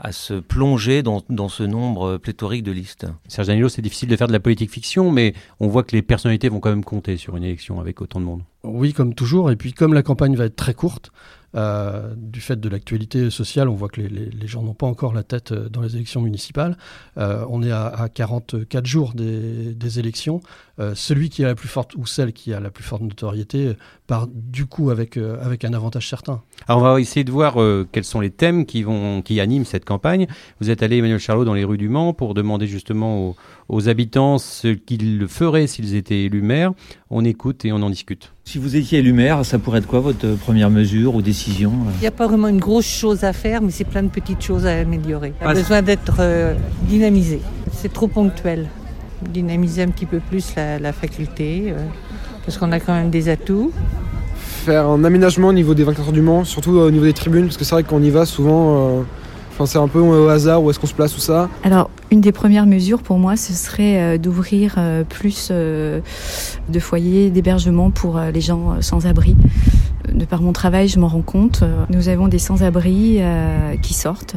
à 0.04 0.12
se 0.12 0.34
plonger 0.34 1.02
dans, 1.02 1.22
dans, 1.30 1.48
ce 1.48 1.62
nombre 1.62 2.18
pléthorique 2.18 2.62
de 2.62 2.72
listes. 2.72 3.06
Serge 3.26 3.46
Danilo, 3.46 3.70
c'est 3.70 3.80
difficile 3.80 4.10
de 4.10 4.16
faire 4.16 4.26
de 4.26 4.34
la 4.34 4.38
politique 4.38 4.70
fiction, 4.70 5.10
mais 5.10 5.32
on 5.60 5.66
voit 5.66 5.82
que 5.82 5.96
les 5.96 6.02
personnalités 6.02 6.50
vont 6.50 6.60
quand 6.60 6.68
même 6.68 6.84
compter 6.84 7.16
sur 7.16 7.38
une 7.38 7.42
élection 7.42 7.80
avec 7.80 8.02
autant 8.02 8.20
de 8.20 8.26
monde. 8.26 8.42
Oui, 8.64 8.92
comme 8.92 9.14
toujours. 9.14 9.50
Et 9.50 9.56
puis 9.56 9.72
comme 9.72 9.94
la 9.94 10.02
campagne 10.02 10.36
va 10.36 10.44
être 10.44 10.56
très 10.56 10.74
courte, 10.74 11.10
euh, 11.54 12.12
du 12.16 12.40
fait 12.40 12.60
de 12.60 12.68
l'actualité 12.68 13.30
sociale, 13.30 13.68
on 13.68 13.74
voit 13.74 13.88
que 13.88 14.00
les, 14.00 14.08
les, 14.08 14.46
gens 14.48 14.62
n'ont 14.62 14.74
pas 14.74 14.86
encore 14.86 15.14
la 15.14 15.22
tête 15.22 15.52
euh, 15.52 15.68
dans 15.68 15.82
les 15.82 15.94
élections 15.94 16.20
municipales. 16.20 16.76
Euh, 17.16 17.46
on 17.48 17.62
est 17.62 17.70
à, 17.70 17.86
à, 17.86 18.08
44 18.08 18.84
jours 18.84 19.14
des, 19.14 19.72
des 19.72 19.98
élections. 20.00 20.40
Euh, 20.80 20.92
celui 20.94 21.28
qui 21.28 21.44
a 21.44 21.48
la 21.48 21.54
plus 21.54 21.68
forte 21.68 21.94
ou 21.94 22.04
celle 22.04 22.32
qui 22.32 22.52
a 22.52 22.60
la 22.60 22.70
plus 22.70 22.82
forte 22.82 23.02
notoriété 23.02 23.74
part 24.06 24.26
du 24.26 24.66
coup 24.66 24.90
avec, 24.90 25.16
avec 25.16 25.64
un 25.64 25.72
avantage 25.72 26.08
certain. 26.08 26.42
Alors 26.68 26.82
on 26.82 26.84
va 26.84 27.00
essayer 27.00 27.24
de 27.24 27.30
voir 27.30 27.56
quels 27.92 28.04
sont 28.04 28.20
les 28.20 28.30
thèmes 28.30 28.66
qui, 28.66 28.82
vont, 28.82 29.22
qui 29.22 29.40
animent 29.40 29.64
cette 29.64 29.84
campagne. 29.84 30.26
Vous 30.60 30.70
êtes 30.70 30.82
allé, 30.82 30.98
Emmanuel 30.98 31.18
Charlot, 31.18 31.44
dans 31.44 31.54
les 31.54 31.64
rues 31.64 31.78
du 31.78 31.88
Mans 31.88 32.12
pour 32.12 32.34
demander 32.34 32.66
justement 32.66 33.28
aux, 33.28 33.36
aux 33.68 33.88
habitants 33.88 34.38
ce 34.38 34.68
qu'ils 34.68 35.26
feraient 35.28 35.66
s'ils 35.66 35.94
étaient 35.94 36.24
élus 36.24 36.42
maires. 36.42 36.72
On 37.10 37.24
écoute 37.24 37.64
et 37.64 37.72
on 37.72 37.76
en 37.76 37.90
discute. 37.90 38.32
Si 38.44 38.58
vous 38.58 38.76
étiez 38.76 38.98
élu 38.98 39.12
maire, 39.12 39.44
ça 39.44 39.58
pourrait 39.58 39.78
être 39.78 39.86
quoi 39.86 40.00
votre 40.00 40.36
première 40.36 40.70
mesure 40.70 41.14
ou 41.14 41.22
décision 41.22 41.72
Il 41.96 42.00
n'y 42.00 42.06
a 42.06 42.10
pas 42.10 42.26
vraiment 42.26 42.48
une 42.48 42.58
grosse 42.58 42.86
chose 42.86 43.24
à 43.24 43.32
faire, 43.32 43.62
mais 43.62 43.70
c'est 43.70 43.84
plein 43.84 44.02
de 44.02 44.08
petites 44.08 44.42
choses 44.42 44.66
à 44.66 44.78
améliorer. 44.78 45.32
Il 45.40 45.44
y 45.44 45.46
a 45.46 45.50
ah, 45.50 45.54
besoin 45.54 45.82
d'être 45.82 46.16
euh, 46.20 46.54
dynamisé. 46.88 47.40
C'est 47.72 47.92
trop 47.92 48.08
ponctuel. 48.08 48.68
Dynamiser 49.22 49.82
un 49.82 49.88
petit 49.88 50.06
peu 50.06 50.20
plus 50.20 50.54
la, 50.56 50.92
faculté, 50.92 51.66
euh, 51.68 51.84
parce 52.44 52.58
qu'on 52.58 52.72
a 52.72 52.80
quand 52.80 52.94
même 52.94 53.10
des 53.10 53.28
atouts 53.28 53.72
faire 54.64 54.88
un 54.88 55.04
aménagement 55.04 55.48
au 55.48 55.52
niveau 55.52 55.74
des 55.74 55.84
24 55.84 56.06
heures 56.06 56.12
du 56.12 56.22
Mans, 56.22 56.44
surtout 56.44 56.70
au 56.70 56.90
niveau 56.90 57.04
des 57.04 57.12
tribunes, 57.12 57.44
parce 57.44 57.58
que 57.58 57.64
c'est 57.64 57.74
vrai 57.74 57.84
qu'on 57.84 58.02
y 58.02 58.08
va 58.08 58.24
souvent, 58.24 58.98
euh, 58.98 59.02
enfin, 59.52 59.66
c'est 59.66 59.78
un 59.78 59.88
peu 59.88 59.98
au 60.00 60.28
hasard 60.28 60.62
où 60.62 60.70
est-ce 60.70 60.78
qu'on 60.78 60.86
se 60.86 60.94
place 60.94 61.12
tout 61.12 61.20
ça. 61.20 61.50
Alors 61.64 61.90
une 62.14 62.20
des 62.20 62.30
premières 62.30 62.66
mesures 62.66 63.02
pour 63.02 63.18
moi, 63.18 63.36
ce 63.36 63.52
serait 63.52 64.00
euh, 64.00 64.18
d'ouvrir 64.18 64.76
euh, 64.78 65.02
plus 65.02 65.48
euh, 65.50 65.98
de 66.68 66.78
foyers 66.78 67.30
d'hébergement 67.30 67.90
pour 67.90 68.20
les 68.20 68.40
gens 68.40 68.80
sans 68.80 69.06
abri. 69.06 69.34
De 70.12 70.24
par 70.24 70.42
mon 70.42 70.52
travail, 70.52 70.88
je 70.88 70.98
m'en 70.98 71.08
rends 71.08 71.22
compte. 71.22 71.64
Nous 71.90 72.08
avons 72.08 72.28
des 72.28 72.38
sans-abri 72.38 73.20
qui 73.82 73.94
sortent 73.94 74.36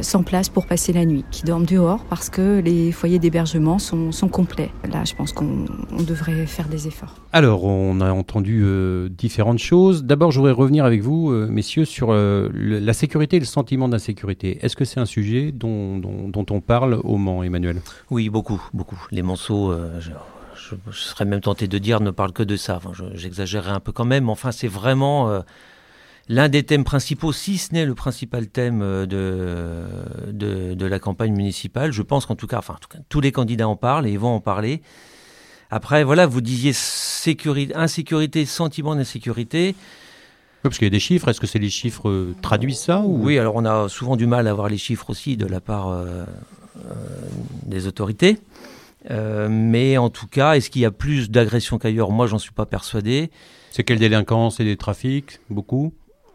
sans 0.00 0.22
place 0.22 0.48
pour 0.48 0.66
passer 0.66 0.92
la 0.92 1.04
nuit, 1.04 1.24
qui 1.30 1.44
dorment 1.44 1.66
dehors 1.66 2.04
parce 2.04 2.30
que 2.30 2.60
les 2.60 2.92
foyers 2.92 3.18
d'hébergement 3.18 3.78
sont, 3.78 4.12
sont, 4.12 4.28
complets. 4.28 4.70
Là, 4.90 5.04
je 5.04 5.14
pense 5.14 5.32
qu'on 5.32 5.66
devrait 6.06 6.46
faire 6.46 6.68
des 6.68 6.86
efforts. 6.86 7.16
Alors, 7.32 7.64
on 7.64 8.00
a 8.00 8.12
entendu 8.12 8.64
différentes 9.10 9.58
choses. 9.58 10.04
D'abord, 10.04 10.30
je 10.30 10.38
voudrais 10.38 10.52
revenir 10.52 10.84
avec 10.84 11.02
vous, 11.02 11.30
messieurs, 11.30 11.84
sur 11.84 12.12
la 12.12 12.92
sécurité 12.92 13.36
et 13.36 13.40
le 13.40 13.46
sentiment 13.46 13.88
d'insécurité. 13.88 14.58
Est-ce 14.62 14.76
que 14.76 14.84
c'est 14.84 15.00
un 15.00 15.06
sujet 15.06 15.52
dont, 15.52 15.98
dont, 15.98 16.28
dont 16.28 16.46
on 16.50 16.60
parle 16.60 17.00
au 17.04 17.16
Mans, 17.16 17.42
Emmanuel? 17.42 17.80
Oui, 18.10 18.28
beaucoup, 18.28 18.60
beaucoup. 18.72 19.06
Les 19.10 19.22
Manceaux, 19.22 19.72
euh, 19.72 20.00
je, 20.56 20.98
serais 20.98 21.24
même 21.24 21.40
tenté 21.40 21.68
de 21.68 21.78
dire, 21.78 22.00
ne 22.00 22.10
parlent 22.10 22.32
que 22.32 22.42
de 22.42 22.56
ça. 22.56 22.76
Enfin, 22.76 22.92
J'exagérerais 23.14 23.72
un 23.72 23.80
peu 23.80 23.92
quand 23.92 24.04
même. 24.04 24.28
Enfin, 24.28 24.52
c'est 24.52 24.68
vraiment 24.68 25.28
euh, 25.28 25.40
l'un 26.28 26.48
des 26.48 26.62
thèmes 26.62 26.84
principaux, 26.84 27.32
si 27.32 27.58
ce 27.58 27.72
n'est 27.72 27.86
le 27.86 27.94
principal 27.94 28.46
thème 28.48 28.80
euh, 28.82 29.06
de, 29.06 30.74
de, 30.74 30.86
la 30.86 30.98
campagne 30.98 31.34
municipale. 31.34 31.92
Je 31.92 32.02
pense 32.02 32.26
qu'en 32.26 32.36
tout 32.36 32.46
cas, 32.46 32.58
enfin, 32.58 32.74
en 32.74 32.78
tout 32.78 32.88
cas, 32.88 32.98
tous 33.08 33.20
les 33.20 33.32
candidats 33.32 33.68
en 33.68 33.76
parlent 33.76 34.06
et 34.06 34.12
ils 34.12 34.18
vont 34.18 34.34
en 34.34 34.40
parler. 34.40 34.82
Après, 35.70 36.04
voilà, 36.04 36.26
vous 36.26 36.40
disiez 36.40 36.72
sécurité, 36.72 37.74
insécurité, 37.74 38.44
sentiment 38.46 38.94
d'insécurité. 38.94 39.74
parce 40.62 40.78
qu'il 40.78 40.86
y 40.86 40.88
a 40.88 40.90
des 40.90 41.00
chiffres. 41.00 41.28
Est-ce 41.28 41.40
que 41.40 41.46
c'est 41.46 41.58
les 41.58 41.70
chiffres 41.70 42.32
traduisent 42.42 42.80
ça 42.80 43.02
Oui, 43.04 43.38
alors 43.38 43.56
on 43.56 43.64
a 43.64 43.88
souvent 43.88 44.16
du 44.16 44.26
mal 44.26 44.46
à 44.46 44.50
avoir 44.50 44.68
les 44.68 44.78
chiffres 44.78 45.10
aussi 45.10 45.36
de 45.36 45.46
la 45.46 45.60
part 45.60 45.88
euh, 45.88 46.24
des 47.66 47.86
autorités. 47.86 48.38
Euh, 49.10 49.48
mais 49.50 49.98
en 49.98 50.10
tout 50.10 50.26
cas, 50.26 50.54
est-ce 50.54 50.70
qu'il 50.70 50.82
y 50.82 50.86
a 50.86 50.90
plus 50.90 51.30
d'agressions 51.30 51.78
qu'ailleurs? 51.78 52.10
Moi, 52.10 52.26
j'en 52.26 52.38
suis 52.38 52.52
pas 52.52 52.66
persuadé. 52.66 53.30
C'est 53.70 53.84
quelle 53.84 53.98
délinquance? 53.98 54.60
Et 54.60 54.64
des 54.64 54.76
trafics? 54.76 55.40
Beaucoup? 55.50 55.94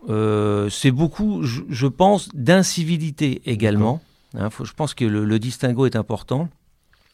Euh, 0.09 0.69
C'est 0.69 0.91
beaucoup, 0.91 1.43
je, 1.43 1.87
pense, 1.87 2.29
d'incivilité 2.33 3.41
également. 3.45 4.01
Hein, 4.37 4.49
je 4.63 4.73
pense 4.73 4.93
que 4.93 5.05
le, 5.05 5.39
distinguo 5.39 5.85
est 5.85 5.95
important. 5.95 6.49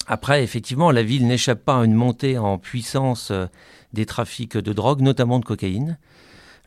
Après, 0.08 0.44
effectivement, 0.44 0.92
la 0.92 1.04
ville 1.04 1.26
n'échappe 1.26 1.64
pas 1.64 1.80
à 1.80 1.86
une 1.86 1.94
montée 1.94 2.38
en 2.38 2.58
puissance 2.58 3.32
des 3.94 4.06
trafics 4.06 4.58
de 4.58 4.74
drogue, 4.74 5.02
notamment 5.02 5.40
de 5.40 5.46
cocaïne. 5.46 5.98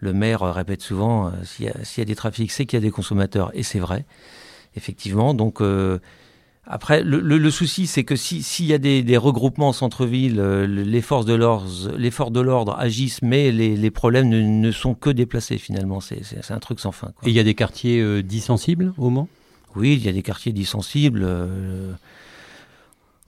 Le 0.01 0.12
maire 0.12 0.40
répète 0.42 0.81
souvent, 0.81 1.31
s'il 1.44 1.66
y, 1.66 2.01
a 2.01 2.05
des 2.05 2.14
trafics, 2.14 2.51
c'est 2.51 2.66
qu'il 2.66 2.79
y 2.79 2.83
a 2.83 2.85
des 2.85 2.90
consommateurs, 2.90 3.51
et 3.55 3.62
c'est 3.62 3.79
vrai, 3.79 4.07
effectivement. 4.77 5.35
Donc, 5.35 5.61
Après, 6.70 7.02
le, 7.02 7.20
le, 7.20 7.50
souci, 7.50 7.87
c'est 7.87 8.04
que 8.04 8.14
s'il 8.14 8.44
si 8.44 8.66
y 8.66 8.74
a 8.74 8.78
des, 8.78 9.02
des 9.02 9.16
regroupements 9.16 9.68
en 9.68 9.72
centre-ville, 9.72 10.38
euh, 10.38 10.66
les 10.66 11.00
forces 11.00 11.24
de 11.24 11.33
l'ordre 11.33 12.76
agissent, 12.78 13.22
mais 13.22 13.50
les, 13.50 13.74
les 13.74 13.90
problèmes 13.90 14.28
ne, 14.28 14.42
ne, 14.42 14.70
sont 14.70 14.92
que 14.92 15.09
déplacés 15.09 15.57
finalement. 15.57 16.00
C'est 16.00 16.50
un 16.50 16.59
truc 16.59 16.78
sans 16.78 16.92
fin. 16.92 17.07
Quoi. 17.07 17.26
Et 17.26 17.31
il 17.31 17.35
y 17.35 17.40
a 17.40 17.42
des 17.42 17.54
quartiers 17.54 18.02
euh, 18.02 18.22
dissensibles 18.22 18.92
au 18.98 19.09
Mans? 19.09 19.28
Oui, 19.76 19.94
il 19.94 20.04
y 20.04 20.11
a 20.11 20.12
des 20.12 20.22
quartiers 20.22 20.52
dissensibles. 20.52 21.22
Euh, 21.24 21.92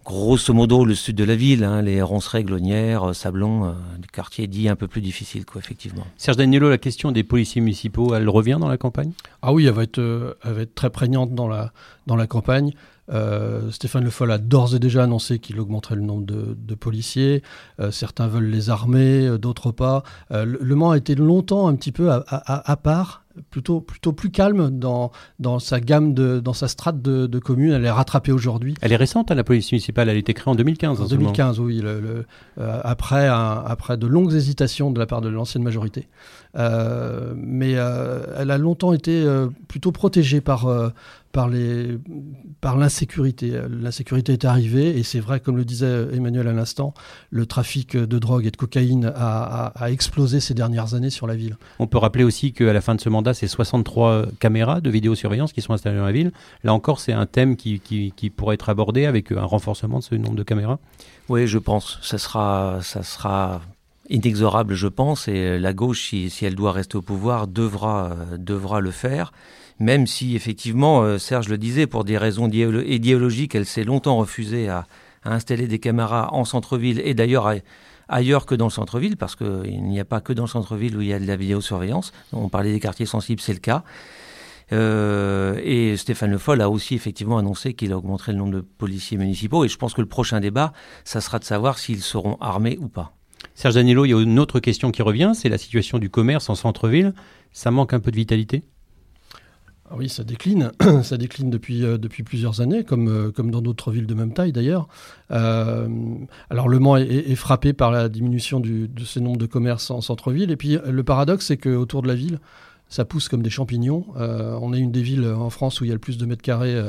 grosso 0.05 0.53
modo, 0.53 0.85
le 0.85 0.95
sud 0.95 1.17
de 1.17 1.25
la 1.25 1.35
ville, 1.35 1.65
hein, 1.65 1.81
les 1.81 2.03
Roncerets, 2.03 2.45
Glonnières, 2.45 3.15
Sablon, 3.15 3.75
des 3.99 4.09
quartiers 4.13 4.49
dits 4.49 4.69
un 4.69 4.77
peu 4.77 4.87
plus 4.87 5.01
difficiles, 5.01 5.47
quoi, 5.47 5.63
effectivement. 5.63 6.07
Serge 6.19 6.37
Danielo, 6.37 6.69
la 6.69 6.79
question 6.79 7.11
des 7.11 7.23
policiers 7.23 7.63
municipaux, 7.63 8.15
elle 8.15 8.29
revient 8.29 8.59
dans 8.61 8.69
la 8.69 8.77
campagne? 8.77 9.13
Ah 9.41 9.55
oui, 9.55 9.65
elle 9.65 9.73
va 9.73 9.85
être, 9.85 10.37
elle 10.45 10.53
va 10.53 10.61
être 10.61 10.75
très 10.75 10.91
prégnante 10.91 11.35
dans 11.35 11.49
la, 11.49 11.73
dans 12.07 12.17
la 12.17 12.27
campagne. 12.27 12.75
Euh, 13.13 13.71
Stéphane 13.71 14.05
Le 14.05 14.11
Foll 14.11 14.31
a 14.31 14.39
d'ores 14.39 14.75
et 14.75 14.79
déjà 14.79 15.05
annoncé 15.05 15.39
qu'il 15.39 15.61
augmenterait 15.61 15.97
le 15.97 16.03
nombre 16.03 16.25
de, 16.27 16.75
policiers. 16.75 17.43
Euh, 17.81 17.91
certains 17.91 18.27
veulent 18.27 18.49
les 18.49 18.71
armer, 18.71 19.27
euh, 19.27 19.39
d'autres 19.39 19.73
pas. 19.73 20.03
le, 20.31 20.75
Mans 20.75 20.93
a 20.93 20.97
été 20.97 21.15
longtemps 21.15 21.69
un 21.69 21.75
petit 21.75 21.93
peu 21.93 22.11
à, 22.11 22.77
part, 22.83 23.25
plutôt, 23.51 23.81
plutôt 23.81 24.13
plus 24.13 24.31
calme 24.31 24.71
dans, 24.71 25.11
dans 25.39 25.59
sa 25.59 25.81
gamme, 25.81 26.15
de, 26.15 26.41
dans 26.41 26.53
sa 26.53 26.69
strate 26.69 27.01
de, 27.03 27.39
communes. 27.39 27.73
Elle 27.73 27.85
est 27.85 27.91
rattrapée 27.91 28.33
aujourd'hui. 28.33 28.75
Elle 28.81 28.93
est 28.93 28.97
récente, 28.97 29.31
hein, 29.31 29.35
la 29.35 29.45
police 29.45 29.71
municipale. 29.73 30.09
Elle 30.09 30.17
a 30.17 30.19
été 30.19 30.35
créée 30.35 30.51
en 30.51 30.55
2015. 30.55 31.01
En 31.01 31.07
2015, 31.07 31.61
oui. 31.61 31.83
après, 32.59 33.27
après 33.29 33.97
de 33.97 34.07
longues 34.07 34.35
hésitations 34.35 34.91
de 34.91 34.99
la 34.99 35.07
part 35.07 35.21
de 35.21 35.29
l'ancienne 35.29 35.63
majorité. 35.63 36.09
mais 36.55 37.73
elle 37.73 38.51
a 38.51 38.59
longtemps 38.59 38.93
été 38.93 39.25
plutôt 39.69 39.93
protégée 39.93 40.41
par 40.41 40.67
par 41.33 41.49
les 41.49 41.99
par 42.61 42.77
l'insécurité. 42.77 43.53
L'insécurité 43.69 44.33
est 44.33 44.45
arrivée 44.45 44.99
et 44.99 45.03
c'est 45.03 45.21
vrai, 45.21 45.41
comme 45.41 45.57
le 45.57 45.65
disait 45.65 46.09
Emmanuel 46.13 46.49
à 46.49 46.53
l'instant, 46.53 46.93
le 47.31 47.47
trafic 47.47 47.97
de 47.97 48.19
drogue 48.19 48.47
et 48.47 48.51
de 48.51 48.57
cocaïne 48.57 49.13
a, 49.15 49.73
explosé 49.91 50.41
ces 50.41 50.55
dernières 50.55 50.95
années 50.95 51.11
sur 51.11 51.27
la 51.27 51.37
ville. 51.37 51.57
On 51.79 51.87
peut 51.87 51.99
rappeler 51.99 52.25
aussi 52.25 52.53
qu'à 52.53 52.73
la 52.73 52.81
fin 52.81 52.95
de 52.95 53.01
ce 53.01 53.09
mandat, 53.09 53.20
c'est 53.35 53.49
63 53.49 54.27
caméras 54.39 54.81
de 54.81 54.91
vidéosurveillance 54.91 55.53
qui 55.53 55.61
sont 55.61 55.73
installées 55.73 55.99
dans 55.99 56.05
la 56.05 56.13
ville. 56.13 56.33
Là 56.65 56.75
encore, 56.75 57.01
c'est 57.01 57.13
un 57.13 57.27
thème 57.27 57.57
qui, 57.57 57.81
pourrait 58.37 58.55
être 58.55 58.69
abordé 58.69 59.07
avec 59.07 59.33
un 59.33 59.45
renforcement 59.45 59.99
de 59.99 60.05
ce 60.05 60.15
nombre 60.15 60.37
de 60.37 60.43
caméras. 60.43 60.79
Oui, 61.29 61.47
je 61.47 61.59
pense. 61.59 61.99
Ça 62.03 62.19
sera, 62.19 62.81
ça 62.83 63.03
sera 63.03 63.63
inexorable, 64.09 64.75
je 64.75 64.89
pense, 64.89 65.29
et 65.29 65.59
la 65.59 65.73
gauche, 65.73 66.09
si, 66.09 66.33
elle 66.43 66.57
doit 66.57 66.73
rester 66.73 66.97
au 66.97 67.03
pouvoir, 67.03 67.47
devra, 67.47 68.17
devra 68.37 68.81
le 68.81 68.91
faire 68.91 69.33
même 69.81 70.07
si 70.07 70.37
effectivement, 70.37 71.03
euh, 71.03 71.19
Serge 71.19 71.49
le 71.49 71.59
disait, 71.59 71.87
pour 71.87 72.05
des 72.05 72.19
raisons 72.19 72.49
idéologiques, 72.49 73.55
elle 73.55 73.67
s'est 73.67 73.83
longtemps 73.83 74.19
refusée 74.19 74.69
à, 74.69 74.87
installer 75.25 75.67
des 75.67 75.79
caméras 75.79 76.33
en 76.33 76.47
centre-ville 76.47 77.01
et 77.05 77.13
d'ailleurs 77.13 77.53
ailleurs 78.11 78.45
que 78.45 78.55
dans 78.55 78.67
le 78.67 78.71
centre-ville, 78.71 79.17
parce 79.17 79.37
qu'il 79.37 79.83
n'y 79.83 80.01
a 80.01 80.05
pas 80.05 80.21
que 80.21 80.33
dans 80.33 80.45
le 80.45 80.49
centre-ville 80.49 80.97
où 80.97 81.01
il 81.01 81.09
y 81.09 81.13
a 81.13 81.19
de 81.19 81.27
la 81.27 81.37
vidéosurveillance. 81.37 82.13
On 82.33 82.49
parlait 82.49 82.73
des 82.73 82.81
quartiers 82.81 83.07
sensibles, 83.07 83.41
c'est 83.41 83.55
le 83.55 83.61
cas. 83.61 83.85
Euh, 84.73 85.61
et 85.65 85.97
Stéphane 85.97 86.31
Le 86.31 86.39
Foll 86.39 86.61
a 86.61 86.71
aussi 86.71 86.95
effectivement 86.95 87.39
annoncé 87.39 87.75
qu'il 87.75 87.93
augmenterait 87.93 88.33
le 88.33 88.39
nombre 88.39 88.53
de 88.53 88.61
policiers 88.61 89.17
municipaux. 89.17 89.65
Et 89.65 89.69
je 89.69 89.77
pense 89.77 89.95
que 89.95 90.01
le 90.01 90.07
prochain 90.09 90.41
débat, 90.41 90.73
ça 91.05 91.21
sera 91.21 91.39
de 91.39 91.45
savoir 91.45 91.79
s'ils 91.79 92.03
seront 92.03 92.37
armés 92.41 92.79
ou 92.81 92.89
pas. 92.89 93.15
Serge 93.55 93.75
Danilo, 93.75 94.05
il 94.05 94.11
y 94.11 94.15
a 94.15 94.21
une 94.21 94.39
autre 94.39 94.61
question 94.61 94.91
qui 94.91 95.03
revient, 95.03 95.33
c'est 95.35 95.49
la 95.49 95.59
situation 95.59 95.99
du 95.99 96.11
commerce 96.11 96.51
en 96.51 96.55
centre-ville. 96.55 97.15
Ça 97.53 97.71
manque 97.71 97.93
un 97.93 98.01
peu 98.01 98.11
de 98.11 98.17
vitalité? 98.17 98.63
Oui, 99.97 100.09
ça 100.09 100.25
décline. 100.25 100.73
ça 101.03 101.17
décline 101.17 101.51
depuis, 101.51 101.85
euh, 101.85 101.99
plusieurs 102.25 102.61
années, 102.61 102.85
comme, 102.85 103.09
euh, 103.09 103.31
comme 103.31 103.51
dans 103.51 103.61
d'autres 103.61 103.91
villes 103.91 104.07
de 104.07 104.15
même 104.15 104.33
taille 104.33 104.53
d'ailleurs. 104.53 104.89
Euh, 105.31 105.89
alors 106.49 106.69
Le 106.69 106.79
Mans 106.79 106.97
est, 106.97 107.35
frappé 107.35 107.73
par 107.73 107.91
la 107.91 108.09
diminution 108.09 108.61
de 108.61 109.05
ces 109.05 109.21
nombres 109.21 109.39
de 109.39 109.47
commerces 109.47 109.91
en 109.91 110.01
centre-ville. 110.01 110.51
Et 110.51 110.57
puis 110.57 110.79
le 110.85 111.03
paradoxe, 111.03 111.47
c'est 111.47 111.57
qu'autour 111.57 112.03
de 112.03 112.09
la 112.09 112.15
ville, 112.15 112.39
ça 112.89 113.05
pousse 113.05 113.29
comme 113.29 113.43
des 113.43 113.51
champignons. 113.51 114.07
on 114.17 114.73
est 114.73 114.79
une 114.79 114.93
des 114.93 115.03
villes 115.03 115.27
en 115.27 115.51
France 115.51 115.81
où 115.81 115.85
il 115.85 115.89
y 115.89 115.91
a 115.91 115.95
le 115.95 116.01
plus 116.01 116.19
de 116.19 116.27
mètres 116.27 116.43
carrés 116.43 116.81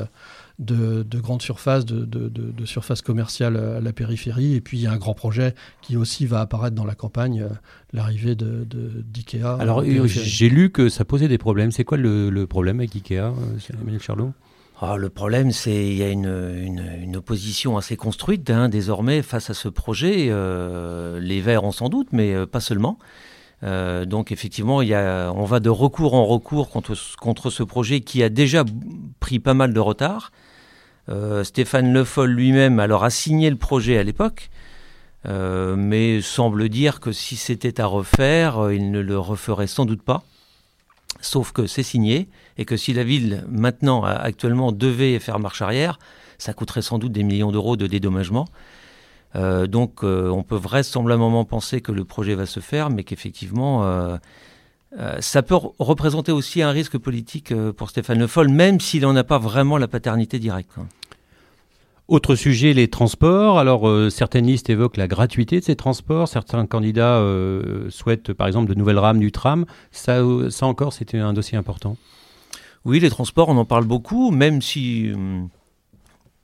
de, 0.58 1.04
grandes 1.20 1.42
surfaces, 1.42 1.84
de, 1.84 2.04
de, 2.04 2.64
surfaces 2.66 3.02
commerciales 3.02 3.56
à 3.56 3.80
la 3.80 3.92
périphérie. 3.92 4.54
Et 4.54 4.60
puis 4.60 4.78
il 4.78 4.82
y 4.82 4.86
a 4.86 4.92
un 4.92 4.96
grand 4.96 5.14
projet 5.14 5.54
qui 5.80 5.96
aussi 5.96 6.26
va 6.26 6.40
apparaître 6.40 6.76
dans 6.76 6.84
la 6.84 6.94
campagne, 6.94 7.42
euh, 7.42 7.48
l'arrivée 7.92 8.36
d'IKEA. 8.36 9.56
Alors 9.58 9.82
j'ai 9.84 10.48
lu 10.48 10.70
que 10.70 10.88
ça 10.88 11.04
posait 11.04 11.28
des 11.28 11.38
problèmes. 11.38 11.72
C'est 11.72 11.84
quoi 11.84 11.98
le, 11.98 12.46
problème 12.46 12.80
avec 12.80 12.94
IKEA, 12.94 13.26
euh, 13.26 13.32
Emmanuel 13.80 14.02
Charlot? 14.02 14.32
Ah, 14.80 14.96
le 14.96 15.10
problème, 15.10 15.52
c'est 15.52 15.70
qu'il 15.70 15.96
y 15.96 16.02
a 16.02 16.08
une, 16.08 17.14
opposition 17.14 17.76
assez 17.76 17.96
construite 17.96 18.50
hein, 18.50 18.68
désormais 18.68 19.22
face 19.22 19.48
à 19.48 19.54
ce 19.54 19.68
projet. 19.68 20.26
Euh, 20.28 21.20
les 21.20 21.40
Verts 21.40 21.62
ont 21.62 21.72
sans 21.72 21.88
doute, 21.88 22.08
mais 22.12 22.46
pas 22.46 22.60
seulement. 22.60 22.98
Donc 23.62 24.32
effectivement, 24.32 24.78
on 24.78 25.44
va 25.44 25.60
de 25.60 25.70
recours 25.70 26.14
en 26.14 26.26
recours 26.26 26.68
contre, 26.70 26.94
ce 27.50 27.62
projet 27.62 28.00
qui 28.00 28.22
a 28.22 28.28
déjà 28.28 28.64
pris 29.20 29.38
pas 29.38 29.54
mal 29.54 29.72
de 29.72 29.80
retard. 29.80 30.32
Euh, 31.08 31.42
Stéphane 31.42 31.92
Le 31.92 32.04
Foll 32.04 32.30
lui-même 32.30 32.78
alors 32.78 33.04
a 33.04 33.10
signé 33.10 33.50
le 33.50 33.56
projet 33.56 33.98
à 33.98 34.02
l'époque, 34.02 34.50
euh, 35.26 35.74
mais 35.76 36.20
semble 36.20 36.68
dire 36.68 37.00
que 37.00 37.12
si 37.12 37.36
c'était 37.36 37.80
à 37.80 37.86
refaire, 37.86 38.58
euh, 38.58 38.74
il 38.74 38.90
ne 38.90 39.00
le 39.00 39.18
referait 39.18 39.66
sans 39.66 39.84
doute 39.84 40.02
pas. 40.02 40.22
Sauf 41.20 41.52
que 41.52 41.66
c'est 41.66 41.82
signé 41.82 42.28
et 42.58 42.64
que 42.64 42.76
si 42.76 42.92
la 42.92 43.04
ville 43.04 43.44
maintenant 43.48 44.02
actuellement 44.02 44.72
devait 44.72 45.18
faire 45.18 45.38
marche 45.38 45.62
arrière, 45.62 45.98
ça 46.38 46.52
coûterait 46.52 46.82
sans 46.82 46.98
doute 46.98 47.12
des 47.12 47.22
millions 47.22 47.52
d'euros 47.52 47.76
de 47.76 47.86
dédommagement. 47.86 48.48
Donc 49.34 50.02
on 50.02 50.42
peut 50.42 50.56
vraisemblablement 50.56 51.44
penser 51.44 51.80
que 51.80 51.92
le 51.92 52.04
projet 52.04 52.34
va 52.34 52.46
se 52.46 52.60
faire, 52.60 52.90
mais 52.90 53.04
qu'effectivement 53.04 54.18
ça 55.20 55.42
peut 55.42 55.56
représenter 55.78 56.32
aussi 56.32 56.62
un 56.62 56.70
risque 56.70 56.98
politique 56.98 57.54
pour 57.76 57.90
Stéphane 57.90 58.18
Le 58.18 58.26
Foll, 58.26 58.48
même 58.48 58.80
s'il 58.80 59.02
n'en 59.02 59.16
a 59.16 59.24
pas 59.24 59.38
vraiment 59.38 59.78
la 59.78 59.88
paternité 59.88 60.38
directe. 60.38 60.78
Autre 62.12 62.34
sujet, 62.34 62.74
les 62.74 62.88
transports. 62.88 63.58
Alors, 63.58 63.88
euh, 63.88 64.10
certaines 64.10 64.46
listes 64.46 64.68
évoquent 64.68 64.98
la 64.98 65.06
gratuité 65.06 65.60
de 65.60 65.64
ces 65.64 65.76
transports. 65.76 66.28
Certains 66.28 66.66
candidats 66.66 67.16
euh, 67.16 67.88
souhaitent, 67.90 68.32
par 68.34 68.48
exemple, 68.48 68.68
de 68.68 68.74
nouvelles 68.74 68.98
rames 68.98 69.20
du 69.20 69.32
tram. 69.32 69.64
Ça, 69.92 70.18
euh, 70.18 70.50
ça 70.50 70.66
encore, 70.66 70.92
c'était 70.92 71.18
un 71.18 71.32
dossier 71.32 71.56
important. 71.56 71.96
Oui, 72.84 72.98
les 72.98 73.08
transports, 73.08 73.48
on 73.48 73.56
en 73.56 73.64
parle 73.64 73.84
beaucoup, 73.84 74.30
même 74.30 74.60
si 74.60 75.10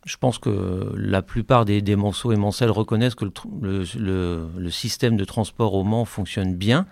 je 0.09 0.17
pense 0.17 0.39
que 0.39 0.93
la 0.97 1.23
plupart 1.23 1.65
des, 1.65 1.83
des 1.83 1.97
Monceaux 1.97 2.33
et 2.33 2.37
Mancelles 2.37 2.71
reconnaissent 2.71 3.15
que 3.15 3.27
le, 3.61 4.71
système 4.71 5.17
de 5.17 5.25
transport 5.25 5.75
au 5.75 5.85
Mans 5.85 6.05
fonctionne 6.05 6.55
bien. 6.55 6.87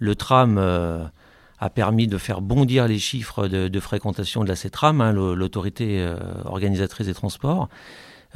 Le 0.00 0.14
tram 0.14 0.58
a 0.58 1.70
permis 1.70 2.06
de 2.06 2.18
faire 2.18 2.40
bondir 2.40 2.88
les 2.88 2.98
chiffres 2.98 3.48
de, 3.48 3.80
fréquentation 3.80 4.42
de 4.42 4.48
la 4.48 4.56
CETRAM, 4.56 5.00
hein, 5.00 5.12
l'autorité 5.12 6.06
organisatrice 6.44 7.06
des 7.06 7.14
transports. 7.14 7.68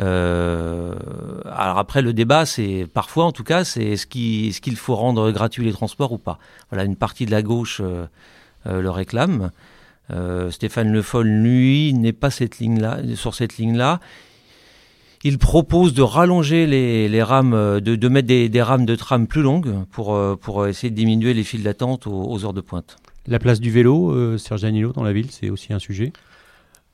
Euh, 0.01 0.95
alors 1.45 1.79
après, 1.79 2.03
le 2.03 2.12
débat, 2.12 2.47
c'est 2.47 2.87
parfois, 2.93 3.25
en 3.25 3.33
tout 3.33 3.45
cas, 3.45 3.64
c'est 3.64 3.85
est-ce 3.85 4.07
qu'il 4.07 4.77
faut 4.77 4.95
rendre 4.95 5.31
gratuit 5.31 5.64
les 5.64 5.73
transports 5.73 6.12
ou 6.12 6.19
pas? 6.19 6.38
Voilà, 6.71 6.85
une 6.85 6.97
partie 6.97 7.27
de 7.27 7.31
la 7.31 7.43
gauche 7.43 7.81
euh, 7.83 8.07
euh, 8.66 8.81
le 8.81 8.90
réclame. 8.90 9.51
Stéphane 10.51 10.92
Le 10.92 11.03
Foll, 11.03 11.29
lui, 11.29 11.94
n'est 11.94 12.12
pas 12.12 12.31
cette 12.31 12.59
ligne 12.59 12.81
-là, 12.81 13.14
sur 13.16 13.35
cette 13.35 13.59
ligne-là. 13.59 14.01
Il 15.23 15.38
propose 15.38 15.92
de 15.92 16.03
rallonger 16.03 16.66
les, 16.66 17.23
rames, 17.23 17.81
de, 17.81 18.09
mettre 18.09 18.29
des, 18.29 18.62
rames 18.62 18.87
de 18.87 18.96
tram 18.96 19.27
plus 19.27 19.42
longues 19.42 19.75
pour, 19.90 20.18
pour 20.38 20.66
essayer 20.66 20.90
de 20.90 20.96
diminuer 20.96 21.35
les 21.35 21.44
files 21.44 21.62
d'attente 21.62 22.07
aux, 22.07 22.44
heures 22.44 22.55
de 22.55 22.62
pointe. 22.62 22.96
La 23.27 23.38
place 23.38 23.61
du 23.61 23.70
vélo, 23.70 24.38
Serge 24.38 24.62
Danilo, 24.62 24.92
dans 24.92 25.03
la 25.03 25.12
ville, 25.12 25.31
c'est 25.31 25.51
aussi 25.51 25.75
un 25.75 25.79
sujet? 25.79 26.12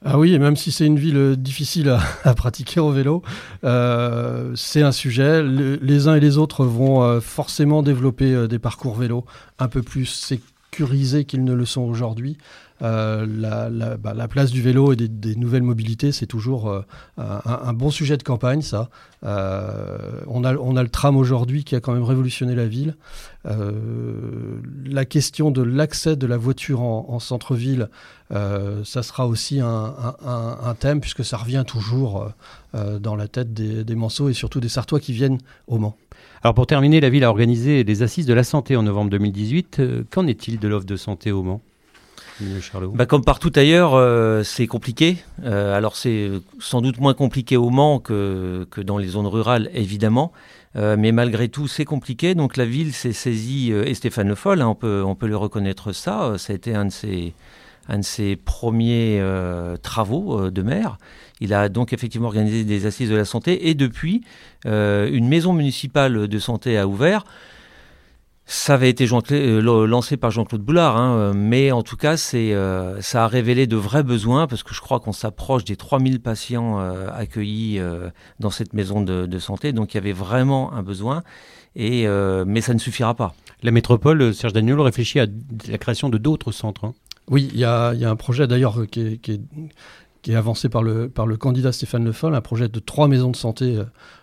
Ah 0.05 0.19
oui, 0.19 0.35
et 0.35 0.39
même 0.39 0.57
si 0.57 0.71
c'est 0.71 0.87
une 0.87 0.99
ville 0.99 1.17
euh, 1.17 1.37
difficile 1.37 1.89
à, 2.25 2.35
pratiquer 2.37 2.81
au 2.81 2.91
vélo, 2.91 3.23
euh, 3.65 4.53
c'est 4.55 4.83
un 4.83 4.93
sujet. 4.93 5.43
les 5.43 6.09
uns 6.09 6.15
et 6.15 6.21
les 6.21 6.37
autres 6.39 6.65
vont 6.65 7.03
euh, 7.03 7.21
forcément 7.21 7.83
développer 7.83 8.47
des 8.47 8.59
parcours 8.59 8.95
vélo 8.95 9.25
un 9.59 9.69
peu 9.69 9.83
plus 9.83 10.07
sécurisés 10.07 11.25
qu'ils 11.25 11.45
ne 11.45 11.55
le 11.55 11.65
sont 11.65 11.83
aujourd'hui. 11.83 12.37
Euh, 12.83 13.97
bah, 13.97 14.15
la, 14.15 14.29
place 14.29 14.51
du 14.51 14.61
vélo 14.61 14.93
et 14.93 14.97
des, 14.97 15.37
nouvelles 15.37 15.63
mobilités, 15.63 16.13
c'est 16.13 16.27
toujours 16.27 16.69
euh, 16.69 16.83
un, 17.17 17.73
bon 17.73 17.91
sujet 17.91 18.17
de 18.17 18.23
campagne, 18.23 18.63
ça. 18.63 18.91
Euh, 19.25 20.21
on, 20.27 20.45
a, 20.45 20.53
le 20.53 20.89
tram 20.89 21.17
aujourd'hui 21.17 21.65
qui 21.65 21.75
a 21.75 21.81
quand 21.81 21.93
même 21.93 22.03
révolutionné 22.03 22.55
la 22.55 22.67
ville. 22.67 22.97
la 23.45 25.05
question 25.05 25.51
de 25.51 25.63
l'accès 25.63 26.17
de 26.17 26.27
la 26.27 26.37
voiture 26.37 26.83
en, 26.83 27.19
centre-ville, 27.19 27.89
ça 28.31 29.03
sera 29.03 29.27
aussi 29.27 29.61
un, 29.61 30.77
thème, 30.79 31.01
puisque 31.01 31.25
ça 31.25 31.39
revient 31.39 31.65
toujours 31.67 32.29
dans 32.75 33.17
la 33.17 33.29
tête 33.29 33.55
des, 33.55 33.85
des 33.85 33.95
Manceaux 33.95 34.29
et 34.29 34.35
surtout 34.35 34.61
des 34.61 34.69
Sartois 34.69 35.01
qui 35.01 35.13
viennent 35.13 35.39
au 35.67 35.79
Mans. 35.79 35.97
Alors 36.43 36.55
pour 36.55 36.67
terminer, 36.67 37.01
la 37.01 37.09
ville 37.09 37.25
a 37.25 37.31
organisé 37.31 37.85
les 37.85 38.03
assises 38.03 38.27
de 38.27 38.35
la 38.35 38.45
santé 38.45 38.77
en 38.77 38.83
novembre 38.83 39.11
2018. 39.11 39.81
Qu'en 40.11 40.27
est-il 40.27 40.59
de 40.59 40.69
l'offre 40.69 40.87
de 40.87 40.97
santé 40.97 41.33
au 41.33 41.43
Mans? 41.43 41.63
Bah, 42.95 43.07
Comme 43.07 43.25
partout 43.25 43.53
ailleurs, 43.57 43.95
euh, 43.95 44.43
c'est 44.43 44.67
compliqué. 44.67 45.19
Euh, 45.45 45.77
alors 45.77 45.97
c'est 45.97 46.31
sans 46.59 46.83
doute 46.83 47.01
moins 47.01 47.15
compliqué 47.15 47.57
au 47.57 47.71
Mans 47.71 47.99
que, 47.99 48.67
dans 48.79 48.99
les 48.99 49.09
zones 49.09 49.27
rurales, 49.27 49.71
évidemment. 49.75 50.33
Euh, 50.77 50.97
mais 50.99 51.13
malgré 51.13 51.49
tout, 51.49 51.69
c'est 51.69 51.85
compliqué. 51.85 52.35
Donc 52.35 52.57
la 52.57 52.65
ville 52.65 52.93
s'est 52.93 53.13
saisie, 53.13 53.73
et 53.73 53.95
Stéphane 53.95 54.29
Le 54.29 54.35
Foll, 54.35 54.61
hein, 54.61 54.69
on, 54.69 54.75
peut, 54.75 55.03
on 55.05 55.15
peut 55.15 55.29
le 55.29 55.37
reconnaître 55.37 55.93
ça, 55.93 56.35
ça 56.37 56.53
a 56.53 56.57
été 56.57 56.75
un 56.75 56.87
de 56.87 58.03
ses 58.03 58.37
premiers 58.37 59.23
travaux 59.83 60.51
de 60.51 60.63
maire. 60.63 60.99
Il 61.41 61.53
a 61.53 61.69
donc 61.69 61.93
effectivement 61.93 62.29
organisé 62.29 62.65
des 62.65 62.87
assises 62.87 63.11
de 63.11 63.17
la 63.17 63.27
santé 63.27 63.69
et 63.69 63.75
depuis, 63.75 64.23
une 64.65 65.29
maison 65.29 65.53
municipale 65.53 66.29
de 66.29 66.39
santé 66.39 66.77
a 66.77 66.87
ouvert. 66.87 67.25
Ça 68.49 68.75
avait 68.75 68.89
été 68.89 69.09
euh, 69.11 69.87
lancé 69.87 70.17
par 70.17 70.31
Jean-Claude 70.31 70.63
Boulard, 70.63 70.97
hein, 70.97 71.33
mais 71.35 71.73
en 71.73 71.83
tout 71.83 71.97
cas, 71.97 72.17
c'est, 72.17 72.55
euh, 72.55 73.01
ça 73.01 73.25
a 73.25 73.27
révélé 73.27 73.67
de 73.67 73.75
vrais 73.75 74.05
besoins 74.05 74.47
parce 74.47 74.63
que 74.63 74.73
je 74.73 74.81
crois 74.81 75.01
qu'on 75.01 75.13
s'approche 75.13 75.65
des 75.65 75.75
3000 75.75 76.21
patients 76.21 76.79
euh, 76.79 77.09
accueillis 77.13 77.81
dans 78.39 78.51
cette 78.51 78.73
maison 78.73 79.03
de, 79.03 79.39
santé. 79.41 79.73
Donc 79.73 79.95
il 79.95 79.97
y 79.97 79.99
avait 79.99 80.13
vraiment 80.13 80.73
un 80.73 80.85
besoin, 80.85 81.25
et, 81.75 82.07
mais 82.47 82.61
ça 82.61 82.73
ne 82.73 82.79
suffira 82.79 83.15
pas. 83.15 83.35
La 83.65 83.73
métropole, 83.73 84.33
Serge 84.33 84.53
Daniel, 84.53 84.81
réfléchit 84.81 85.19
à 85.19 85.27
la 85.69 85.79
création 85.79 86.09
de 86.09 86.17
d'autres 86.17 86.53
centres. 86.53 86.85
Hein. 86.85 86.95
Oui, 87.29 87.51
il 87.53 87.59
y, 87.59 87.65
a, 87.65 87.91
un 87.91 88.17
projet 88.17 88.47
d'ailleurs 88.47 88.87
qui 88.89 89.01
est, 89.01 89.41
qui 90.27 90.33
est 90.33 90.35
avancé 90.35 90.69
par 90.69 90.83
le, 90.83 91.09
par 91.09 91.25
le 91.25 91.37
candidat 91.37 91.71
Stéphane 91.71 92.05
Le 92.05 92.11
Foll, 92.11 92.35
un 92.35 92.41
projet 92.41 92.69
de 92.69 92.81
trois 92.81 93.07
maisons 93.07 93.31
de 93.31 93.37
santé 93.37 93.81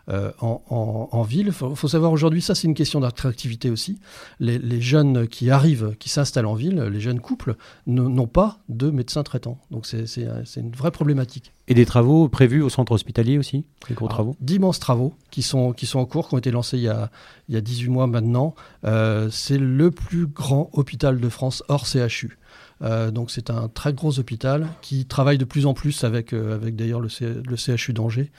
euh, 0.10 0.32
en, 0.42 1.22
ville. 1.22 1.48
Il 1.48 1.54
faut, 1.54 1.88
savoir 1.88 2.12
aujourd'hui, 2.12 2.42
ça 2.42 2.56
c'est 2.56 2.68
une 2.68 2.74
question 2.74 3.00
d'attractivité 3.00 3.70
aussi. 3.70 4.00
Les, 4.42 4.82
jeunes 4.82 5.30
qui 5.30 5.50
arrivent, 5.50 5.96
qui 6.00 6.10
s'installent 6.10 6.48
en 6.48 6.56
ville, 6.56 6.82
les 6.92 7.00
jeunes 7.00 7.22
couples, 7.22 7.56
n'ont 7.88 8.28
pas 8.28 8.60
de 8.68 8.90
médecins 8.90 9.24
traitants. 9.24 9.58
Donc 9.72 9.86
c'est 9.86 10.28
une 10.58 10.72
vraie 10.72 10.92
problématique. 10.92 11.54
Et 11.70 11.74
des 11.74 11.86
travaux 11.86 12.28
prévus 12.28 12.62
au 12.62 12.68
centre 12.68 12.92
hospitalier 12.92 13.38
aussi? 13.38 13.64
Des 13.88 13.94
gros 13.94 14.10
travaux? 14.10 14.36
D'immenses 14.42 14.80
travaux 14.80 15.14
qui 15.32 15.42
sont, 15.42 15.72
qui 15.72 15.86
sont 15.86 16.00
en 16.00 16.06
cours, 16.06 16.28
qui 16.28 16.36
ont 16.36 16.38
été 16.38 16.52
lancés 16.52 16.76
il 16.76 16.84
y 16.84 16.90
a, 16.90 17.12
il 17.48 17.56
y 17.56 17.58
a 17.58 17.62
18 17.62 17.88
mois 17.88 18.08
maintenant. 18.08 18.56
Euh, 18.84 19.30
c'est 19.32 19.58
le 19.58 19.90
plus 19.90 20.28
grand 20.28 20.70
hôpital 20.74 21.22
de 21.22 21.30
France 21.30 21.64
hors 21.70 21.88
CHU. 21.88 22.38
Euh, 22.84 23.12
donc 23.12 23.32
c'est 23.32 23.50
un 23.50 23.68
très 23.68 23.94
gros 23.94 24.20
hôpital 24.20 24.68
qui 24.82 25.06
travaille 25.06 25.38
de 25.38 25.46
plus 25.46 25.66
en 25.66 25.74
plus 25.74 26.04
avec, 26.04 26.34
euh, 26.34 26.56
avec 26.56 26.76
d'ailleurs 26.76 27.00
le, 27.00 27.08
CHU 27.08 27.94
d'Angers. 27.94 28.32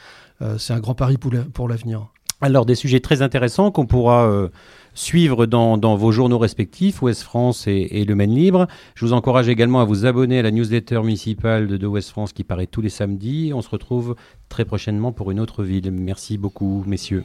Euh, 0.42 0.58
c'est 0.58 0.72
un 0.72 0.80
grand 0.80 0.94
pari 0.94 1.16
pour 1.16 1.68
l'avenir. 1.68 2.08
Alors 2.40 2.66
des 2.66 2.74
sujets 2.74 3.00
très 3.00 3.22
intéressants 3.22 3.70
qu'on 3.70 3.86
pourra 3.86 4.50
suivre 4.92 5.46
dans, 5.46 5.96
vos 5.96 6.12
journaux 6.12 6.36
respectifs, 6.36 7.00
Ouest 7.00 7.22
France 7.22 7.66
et, 7.66 8.04
Le 8.04 8.14
Maine 8.14 8.34
Libre. 8.34 8.66
Je 8.94 9.06
vous 9.06 9.12
encourage 9.12 9.48
également 9.48 9.80
à 9.80 9.84
vous 9.84 10.04
abonner 10.04 10.40
à 10.40 10.42
la 10.42 10.50
newsletter 10.50 11.00
municipale 11.02 11.78
de, 11.78 11.86
Ouest 11.86 12.10
France 12.10 12.32
qui 12.32 12.44
paraît 12.44 12.66
tous 12.66 12.82
les 12.82 12.90
samedis. 12.90 13.52
On 13.54 13.62
se 13.62 13.70
retrouve 13.70 14.16
très 14.48 14.64
prochainement 14.64 15.12
pour 15.12 15.30
une 15.30 15.40
autre 15.40 15.62
ville. 15.62 15.90
Merci 15.90 16.36
beaucoup, 16.36 16.84
messieurs. 16.86 17.24